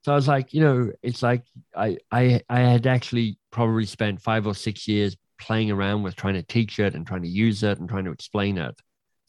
So 0.03 0.13
I 0.13 0.15
was 0.15 0.29
like, 0.29 0.55
you 0.55 0.63
know, 0.63 0.91
it's 1.03 1.23
like 1.23 1.45
I 1.77 1.99
I 2.11 2.41
I 2.49 2.61
had 2.61 2.87
actually 2.87 3.39
probably 3.51 3.85
spent 3.85 4.23
five 4.23 4.47
or 4.47 4.55
six 4.55 4.89
years 4.89 5.15
playing 5.39 5.71
around 5.71 6.03
with 6.03 6.17
trying 6.17 6.35
to 6.35 6.43
teach 6.43 6.79
it 6.79 6.95
and 6.95 7.07
trying 7.07 7.23
to 7.23 7.29
use 7.29 7.63
it 7.63 7.79
and 7.79 7.89
trying 7.89 8.07
to 8.07 8.13
explain 8.13 8.57
it 8.57 8.75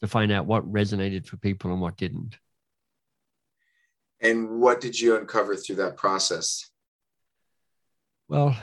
to 0.00 0.08
find 0.08 0.32
out 0.32 0.46
what 0.46 0.64
resonated 0.72 1.26
for 1.26 1.36
people 1.36 1.70
and 1.72 1.80
what 1.80 1.96
didn't. 1.96 2.38
And 4.24 4.58
what 4.58 4.80
did 4.80 4.98
you 4.98 5.16
uncover 5.16 5.54
through 5.54 5.76
that 5.76 5.98
process? 5.98 6.70
Well, 8.26 8.56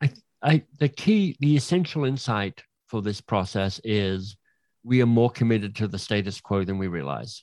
I, 0.00 0.12
I, 0.40 0.62
the 0.78 0.88
key, 0.88 1.36
the 1.40 1.56
essential 1.56 2.04
insight 2.04 2.62
for 2.86 3.02
this 3.02 3.20
process 3.20 3.80
is 3.82 4.36
we 4.84 5.02
are 5.02 5.06
more 5.06 5.28
committed 5.28 5.74
to 5.76 5.88
the 5.88 5.98
status 5.98 6.40
quo 6.40 6.64
than 6.64 6.78
we 6.78 6.86
realize. 6.86 7.42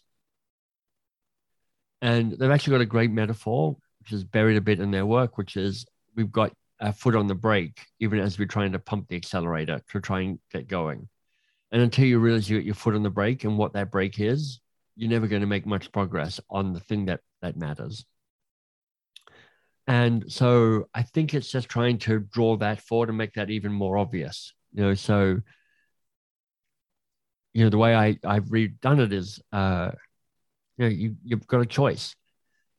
And 2.01 2.31
they've 2.31 2.49
actually 2.49 2.71
got 2.71 2.81
a 2.81 2.85
great 2.85 3.11
metaphor, 3.11 3.75
which 3.99 4.13
is 4.13 4.23
buried 4.23 4.57
a 4.57 4.61
bit 4.61 4.79
in 4.79 4.91
their 4.91 5.05
work, 5.05 5.37
which 5.37 5.57
is 5.57 5.85
we've 6.15 6.31
got 6.31 6.53
a 6.79 6.93
foot 6.93 7.15
on 7.15 7.27
the 7.27 7.35
brake, 7.35 7.79
even 7.99 8.19
as 8.19 8.39
we're 8.39 8.45
trying 8.45 8.71
to 8.71 8.79
pump 8.79 9.09
the 9.09 9.17
accelerator 9.17 9.81
to 9.91 9.99
try 9.99 10.21
and 10.21 10.39
get 10.49 10.69
going. 10.69 11.09
And 11.73 11.81
until 11.81 12.05
you 12.05 12.19
realize 12.19 12.49
you 12.49 12.57
got 12.57 12.65
your 12.65 12.75
foot 12.75 12.95
on 12.95 13.03
the 13.03 13.09
brake 13.09 13.43
and 13.43 13.57
what 13.57 13.73
that 13.73 13.91
brake 13.91 14.19
is, 14.21 14.61
you're 14.95 15.09
never 15.09 15.27
going 15.27 15.41
to 15.41 15.47
make 15.47 15.65
much 15.65 15.91
progress 15.91 16.39
on 16.49 16.71
the 16.71 16.79
thing 16.79 17.05
that 17.05 17.19
that 17.45 17.57
matters. 17.57 18.05
And 19.87 20.31
so 20.31 20.89
I 20.93 21.03
think 21.03 21.33
it's 21.33 21.51
just 21.51 21.69
trying 21.69 21.99
to 21.99 22.19
draw 22.19 22.57
that 22.57 22.81
forward 22.81 23.09
and 23.09 23.17
make 23.17 23.33
that 23.33 23.51
even 23.51 23.71
more 23.71 23.97
obvious. 23.97 24.51
You 24.73 24.83
know, 24.83 24.93
so 24.95 25.39
you 27.53 27.63
know, 27.63 27.69
the 27.69 27.77
way 27.77 27.95
I, 27.95 28.17
I've 28.25 28.47
redone 28.47 28.99
it 28.99 29.13
is, 29.13 29.39
uh, 29.53 29.91
you 30.77 30.85
know, 30.85 30.91
you, 30.91 31.15
you've 31.23 31.47
got 31.47 31.61
a 31.61 31.65
choice. 31.65 32.13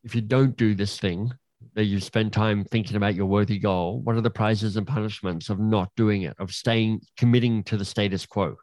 If 0.04 0.14
you 0.14 0.20
don't 0.20 0.54
do 0.54 0.74
this 0.74 0.98
thing 0.98 1.32
that 1.74 1.84
you 1.84 1.98
spend 1.98 2.34
time 2.34 2.62
thinking 2.62 2.96
about 2.96 3.14
your 3.14 3.24
worthy 3.24 3.58
goal, 3.58 4.02
what 4.02 4.16
are 4.16 4.20
the 4.20 4.28
prizes 4.28 4.76
and 4.76 4.86
punishments 4.86 5.48
of 5.48 5.58
not 5.58 5.90
doing 5.96 6.22
it, 6.22 6.36
of 6.38 6.52
staying, 6.52 7.00
committing 7.16 7.64
to 7.64 7.78
the 7.78 7.86
status 7.86 8.26
quo? 8.26 8.56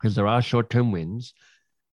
Because 0.00 0.14
there 0.14 0.26
are 0.26 0.40
short 0.40 0.70
term 0.70 0.92
wins 0.92 1.34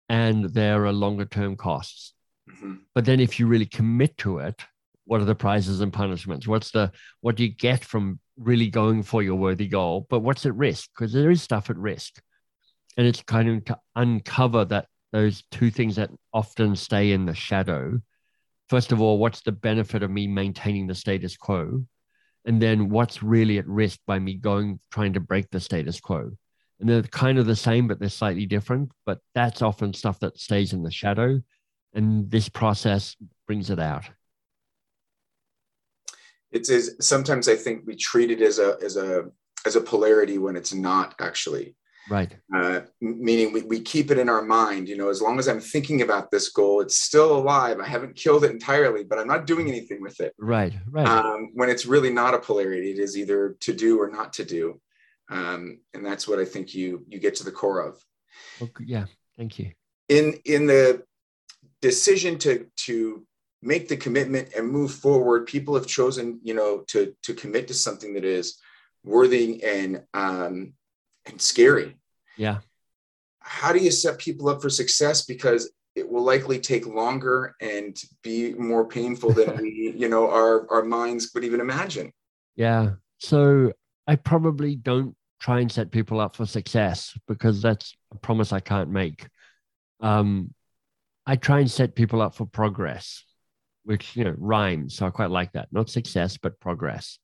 and 0.09 0.53
there 0.53 0.85
are 0.85 0.91
longer 0.91 1.25
term 1.25 1.55
costs. 1.55 2.13
Mm-hmm. 2.50 2.76
But 2.93 3.06
then 3.06 3.20
if 3.20 3.39
you 3.39 3.48
really 3.48 3.66
commit 3.66 4.18
to 4.20 4.39
it, 4.39 4.64
what 5.06 5.22
are 5.22 5.26
the 5.26 5.36
prizes 5.36 5.82
and 5.82 5.93
punishments? 5.93 6.48
What's 6.48 6.72
the, 6.72 6.91
what 7.22 7.36
do 7.36 7.43
you 7.43 7.50
get 7.50 7.84
from 7.84 8.20
really 8.38 8.70
going 8.70 9.04
for 9.04 9.24
your 9.24 9.36
worthy 9.36 9.68
goal? 9.68 10.06
But 10.10 10.20
what's 10.20 10.45
at 10.45 10.56
risk? 10.56 10.89
Because 10.93 11.14
there 11.14 11.32
is 11.32 11.41
stuff 11.41 11.70
at 11.70 11.78
risk 11.78 12.22
and 12.98 13.06
it's 13.06 13.22
kind 13.22 13.48
of 13.48 13.66
to 13.66 13.80
uncover 13.95 14.66
that 14.66 14.88
those 15.14 15.43
two 15.52 15.70
things 15.70 15.95
that 15.95 16.10
often 16.34 16.76
stay 16.76 17.12
in 17.12 17.26
the 17.26 17.34
shadow. 17.34 18.02
First 18.70 18.91
of 18.91 19.00
all, 19.00 19.20
what's 19.20 19.41
the 19.41 19.54
benefit 19.54 20.04
of 20.04 20.12
me 20.12 20.28
maintaining 20.28 20.88
the 20.88 20.95
status 20.95 21.38
quo? 21.38 21.86
And 22.43 22.62
then 22.62 22.89
what's 22.89 23.24
really 23.24 23.58
at 23.60 23.68
risk 23.68 24.00
by 24.06 24.20
me 24.20 24.36
going 24.36 24.80
trying 24.91 25.14
to 25.14 25.20
break 25.20 25.50
the 25.50 25.60
status 25.60 26.02
quo? 26.02 26.32
And 26.80 26.89
they're 26.89 27.04
kind 27.04 27.38
of 27.38 27.45
the 27.45 27.56
same, 27.56 27.88
but 27.88 28.00
they're 28.00 28.10
slightly 28.10 28.45
different. 28.45 28.91
But 29.06 29.20
that's 29.34 29.62
often 29.62 29.93
stuff 29.93 30.20
that 30.20 30.38
stays 30.38 30.74
in 30.74 30.84
the 30.84 30.91
shadow. 30.91 31.41
And 31.98 32.30
this 32.30 32.48
process 32.48 33.18
brings 33.48 33.72
it 33.72 33.80
out. 33.80 34.06
It's 36.52 36.70
is 36.70 36.95
sometimes 37.02 37.50
I 37.50 37.56
think 37.56 37.82
we 37.86 37.95
treat 37.95 38.30
it 38.30 38.41
as 38.41 38.60
a 38.60 38.78
as 38.84 38.98
a 38.98 39.26
as 39.66 39.76
a 39.76 39.82
polarity 39.82 40.38
when 40.38 40.56
it's 40.56 40.74
not 40.74 41.16
actually. 41.20 41.76
Right. 42.10 42.38
Uh, 42.56 42.82
meaning 43.02 43.52
we, 43.52 43.64
we 43.64 43.82
keep 43.82 44.12
it 44.12 44.18
in 44.18 44.30
our 44.30 44.41
mind 44.41 44.88
you 44.88 44.95
know 44.95 45.10
as 45.10 45.22
long 45.22 45.39
as 45.39 45.50
i'm 45.50 45.60
thinking 45.60 46.04
about 46.04 46.32
this 46.32 46.48
goal 46.50 46.80
it's 46.80 47.00
still 47.00 47.36
alive. 47.36 47.82
I 47.82 47.88
haven't 47.88 48.16
killed 48.16 48.45
it 48.45 48.52
entirely 48.52 49.04
but 49.04 49.20
i'm 49.20 49.28
not 49.28 49.45
doing 49.45 49.68
anything 49.68 50.02
with 50.02 50.22
it. 50.22 50.34
Right 50.38 50.74
right. 50.89 51.06
Um, 51.06 51.50
when 51.56 51.70
it's 51.70 51.86
really 51.86 52.14
not 52.14 52.34
a 52.34 52.39
polarity 52.39 52.91
it 52.91 53.00
is 53.00 53.18
either 53.18 53.58
to 53.62 53.74
do 53.74 54.00
or 54.00 54.10
not 54.10 54.32
to 54.34 54.45
do. 54.45 54.80
Um, 55.30 55.80
and 55.93 56.06
that's 56.06 56.28
what 56.28 56.39
i 56.39 56.45
think 56.45 56.74
you 56.74 57.04
you 57.10 57.20
get 57.20 57.36
to 57.36 57.43
the 57.43 57.52
core 57.52 57.82
of. 57.82 57.98
Okay, 58.62 58.86
yeah 58.88 59.06
thank 59.36 59.60
you. 59.60 59.72
In 60.08 60.36
in 60.45 60.68
the 60.68 61.04
decision 61.82 62.38
to 62.39 62.67
to 62.75 63.25
make 63.61 63.88
the 63.88 63.97
commitment 63.97 64.53
and 64.55 64.69
move 64.69 64.91
forward 64.91 65.47
people 65.47 65.73
have 65.73 65.88
chosen 65.88 66.39
you 66.43 66.53
know 66.53 66.84
to 66.88 67.13
to 67.23 67.34
commit 67.34 67.67
to 67.67 67.73
something 67.73 68.13
that 68.13 68.23
is 68.23 68.59
worthy 69.07 69.63
and 69.63 70.03
um, 70.13 70.73
and 71.25 71.41
scary. 71.41 71.95
Yeah. 72.38 72.59
How 73.39 73.71
do 73.71 73.80
you 73.80 73.91
set 73.91 74.19
people 74.19 74.49
up 74.49 74.61
for 74.61 74.69
success? 74.69 75.25
Because 75.25 75.71
it 75.95 76.07
will 76.07 76.23
likely 76.23 76.59
take 76.59 76.86
longer 76.86 77.55
and 77.61 77.97
be 78.21 78.53
more 78.53 78.88
painful 78.88 79.32
than 79.32 79.57
we, 79.61 79.93
you 79.95 80.09
know, 80.09 80.30
our 80.30 80.69
our 80.71 80.84
minds 80.84 81.32
would 81.34 81.43
even 81.43 81.61
imagine. 81.61 82.11
Yeah. 82.55 82.91
So 83.19 83.71
I 84.05 84.15
probably 84.15 84.75
don't 84.75 85.15
try 85.39 85.59
and 85.59 85.71
set 85.71 85.91
people 85.91 86.19
up 86.19 86.36
for 86.36 86.45
success 86.45 87.17
because 87.28 87.61
that's 87.61 87.95
a 88.11 88.17
promise 88.17 88.51
I 88.51 88.59
can't 88.59 88.89
make. 88.89 89.28
Um, 89.99 90.53
I 91.28 91.36
try 91.36 91.59
and 91.59 91.69
set 91.69 91.93
people 91.93 92.21
up 92.21 92.34
for 92.34 92.45
progress, 92.45 93.23
which 93.84 94.15
you 94.15 94.23
know 94.23 94.36
rhymes. 94.38 94.95
So 94.95 95.05
I 95.05 95.11
quite 95.11 95.30
like 95.30 95.51
that. 95.51 95.67
Not 95.71 95.89
success, 95.89 96.38
but 96.38 96.59
progress. 96.59 97.19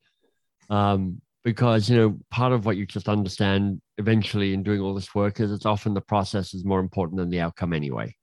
Um, 0.70 1.22
because 1.43 1.89
you 1.89 1.97
know 1.97 2.18
part 2.30 2.54
of 2.54 2.66
what 2.66 2.78
you 2.78 2.86
just 2.86 3.10
understand 3.10 3.82
eventually 3.97 4.54
in 4.54 4.64
doing 4.64 4.80
all 4.80 4.93
this 4.93 5.14
work 5.14 5.39
is 5.39 5.51
it's 5.51 5.66
often 5.66 5.93
the 5.93 6.01
process 6.01 6.54
is 6.54 6.66
more 6.66 6.80
important 6.80 7.18
than 7.18 7.30
the 7.30 7.39
outcome 7.39 7.74
anyway 7.74 8.14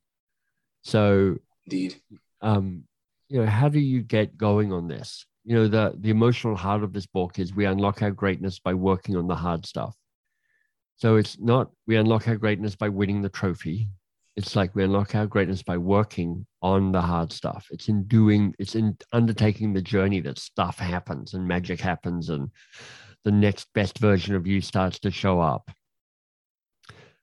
so 0.83 1.37
indeed 1.67 1.95
um 2.41 2.83
you 3.29 3.41
know 3.41 3.47
how 3.47 3.69
do 3.69 3.79
you 3.79 4.03
get 4.03 4.37
going 4.37 4.73
on 4.73 4.89
this 4.89 5.27
you 5.45 5.55
know 5.55 5.69
the 5.69 5.95
the 5.99 6.11
emotional 6.11 6.57
heart 6.57 6.83
of 6.83 6.93
this 6.93 7.07
book 7.07 7.39
is 7.39 7.55
we 7.55 7.67
unlock 7.67 8.03
our 8.03 8.11
greatness 8.11 8.59
by 8.59 8.75
working 8.75 9.17
on 9.17 9.27
the 9.27 9.37
hard 9.37 9.67
stuff 9.67 9.95
so 10.97 11.17
it's 11.17 11.39
not 11.39 11.71
we 11.87 11.97
unlock 11.97 12.27
our 12.27 12.37
greatness 12.37 12.75
by 12.75 12.89
winning 12.89 13.23
the 13.23 13.29
trophy 13.29 13.89
it's 14.41 14.57
like 14.57 14.75
we 14.75 14.85
unlock 14.85 15.15
our 15.15 15.27
greatness 15.27 15.63
by 15.63 15.77
working 15.77 16.47
on 16.63 16.93
the 16.93 17.01
hard 17.01 17.33
stuff 17.33 17.67
it's 17.71 17.89
in 17.89 18.05
doing 18.05 18.55
it's 18.59 18.75
in 18.75 18.97
undertaking 19.13 19.73
the 19.73 19.83
journey 19.83 20.21
that 20.21 20.39
stuff 20.39 20.79
happens 20.79 21.35
and 21.35 21.47
magic 21.47 21.81
happens 21.81 22.31
and 22.31 22.51
the 23.25 23.31
next 23.31 23.69
best 23.75 23.99
version 23.99 24.35
of 24.35 24.47
you 24.47 24.61
starts 24.61 24.99
to 25.01 25.11
show 25.11 25.41
up. 25.41 25.71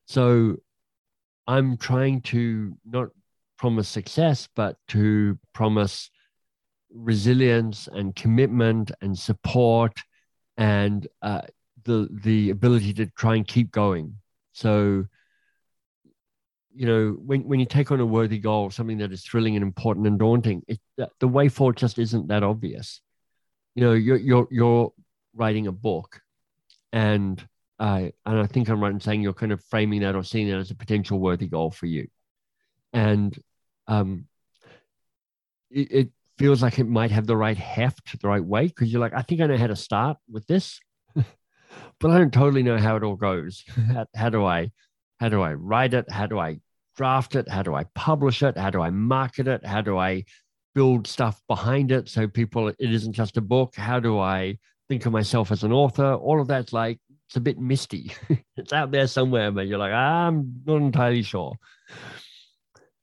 So 0.05 0.57
I'm 1.47 1.77
trying 1.77 2.21
to 2.23 2.77
not 2.85 3.09
promise 3.57 3.89
success, 3.89 4.47
but 4.55 4.77
to 4.89 5.37
promise 5.53 6.09
resilience 6.93 7.87
and 7.91 8.15
commitment 8.15 8.91
and 9.01 9.17
support 9.17 9.99
and 10.57 11.07
uh, 11.21 11.41
the 11.83 12.07
the 12.11 12.49
ability 12.51 12.93
to 12.93 13.07
try 13.07 13.35
and 13.35 13.47
keep 13.47 13.71
going. 13.71 14.15
So, 14.53 15.05
you 16.77 16.85
know, 16.85 17.17
when 17.25 17.41
when 17.41 17.59
you 17.59 17.65
take 17.65 17.91
on 17.91 17.99
a 17.99 18.05
worthy 18.05 18.37
goal, 18.37 18.69
something 18.69 18.99
that 18.99 19.11
is 19.11 19.23
thrilling 19.23 19.55
and 19.55 19.63
important 19.63 20.05
and 20.05 20.19
daunting, 20.19 20.61
it, 20.67 20.79
the 21.19 21.27
way 21.27 21.49
forward 21.49 21.75
just 21.75 21.97
isn't 21.97 22.27
that 22.27 22.43
obvious. 22.43 23.01
You 23.73 23.83
know, 23.83 23.93
you're 23.93 24.17
you're 24.17 24.47
you're 24.51 24.93
writing 25.33 25.65
a 25.65 25.71
book, 25.71 26.21
and 26.93 27.43
uh, 27.79 28.09
and 28.27 28.39
I 28.39 28.45
think 28.45 28.69
I'm 28.69 28.79
right 28.79 28.91
in 28.91 28.99
saying 28.99 29.23
you're 29.23 29.33
kind 29.33 29.51
of 29.51 29.63
framing 29.63 30.01
that 30.01 30.15
or 30.15 30.23
seeing 30.23 30.49
that 30.49 30.59
as 30.59 30.69
a 30.69 30.75
potential 30.75 31.17
worthy 31.17 31.47
goal 31.47 31.71
for 31.71 31.87
you, 31.87 32.09
and 32.93 33.35
um, 33.87 34.27
it, 35.71 35.91
it 35.91 36.09
feels 36.37 36.61
like 36.61 36.77
it 36.77 36.87
might 36.87 37.09
have 37.09 37.25
the 37.25 37.35
right 37.35 37.57
heft, 37.57 38.21
the 38.21 38.27
right 38.27 38.45
weight, 38.45 38.75
because 38.75 38.91
you're 38.91 39.01
like, 39.01 39.15
I 39.15 39.23
think 39.23 39.41
I 39.41 39.47
know 39.47 39.57
how 39.57 39.67
to 39.67 39.75
start 39.75 40.17
with 40.29 40.45
this, 40.45 40.79
but 41.15 42.11
I 42.11 42.19
don't 42.19 42.33
totally 42.33 42.61
know 42.61 42.77
how 42.77 42.97
it 42.97 43.03
all 43.03 43.15
goes. 43.15 43.63
how, 43.91 44.05
how 44.15 44.29
do 44.29 44.45
I, 44.45 44.69
how 45.19 45.29
do 45.29 45.41
I 45.41 45.55
write 45.55 45.95
it? 45.95 46.11
How 46.11 46.27
do 46.27 46.37
I 46.37 46.59
draft 46.97 47.35
it? 47.35 47.47
How 47.47 47.63
do 47.63 47.75
I 47.75 47.85
publish 47.95 48.43
it? 48.43 48.57
How 48.57 48.69
do 48.69 48.81
I 48.81 48.89
market 48.89 49.47
it? 49.47 49.65
How 49.65 49.81
do 49.81 49.97
I 49.97 50.25
build 50.75 51.07
stuff 51.07 51.41
behind 51.47 51.91
it 51.91 52.09
so 52.09 52.27
people 52.27 52.67
it 52.67 52.75
isn't 52.79 53.13
just 53.13 53.37
a 53.37 53.41
book? 53.41 53.75
How 53.75 53.99
do 53.99 54.19
I 54.19 54.57
think 54.87 55.05
of 55.05 55.11
myself 55.11 55.51
as 55.51 55.63
an 55.63 55.71
author. 55.71 56.13
All 56.13 56.41
of 56.41 56.47
that's 56.47 56.73
like 56.73 56.99
it's 57.27 57.35
a 57.35 57.41
bit 57.41 57.59
misty. 57.59 58.11
it's 58.57 58.73
out 58.73 58.91
there 58.91 59.07
somewhere, 59.07 59.51
but 59.51 59.67
you're 59.67 59.77
like, 59.77 59.93
I'm 59.93 60.61
not 60.65 60.77
entirely 60.77 61.23
sure. 61.23 61.55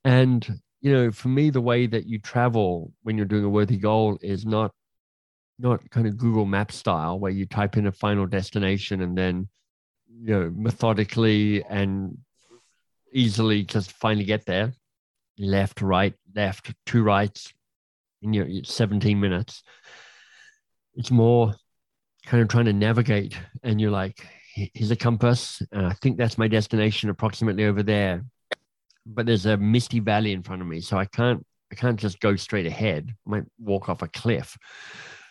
And 0.05 0.61
you 0.81 0.93
know, 0.93 1.11
for 1.11 1.29
me, 1.29 1.51
the 1.51 1.61
way 1.61 1.87
that 1.87 2.07
you 2.07 2.19
travel 2.19 2.93
when 3.03 3.17
you're 3.17 3.27
doing 3.27 3.45
a 3.45 3.49
worthy 3.49 3.79
goal 3.79 4.19
is 4.21 4.45
not 4.45 4.73
not 5.59 5.89
kind 5.91 6.07
of 6.07 6.17
Google 6.17 6.45
Map 6.47 6.73
style, 6.73 7.19
where 7.19 7.31
you 7.31 7.47
type 7.47 7.77
in 7.77 7.87
a 7.87 7.93
final 7.93 8.27
destination 8.27 9.01
and 9.01 9.17
then 9.17 9.49
you 10.09 10.35
know 10.35 10.53
methodically 10.55 11.65
and 11.65 12.19
easily 13.15 13.63
just 13.63 13.93
finally 13.93 14.25
get 14.25 14.45
there. 14.45 14.75
Left, 15.39 15.81
right, 15.81 16.15
left, 16.35 16.75
two 16.85 17.03
rights 17.03 17.53
in 18.23 18.33
your 18.33 18.47
17 18.65 19.19
minutes. 19.19 19.63
It's 20.97 21.11
more 21.11 21.55
kind 22.27 22.43
of 22.43 22.49
trying 22.49 22.65
to 22.65 22.73
navigate 22.73 23.39
and 23.63 23.81
you're 23.81 23.91
like 23.91 24.27
here's 24.55 24.91
a 24.91 24.97
compass 24.97 25.61
and 25.73 25.85
i 25.85 25.93
think 25.93 26.17
that's 26.17 26.39
my 26.39 26.49
destination 26.49 27.11
approximately 27.11 27.65
over 27.65 27.83
there. 27.83 28.25
But 29.07 29.27
there's 29.27 29.45
a 29.45 29.59
misty 29.59 30.01
valley 30.01 30.33
in 30.33 30.43
front 30.43 30.63
of 30.63 30.69
me 30.69 30.81
so 30.81 30.97
i 30.97 31.05
can't 31.05 31.45
i 31.71 31.75
can't 31.75 32.01
just 32.01 32.21
go 32.21 32.37
straight 32.37 32.67
ahead. 32.67 33.11
I 33.27 33.31
might 33.31 33.45
walk 33.59 33.89
off 33.89 34.03
a 34.03 34.09
cliff. 34.09 34.57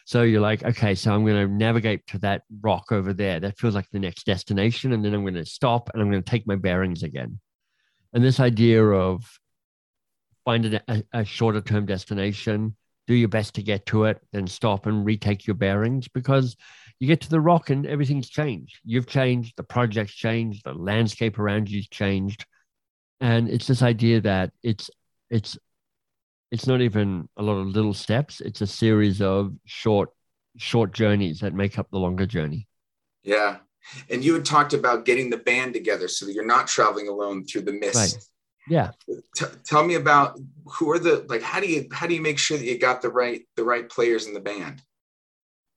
So 0.05 0.21
you're 0.21 0.41
like 0.41 0.63
okay 0.63 0.93
so 0.93 1.13
i'm 1.13 1.25
going 1.25 1.47
to 1.47 1.51
navigate 1.51 2.05
to 2.07 2.19
that 2.19 2.43
rock 2.61 2.91
over 2.91 3.13
there. 3.13 3.39
That 3.39 3.57
feels 3.57 3.73
like 3.73 3.89
the 3.89 3.99
next 3.99 4.25
destination 4.25 4.93
and 4.93 5.03
then 5.03 5.13
i'm 5.15 5.21
going 5.21 5.33
to 5.33 5.45
stop 5.45 5.89
and 5.93 6.01
i'm 6.01 6.11
going 6.11 6.21
to 6.21 6.29
take 6.29 6.45
my 6.45 6.57
bearings 6.57 7.01
again 7.01 7.39
and 8.13 8.23
this 8.23 8.39
idea 8.39 8.83
of 8.83 9.39
finding 10.45 10.79
a, 10.87 11.03
a 11.13 11.25
shorter 11.25 11.61
term 11.61 11.85
destination 11.85 12.75
do 13.07 13.13
your 13.13 13.29
best 13.29 13.55
to 13.55 13.63
get 13.63 13.85
to 13.85 14.05
it 14.05 14.21
then 14.31 14.47
stop 14.47 14.85
and 14.85 15.05
retake 15.05 15.45
your 15.45 15.55
bearings 15.55 16.07
because 16.07 16.55
you 17.03 17.07
get 17.07 17.19
to 17.19 17.29
the 17.29 17.41
rock 17.41 17.69
and 17.69 17.85
everything's 17.85 18.29
changed. 18.29 18.79
You've 18.85 19.07
changed, 19.07 19.57
the 19.57 19.63
project's 19.63 20.13
changed, 20.13 20.63
the 20.63 20.73
landscape 20.73 21.37
around 21.37 21.69
you's 21.69 21.89
changed. 21.89 22.45
And 23.19 23.49
it's 23.49 23.67
this 23.67 23.81
idea 23.81 24.21
that 24.21 24.51
it's 24.63 24.89
it's 25.29 25.57
it's 26.49 26.65
not 26.65 26.81
even 26.81 27.27
a 27.35 27.43
lot 27.43 27.57
of 27.57 27.67
little 27.67 27.93
steps, 27.93 28.39
it's 28.39 28.61
a 28.61 28.67
series 28.67 29.21
of 29.21 29.53
short 29.65 30.11
short 30.55 30.93
journeys 30.93 31.39
that 31.39 31.53
make 31.53 31.77
up 31.77 31.89
the 31.91 31.99
longer 31.99 32.25
journey. 32.25 32.67
Yeah. 33.23 33.57
And 34.09 34.23
you 34.23 34.33
had 34.33 34.45
talked 34.45 34.73
about 34.73 35.05
getting 35.05 35.29
the 35.29 35.37
band 35.37 35.73
together 35.73 36.07
so 36.07 36.25
that 36.25 36.33
you're 36.33 36.45
not 36.45 36.67
traveling 36.67 37.07
alone 37.07 37.45
through 37.45 37.63
the 37.63 37.73
mist. 37.73 37.95
Right. 37.95 38.23
Yeah. 38.67 38.91
T- 39.35 39.45
tell 39.65 39.83
me 39.85 39.95
about 39.95 40.39
who 40.65 40.89
are 40.91 40.99
the 40.99 41.25
like 41.27 41.41
how 41.41 41.59
do 41.59 41.67
you 41.67 41.87
how 41.91 42.07
do 42.07 42.15
you 42.15 42.21
make 42.21 42.39
sure 42.39 42.57
that 42.57 42.65
you 42.65 42.77
got 42.79 43.01
the 43.01 43.09
right 43.09 43.41
the 43.57 43.63
right 43.63 43.87
players 43.89 44.25
in 44.25 44.33
the 44.33 44.39
band? 44.39 44.81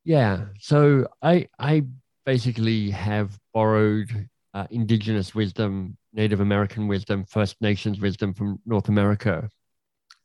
Yeah. 0.04 0.46
So 0.60 1.08
I 1.20 1.48
I 1.58 1.84
basically 2.24 2.90
have 2.90 3.36
borrowed 3.52 4.28
uh, 4.54 4.66
indigenous 4.70 5.34
wisdom 5.34 5.96
Native 6.16 6.40
American 6.40 6.88
wisdom, 6.88 7.24
First 7.24 7.60
Nations 7.60 8.00
wisdom 8.00 8.32
from 8.32 8.58
North 8.64 8.88
America. 8.88 9.48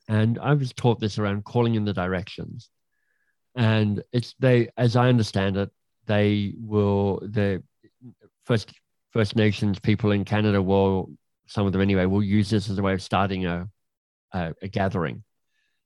And 0.08 0.38
I 0.38 0.54
was 0.54 0.72
taught 0.72 0.98
this 0.98 1.18
around 1.18 1.44
calling 1.44 1.74
in 1.74 1.84
the 1.84 1.92
directions. 1.92 2.70
And 3.54 4.02
it's 4.10 4.34
they, 4.38 4.70
as 4.76 4.96
I 4.96 5.10
understand 5.10 5.58
it, 5.58 5.70
they 6.06 6.54
will 6.58 7.20
the 7.22 7.62
first 8.44 8.72
First 9.12 9.36
Nations 9.36 9.78
people 9.78 10.10
in 10.12 10.24
Canada 10.24 10.62
will 10.62 11.10
some 11.46 11.66
of 11.66 11.72
them 11.72 11.82
anyway 11.82 12.06
will 12.06 12.22
use 12.22 12.48
this 12.48 12.70
as 12.70 12.78
a 12.78 12.82
way 12.82 12.94
of 12.94 13.02
starting 13.02 13.46
a 13.46 13.68
a, 14.32 14.54
a 14.62 14.68
gathering. 14.68 15.22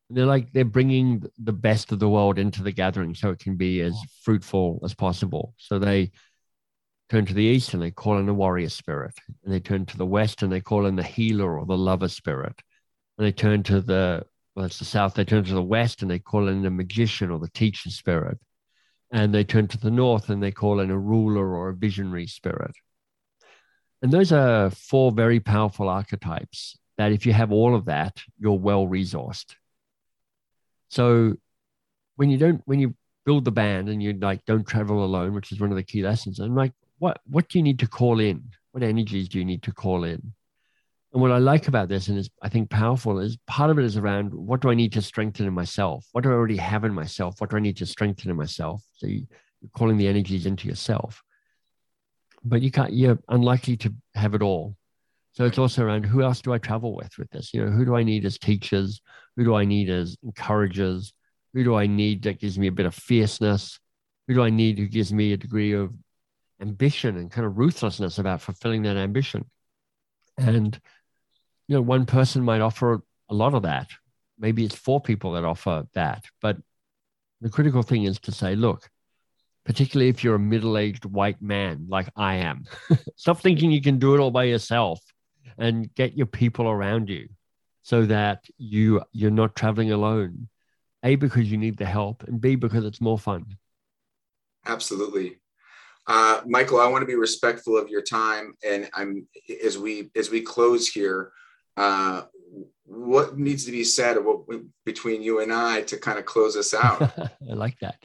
And 0.09 0.17
they're 0.17 0.27
like 0.27 0.53
they're 0.53 0.65
bringing 0.65 1.25
the 1.39 1.53
best 1.53 1.91
of 1.93 1.99
the 1.99 2.09
world 2.09 2.39
into 2.39 2.63
the 2.63 2.73
gathering 2.73 3.15
so 3.15 3.31
it 3.31 3.41
can 3.41 3.57
be 3.57 3.81
as 3.81 3.99
fruitful 4.23 4.81
as 4.85 4.95
possible. 4.95 5.55
So 5.59 5.79
they 5.79 6.13
turn 7.11 7.27
to 7.27 7.35
the 7.35 7.43
east 7.43 7.75
and 7.75 7.83
they 7.83 7.91
call 7.91 8.19
in 8.19 8.27
the 8.27 8.35
warrior 8.35 8.69
spirit, 8.69 9.15
and 9.45 9.53
they 9.53 9.61
turn 9.61 9.87
to 9.87 9.97
the 9.97 10.07
west 10.07 10.43
and 10.43 10.53
they 10.53 10.61
call 10.61 10.87
in 10.87 10.97
the 10.97 11.03
healer 11.03 11.59
or 11.59 11.67
the 11.67 11.77
lover 11.77 12.09
spirit, 12.09 12.61
and 13.19 13.27
they 13.27 13.33
turn 13.33 13.63
to 13.65 13.81
the 13.81 14.25
well, 14.55 14.67
it's 14.67 14.79
the 14.79 14.85
south. 14.85 15.15
They 15.15 15.25
turn 15.25 15.45
to 15.45 15.55
the 15.55 15.63
west 15.63 16.03
and 16.03 16.11
they 16.11 16.19
call 16.19 16.49
in 16.49 16.63
the 16.63 16.71
magician 16.71 17.31
or 17.31 17.39
the 17.39 17.51
teacher 17.51 17.91
spirit, 17.91 18.39
and 19.13 19.35
they 19.35 19.45
turn 19.45 19.69
to 19.69 19.79
the 19.79 19.91
north 19.91 20.29
and 20.29 20.43
they 20.43 20.51
call 20.51 20.81
in 20.81 20.91
a 20.91 20.99
ruler 20.99 21.55
or 21.55 21.69
a 21.69 21.75
visionary 21.75 22.27
spirit. 22.27 22.75
And 24.03 24.13
those 24.13 24.33
are 24.33 24.71
four 24.71 25.13
very 25.13 25.41
powerful 25.41 25.89
archetypes 25.89 26.79
that 26.99 27.13
if 27.13 27.27
you 27.27 27.33
have 27.33 27.53
all 27.53 27.75
of 27.75 27.87
that, 27.87 28.23
you're 28.39 28.59
well 28.59 28.87
resourced. 28.87 29.55
So 30.89 31.37
when 32.17 32.31
you 32.31 32.39
don't, 32.39 32.63
when 32.67 32.81
you 32.81 32.95
build 33.25 33.45
the 33.45 33.53
band 33.53 33.89
and 33.89 34.03
you 34.03 34.13
like 34.15 34.45
don't 34.45 34.67
travel 34.67 35.05
alone, 35.05 35.35
which 35.35 35.53
is 35.53 35.61
one 35.61 35.71
of 35.71 35.77
the 35.77 35.83
key 35.83 36.03
lessons, 36.03 36.39
I'm 36.39 36.55
like, 36.55 36.73
what 36.99 37.21
what 37.27 37.49
do 37.49 37.59
you 37.59 37.63
need 37.63 37.79
to 37.81 37.89
call 37.89 38.21
in? 38.21 38.51
What 38.73 38.83
energies 38.83 39.29
do 39.29 39.39
you 39.39 39.45
need 39.45 39.63
to 39.65 39.73
call 39.73 40.05
in? 40.05 40.33
And 41.17 41.23
what 41.23 41.33
I 41.33 41.39
like 41.39 41.67
about 41.67 41.89
this, 41.89 42.09
and 42.09 42.19
is 42.19 42.29
I 42.43 42.51
think 42.51 42.69
powerful, 42.69 43.21
is 43.21 43.39
part 43.47 43.71
of 43.71 43.79
it 43.79 43.87
is 43.87 43.97
around 43.97 44.35
what 44.35 44.61
do 44.61 44.69
I 44.69 44.75
need 44.75 44.93
to 44.93 45.01
strengthen 45.01 45.47
in 45.47 45.55
myself? 45.55 46.07
What 46.13 46.25
do 46.25 46.29
I 46.29 46.35
already 46.35 46.59
have 46.59 46.85
in 46.85 46.93
myself? 46.93 47.41
What 47.41 47.49
do 47.49 47.57
I 47.57 47.61
need 47.61 47.79
to 47.79 47.87
strengthen 47.87 48.31
in 48.31 48.37
myself? 48.37 48.83
So 48.99 49.07
you, 49.07 49.27
are 49.65 49.69
calling 49.71 49.97
the 49.97 50.09
energies 50.09 50.45
into 50.45 50.69
yourself. 50.69 51.23
But 52.45 52.61
you 52.61 52.71
can't, 52.71 52.93
you're 52.93 53.19
unlikely 53.31 53.79
to 53.79 53.95
have 54.15 54.35
it 54.35 54.43
all. 54.43 54.77
So 55.33 55.47
it's 55.47 55.57
also 55.57 55.85
around 55.85 56.05
who 56.05 56.21
else 56.21 56.43
do 56.43 56.53
I 56.53 56.59
travel 56.59 56.95
with 56.95 57.17
with 57.17 57.31
this? 57.31 57.55
You 57.55 57.65
know, 57.65 57.71
who 57.71 57.87
do 57.87 57.97
I 57.97 58.03
need 58.03 58.27
as 58.27 58.37
teachers? 58.37 59.01
Who 59.39 59.45
do 59.45 59.55
I 59.55 59.65
need 59.65 59.89
as 59.89 60.19
encouragers? 60.23 61.15
Who 61.55 61.65
do 61.65 61.77
I 61.77 61.87
need 61.87 62.25
that 62.25 62.41
gives 62.41 62.59
me 62.59 62.67
a 62.67 62.73
bit 62.73 62.85
of 62.85 62.95
fierceness? 62.95 63.81
Who 64.29 64.35
do 64.35 64.43
I 64.43 64.51
need 64.51 64.79
who 64.79 64.87
gives 64.87 65.15
me 65.15 65.33
a 65.33 65.39
degree 65.39 65.73
of 65.73 65.95
ambition 66.61 67.17
and 67.17 67.31
kind 67.31 67.47
of 67.47 67.57
ruthlessness 67.57 68.19
about 68.19 68.43
fulfilling 68.43 68.83
that 68.83 68.99
ambition. 68.99 69.47
And, 70.37 70.79
you 71.69 71.77
know, 71.77 71.83
one 71.83 72.07
person 72.07 72.43
might 72.43 72.61
offer 72.61 73.03
a 73.29 73.35
lot 73.35 73.55
of 73.55 73.63
that. 73.63 73.89
Maybe 74.39 74.65
it's 74.65 74.75
four 74.75 75.01
people 75.01 75.33
that 75.33 75.45
offer 75.45 75.87
that. 75.95 76.25
But 76.41 76.59
the 77.41 77.51
critical 77.51 77.83
thing 77.83 78.05
is 78.05 78.19
to 78.21 78.33
say, 78.33 78.55
look, 78.55 78.89
particularly 79.65 80.09
if 80.09 80.23
you're 80.23 80.37
a 80.37 80.41
middle 80.41 80.79
aged 80.79 81.05
white 81.05 81.43
man 81.43 81.87
like 81.89 82.09
I 82.17 82.37
am, 82.37 82.65
stop 83.17 83.41
thinking 83.41 83.71
you 83.71 83.83
can 83.83 83.99
do 83.99 84.15
it 84.15 84.21
all 84.21 84.31
by 84.31 84.45
yourself 84.45 85.01
and 85.59 85.93
get 85.95 86.17
your 86.17 86.27
people 86.27 86.69
around 86.69 87.09
you 87.09 87.29
so 87.83 88.05
that 88.07 88.45
you 88.59 89.03
you're 89.13 89.31
not 89.31 89.57
traveling 89.57 89.93
alone 89.93 90.49
a 91.03 91.15
because 91.15 91.51
you 91.51 91.57
need 91.57 91.79
the 91.79 91.87
help 91.87 92.25
and 92.25 92.41
b 92.41 92.57
because 92.57 92.85
it's 92.85 93.01
more 93.01 93.19
fun 93.19 93.45
absolutely 94.67 95.39
uh, 96.09 96.41
Michael, 96.47 96.81
I 96.81 96.87
want 96.87 97.03
to 97.03 97.07
be 97.07 97.17
respectful 97.17 97.77
of 97.77 97.89
your 97.89 98.03
time, 98.03 98.55
and 98.65 98.89
I'm 98.95 99.27
as 99.65 99.77
we 99.77 100.09
as 100.15 100.31
we 100.31 100.41
close 100.41 100.87
here. 100.87 101.33
Uh, 101.77 102.23
what 102.85 103.39
needs 103.39 103.65
to 103.65 103.73
be 103.73 103.85
said 103.85 104.17
what, 104.25 104.41
between 104.85 105.23
you 105.23 105.41
and 105.41 105.53
I 105.53 105.83
to 105.83 105.97
kind 105.97 106.19
of 106.19 106.25
close 106.25 106.57
us 106.57 106.73
out? 106.73 107.03
I 107.51 107.55
like 107.55 107.79
that. 107.81 107.97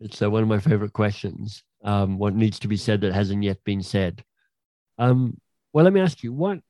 It's 0.00 0.20
uh, 0.20 0.30
one 0.30 0.42
of 0.42 0.48
my 0.48 0.58
favorite 0.58 0.92
questions. 0.92 1.62
Um, 1.84 2.18
what 2.18 2.34
needs 2.34 2.58
to 2.60 2.68
be 2.68 2.76
said 2.76 3.00
that 3.00 3.12
hasn't 3.12 3.42
yet 3.42 3.62
been 3.64 3.82
said? 3.82 4.24
Um, 4.98 5.40
well, 5.72 5.84
let 5.84 5.92
me 5.92 6.00
ask 6.00 6.22
you 6.22 6.32
what 6.32 6.60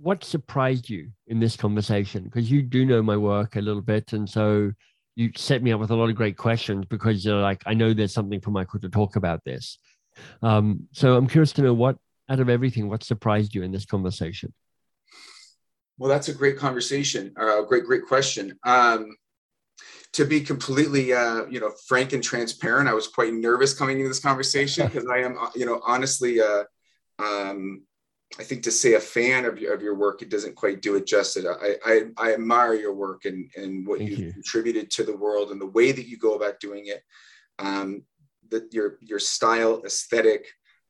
what 0.00 0.22
surprised 0.22 0.90
you 0.90 1.10
in 1.28 1.40
this 1.40 1.56
conversation? 1.56 2.24
Because 2.24 2.50
you 2.50 2.60
do 2.62 2.84
know 2.84 3.02
my 3.02 3.16
work 3.16 3.56
a 3.56 3.60
little 3.60 3.80
bit, 3.80 4.12
and 4.12 4.28
so 4.28 4.72
you 5.16 5.30
set 5.36 5.62
me 5.62 5.72
up 5.72 5.80
with 5.80 5.90
a 5.90 5.94
lot 5.94 6.10
of 6.10 6.16
great 6.16 6.36
questions 6.36 6.84
because 6.86 7.24
you're 7.24 7.40
like, 7.40 7.62
I 7.66 7.74
know 7.74 7.94
there's 7.94 8.12
something 8.12 8.40
for 8.40 8.50
Michael 8.50 8.80
to 8.80 8.88
talk 8.88 9.16
about 9.16 9.42
this. 9.44 9.78
Um, 10.42 10.88
so 10.92 11.16
I'm 11.16 11.26
curious 11.26 11.52
to 11.52 11.62
know 11.62 11.74
what, 11.74 11.96
out 12.28 12.40
of 12.40 12.48
everything, 12.48 12.88
what 12.88 13.04
surprised 13.04 13.54
you 13.54 13.62
in 13.62 13.72
this 13.72 13.86
conversation? 13.86 14.52
Well, 15.98 16.10
that's 16.10 16.28
a 16.28 16.34
great 16.34 16.58
conversation, 16.58 17.32
or 17.36 17.60
a 17.60 17.66
great, 17.66 17.84
great 17.84 18.06
question. 18.06 18.58
Um, 18.64 19.16
to 20.14 20.24
be 20.24 20.40
completely, 20.40 21.12
uh, 21.12 21.46
you 21.46 21.60
know, 21.60 21.72
frank 21.86 22.12
and 22.12 22.22
transparent, 22.22 22.88
I 22.88 22.94
was 22.94 23.08
quite 23.08 23.32
nervous 23.32 23.74
coming 23.74 23.98
into 23.98 24.08
this 24.08 24.20
conversation 24.20 24.86
because 24.92 25.08
I 25.08 25.18
am, 25.18 25.36
uh, 25.38 25.50
you 25.54 25.66
know, 25.66 25.80
honestly, 25.84 26.40
uh, 26.40 26.64
um, 27.18 27.82
I 28.38 28.42
think 28.42 28.62
to 28.64 28.70
say 28.70 28.94
a 28.94 29.00
fan 29.00 29.44
of 29.44 29.58
your, 29.58 29.74
of 29.74 29.82
your 29.82 29.94
work, 29.94 30.22
it 30.22 30.30
doesn't 30.30 30.56
quite 30.56 30.82
do 30.82 30.96
it 30.96 31.06
justice. 31.06 31.44
I, 31.46 31.76
I, 31.84 32.02
I 32.16 32.34
admire 32.34 32.74
your 32.74 32.94
work 32.94 33.24
and, 33.24 33.50
and 33.56 33.86
what 33.86 34.00
you've 34.00 34.18
you. 34.18 34.32
contributed 34.32 34.90
to 34.92 35.04
the 35.04 35.16
world 35.16 35.50
and 35.50 35.60
the 35.60 35.66
way 35.66 35.92
that 35.92 36.08
you 36.08 36.16
go 36.16 36.34
about 36.34 36.60
doing 36.60 36.86
it. 36.86 37.02
Um, 37.58 38.02
that 38.50 38.72
your, 38.74 38.98
your 39.00 39.20
style, 39.20 39.82
aesthetic, 39.84 40.46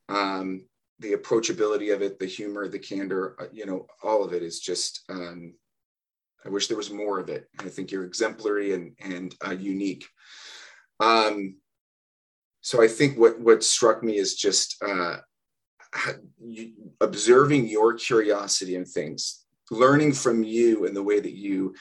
um, 0.09 0.65
the 0.99 1.13
approachability 1.13 1.93
of 1.93 2.01
it, 2.01 2.19
the 2.19 2.25
humor, 2.25 2.67
the 2.67 2.79
candor, 2.79 3.35
uh, 3.39 3.45
you 3.51 3.65
know, 3.65 3.85
all 4.03 4.23
of 4.23 4.33
it 4.33 4.43
is 4.43 4.59
just, 4.59 5.03
um, 5.09 5.53
I 6.45 6.49
wish 6.49 6.67
there 6.67 6.77
was 6.77 6.91
more 6.91 7.19
of 7.19 7.29
it. 7.29 7.49
I 7.59 7.69
think 7.69 7.91
you're 7.91 8.05
exemplary 8.05 8.73
and, 8.73 8.93
and 8.99 9.35
uh, 9.45 9.51
unique. 9.51 10.05
Um, 10.99 11.57
so 12.61 12.81
I 12.81 12.87
think 12.87 13.17
what, 13.17 13.39
what 13.39 13.63
struck 13.63 14.03
me 14.03 14.17
is 14.17 14.35
just, 14.35 14.81
uh, 14.83 15.17
observing 17.01 17.67
your 17.67 17.93
curiosity 17.93 18.75
in 18.75 18.85
things, 18.85 19.45
learning 19.71 20.13
from 20.13 20.43
you 20.43 20.85
and 20.85 20.95
the 20.95 21.03
way 21.03 21.19
that 21.19 21.35
you 21.35 21.73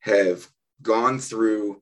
have 0.00 0.46
gone 0.82 1.18
through 1.18 1.80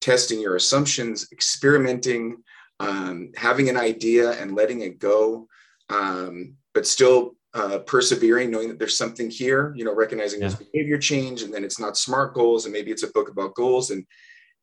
testing 0.00 0.40
your 0.40 0.54
assumptions, 0.56 1.28
experimenting, 1.32 2.36
um, 2.80 3.32
having 3.36 3.68
an 3.68 3.76
idea 3.76 4.32
and 4.32 4.54
letting 4.54 4.80
it 4.80 4.98
go, 4.98 5.46
um, 5.90 6.54
but 6.72 6.86
still 6.86 7.36
uh, 7.54 7.78
persevering, 7.78 8.50
knowing 8.50 8.68
that 8.68 8.78
there's 8.78 8.98
something 8.98 9.30
here, 9.30 9.72
you 9.76 9.84
know, 9.84 9.94
recognizing 9.94 10.40
yeah. 10.40 10.48
there's 10.48 10.58
behavior 10.58 10.98
change 10.98 11.42
and 11.42 11.54
then 11.54 11.64
it's 11.64 11.78
not 11.78 11.96
smart 11.96 12.34
goals 12.34 12.64
and 12.64 12.72
maybe 12.72 12.90
it's 12.90 13.04
a 13.04 13.12
book 13.12 13.28
about 13.28 13.54
goals. 13.54 13.90
And, 13.90 14.04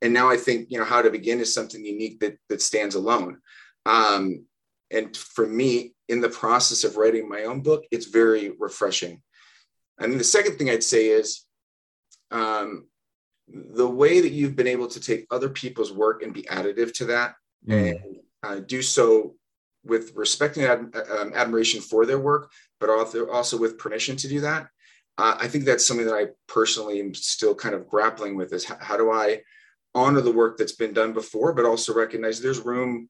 and 0.02 0.14
now 0.14 0.30
I 0.30 0.36
think, 0.36 0.68
you 0.70 0.78
know, 0.78 0.86
how 0.86 1.02
to 1.02 1.10
begin 1.10 1.40
is 1.40 1.54
something 1.54 1.84
unique 1.86 2.20
that, 2.20 2.38
that 2.50 2.62
stands 2.62 2.96
alone. 2.96 3.38
Um, 3.86 4.46
and 4.92 5.16
for 5.16 5.48
me, 5.48 5.94
in 6.10 6.20
the 6.20 6.30
process 6.30 6.84
of 6.84 6.98
writing 6.98 7.30
my 7.30 7.44
own 7.46 7.62
book, 7.62 7.86
it's 7.92 8.08
very 8.08 8.52
refreshing. 8.60 9.22
And 10.00 10.20
the 10.20 10.24
second 10.26 10.58
thing 10.58 10.70
I'd 10.70 10.84
say 10.84 11.08
is 11.08 11.46
um, 12.32 12.88
the 13.48 13.88
way 13.88 14.20
that 14.20 14.32
you've 14.32 14.56
been 14.58 14.68
able 14.68 14.88
to 14.88 15.00
take 15.00 15.28
other 15.32 15.50
people's 15.50 15.94
work 15.94 16.24
and 16.24 16.34
be 16.34 16.44
additive 16.44 16.94
to 16.96 17.06
that 17.06 17.36
mm. 17.68 17.92
and 17.92 18.18
uh, 18.44 18.60
do 18.60 18.82
so 18.82 19.36
with 19.84 20.14
respect 20.16 20.58
and 20.58 20.66
ad- 20.66 20.96
um, 21.20 21.32
admiration 21.34 21.82
for 21.82 22.06
their 22.06 22.20
work, 22.20 22.52
but 22.80 22.90
also, 22.90 23.30
also 23.30 23.58
with 23.58 23.78
permission 23.78 24.16
to 24.18 24.28
do 24.28 24.42
that. 24.42 24.68
Uh, 25.18 25.36
I 25.40 25.48
think 25.48 25.66
that's 25.66 25.86
something 25.86 26.06
that 26.06 26.16
I 26.16 26.28
personally 26.48 27.00
am 27.00 27.14
still 27.14 27.54
kind 27.54 27.76
of 27.76 27.88
grappling 27.88 28.36
with 28.36 28.54
is 28.54 28.66
how, 28.66 28.78
how 28.80 28.98
do 28.98 29.12
I 29.12 29.42
honor 29.94 30.22
the 30.22 30.32
work 30.32 30.58
that's 30.58 30.72
been 30.72 30.94
done 30.94 31.14
before, 31.14 31.54
but 31.54 31.66
also 31.66 31.94
recognize 31.94 32.40
there's 32.40 32.60
room 32.60 33.10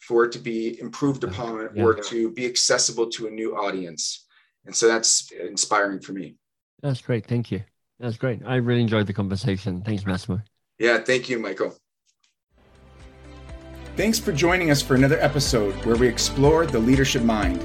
for 0.00 0.24
it 0.24 0.32
to 0.32 0.38
be 0.38 0.78
improved 0.80 1.24
upon 1.24 1.68
yeah. 1.74 1.82
or 1.82 1.94
to 1.94 2.30
be 2.32 2.46
accessible 2.46 3.08
to 3.10 3.28
a 3.28 3.30
new 3.30 3.56
audience. 3.56 4.26
And 4.66 4.74
so 4.74 4.88
that's 4.88 5.30
inspiring 5.30 6.00
for 6.00 6.12
me. 6.12 6.36
That's 6.82 7.00
great. 7.00 7.26
Thank 7.26 7.50
you. 7.50 7.62
That's 7.98 8.16
great. 8.16 8.40
I 8.44 8.56
really 8.56 8.82
enjoyed 8.82 9.06
the 9.06 9.14
conversation. 9.14 9.82
Thanks, 9.82 10.04
Massimo. 10.04 10.42
Yeah, 10.78 10.98
thank 10.98 11.28
you, 11.30 11.38
Michael. 11.38 11.74
Thanks 13.96 14.18
for 14.18 14.30
joining 14.30 14.70
us 14.70 14.82
for 14.82 14.94
another 14.94 15.18
episode 15.20 15.74
where 15.86 15.96
we 15.96 16.06
explore 16.06 16.66
the 16.66 16.78
leadership 16.78 17.22
mind. 17.22 17.64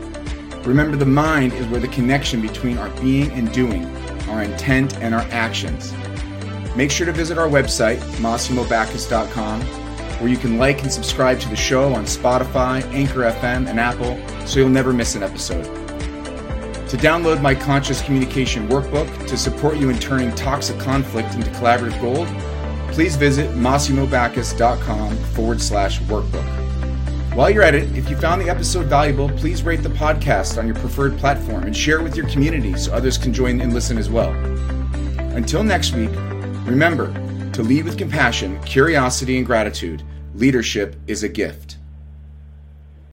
Remember, 0.65 0.95
the 0.95 1.05
mind 1.05 1.51
is 1.51 1.67
where 1.67 1.81
the 1.81 1.89
connection 1.89 2.41
between 2.41 2.77
our 2.77 2.89
being 3.01 3.29
and 3.31 3.51
doing, 3.51 3.85
our 4.29 4.41
intent 4.41 4.95
and 4.99 5.13
our 5.13 5.27
actions. 5.31 5.91
Make 6.73 6.89
sure 6.89 7.05
to 7.05 7.11
visit 7.11 7.37
our 7.37 7.49
website, 7.49 7.97
MassimoBackus.com, 8.21 9.59
where 9.59 10.29
you 10.29 10.37
can 10.37 10.57
like 10.57 10.81
and 10.83 10.89
subscribe 10.89 11.37
to 11.41 11.49
the 11.49 11.55
show 11.57 11.93
on 11.93 12.05
Spotify, 12.05 12.81
Anchor 12.93 13.23
FM, 13.23 13.67
and 13.67 13.77
Apple 13.77 14.17
so 14.47 14.61
you'll 14.61 14.69
never 14.69 14.93
miss 14.93 15.15
an 15.15 15.23
episode. 15.23 15.65
To 15.65 16.95
download 16.95 17.41
my 17.41 17.53
Conscious 17.53 18.01
Communication 18.01 18.69
Workbook 18.69 19.27
to 19.27 19.35
support 19.35 19.75
you 19.75 19.89
in 19.89 19.99
turning 19.99 20.33
toxic 20.35 20.79
conflict 20.79 21.35
into 21.35 21.49
collaborative 21.49 21.99
gold, 21.99 22.29
please 22.91 23.15
visit 23.15 23.49
MassimoBackus.com 23.51 25.17
forward 25.17 25.61
slash 25.61 25.99
workbook. 26.01 26.61
While 27.35 27.49
you're 27.49 27.63
at 27.63 27.75
it, 27.75 27.95
if 27.95 28.09
you 28.09 28.17
found 28.17 28.41
the 28.41 28.49
episode 28.49 28.87
valuable, 28.87 29.29
please 29.29 29.63
rate 29.63 29.83
the 29.83 29.89
podcast 29.89 30.57
on 30.57 30.67
your 30.67 30.75
preferred 30.75 31.17
platform 31.17 31.63
and 31.63 31.75
share 31.75 31.99
it 31.99 32.03
with 32.03 32.15
your 32.15 32.27
community 32.27 32.75
so 32.75 32.91
others 32.91 33.17
can 33.17 33.33
join 33.33 33.61
and 33.61 33.73
listen 33.73 33.97
as 33.97 34.09
well. 34.09 34.31
Until 35.33 35.63
next 35.63 35.93
week, 35.93 36.11
remember 36.65 37.13
to 37.53 37.63
lead 37.63 37.85
with 37.85 37.97
compassion, 37.97 38.61
curiosity, 38.63 39.37
and 39.37 39.45
gratitude. 39.45 40.03
Leadership 40.35 40.95
is 41.07 41.23
a 41.23 41.29
gift. 41.29 41.77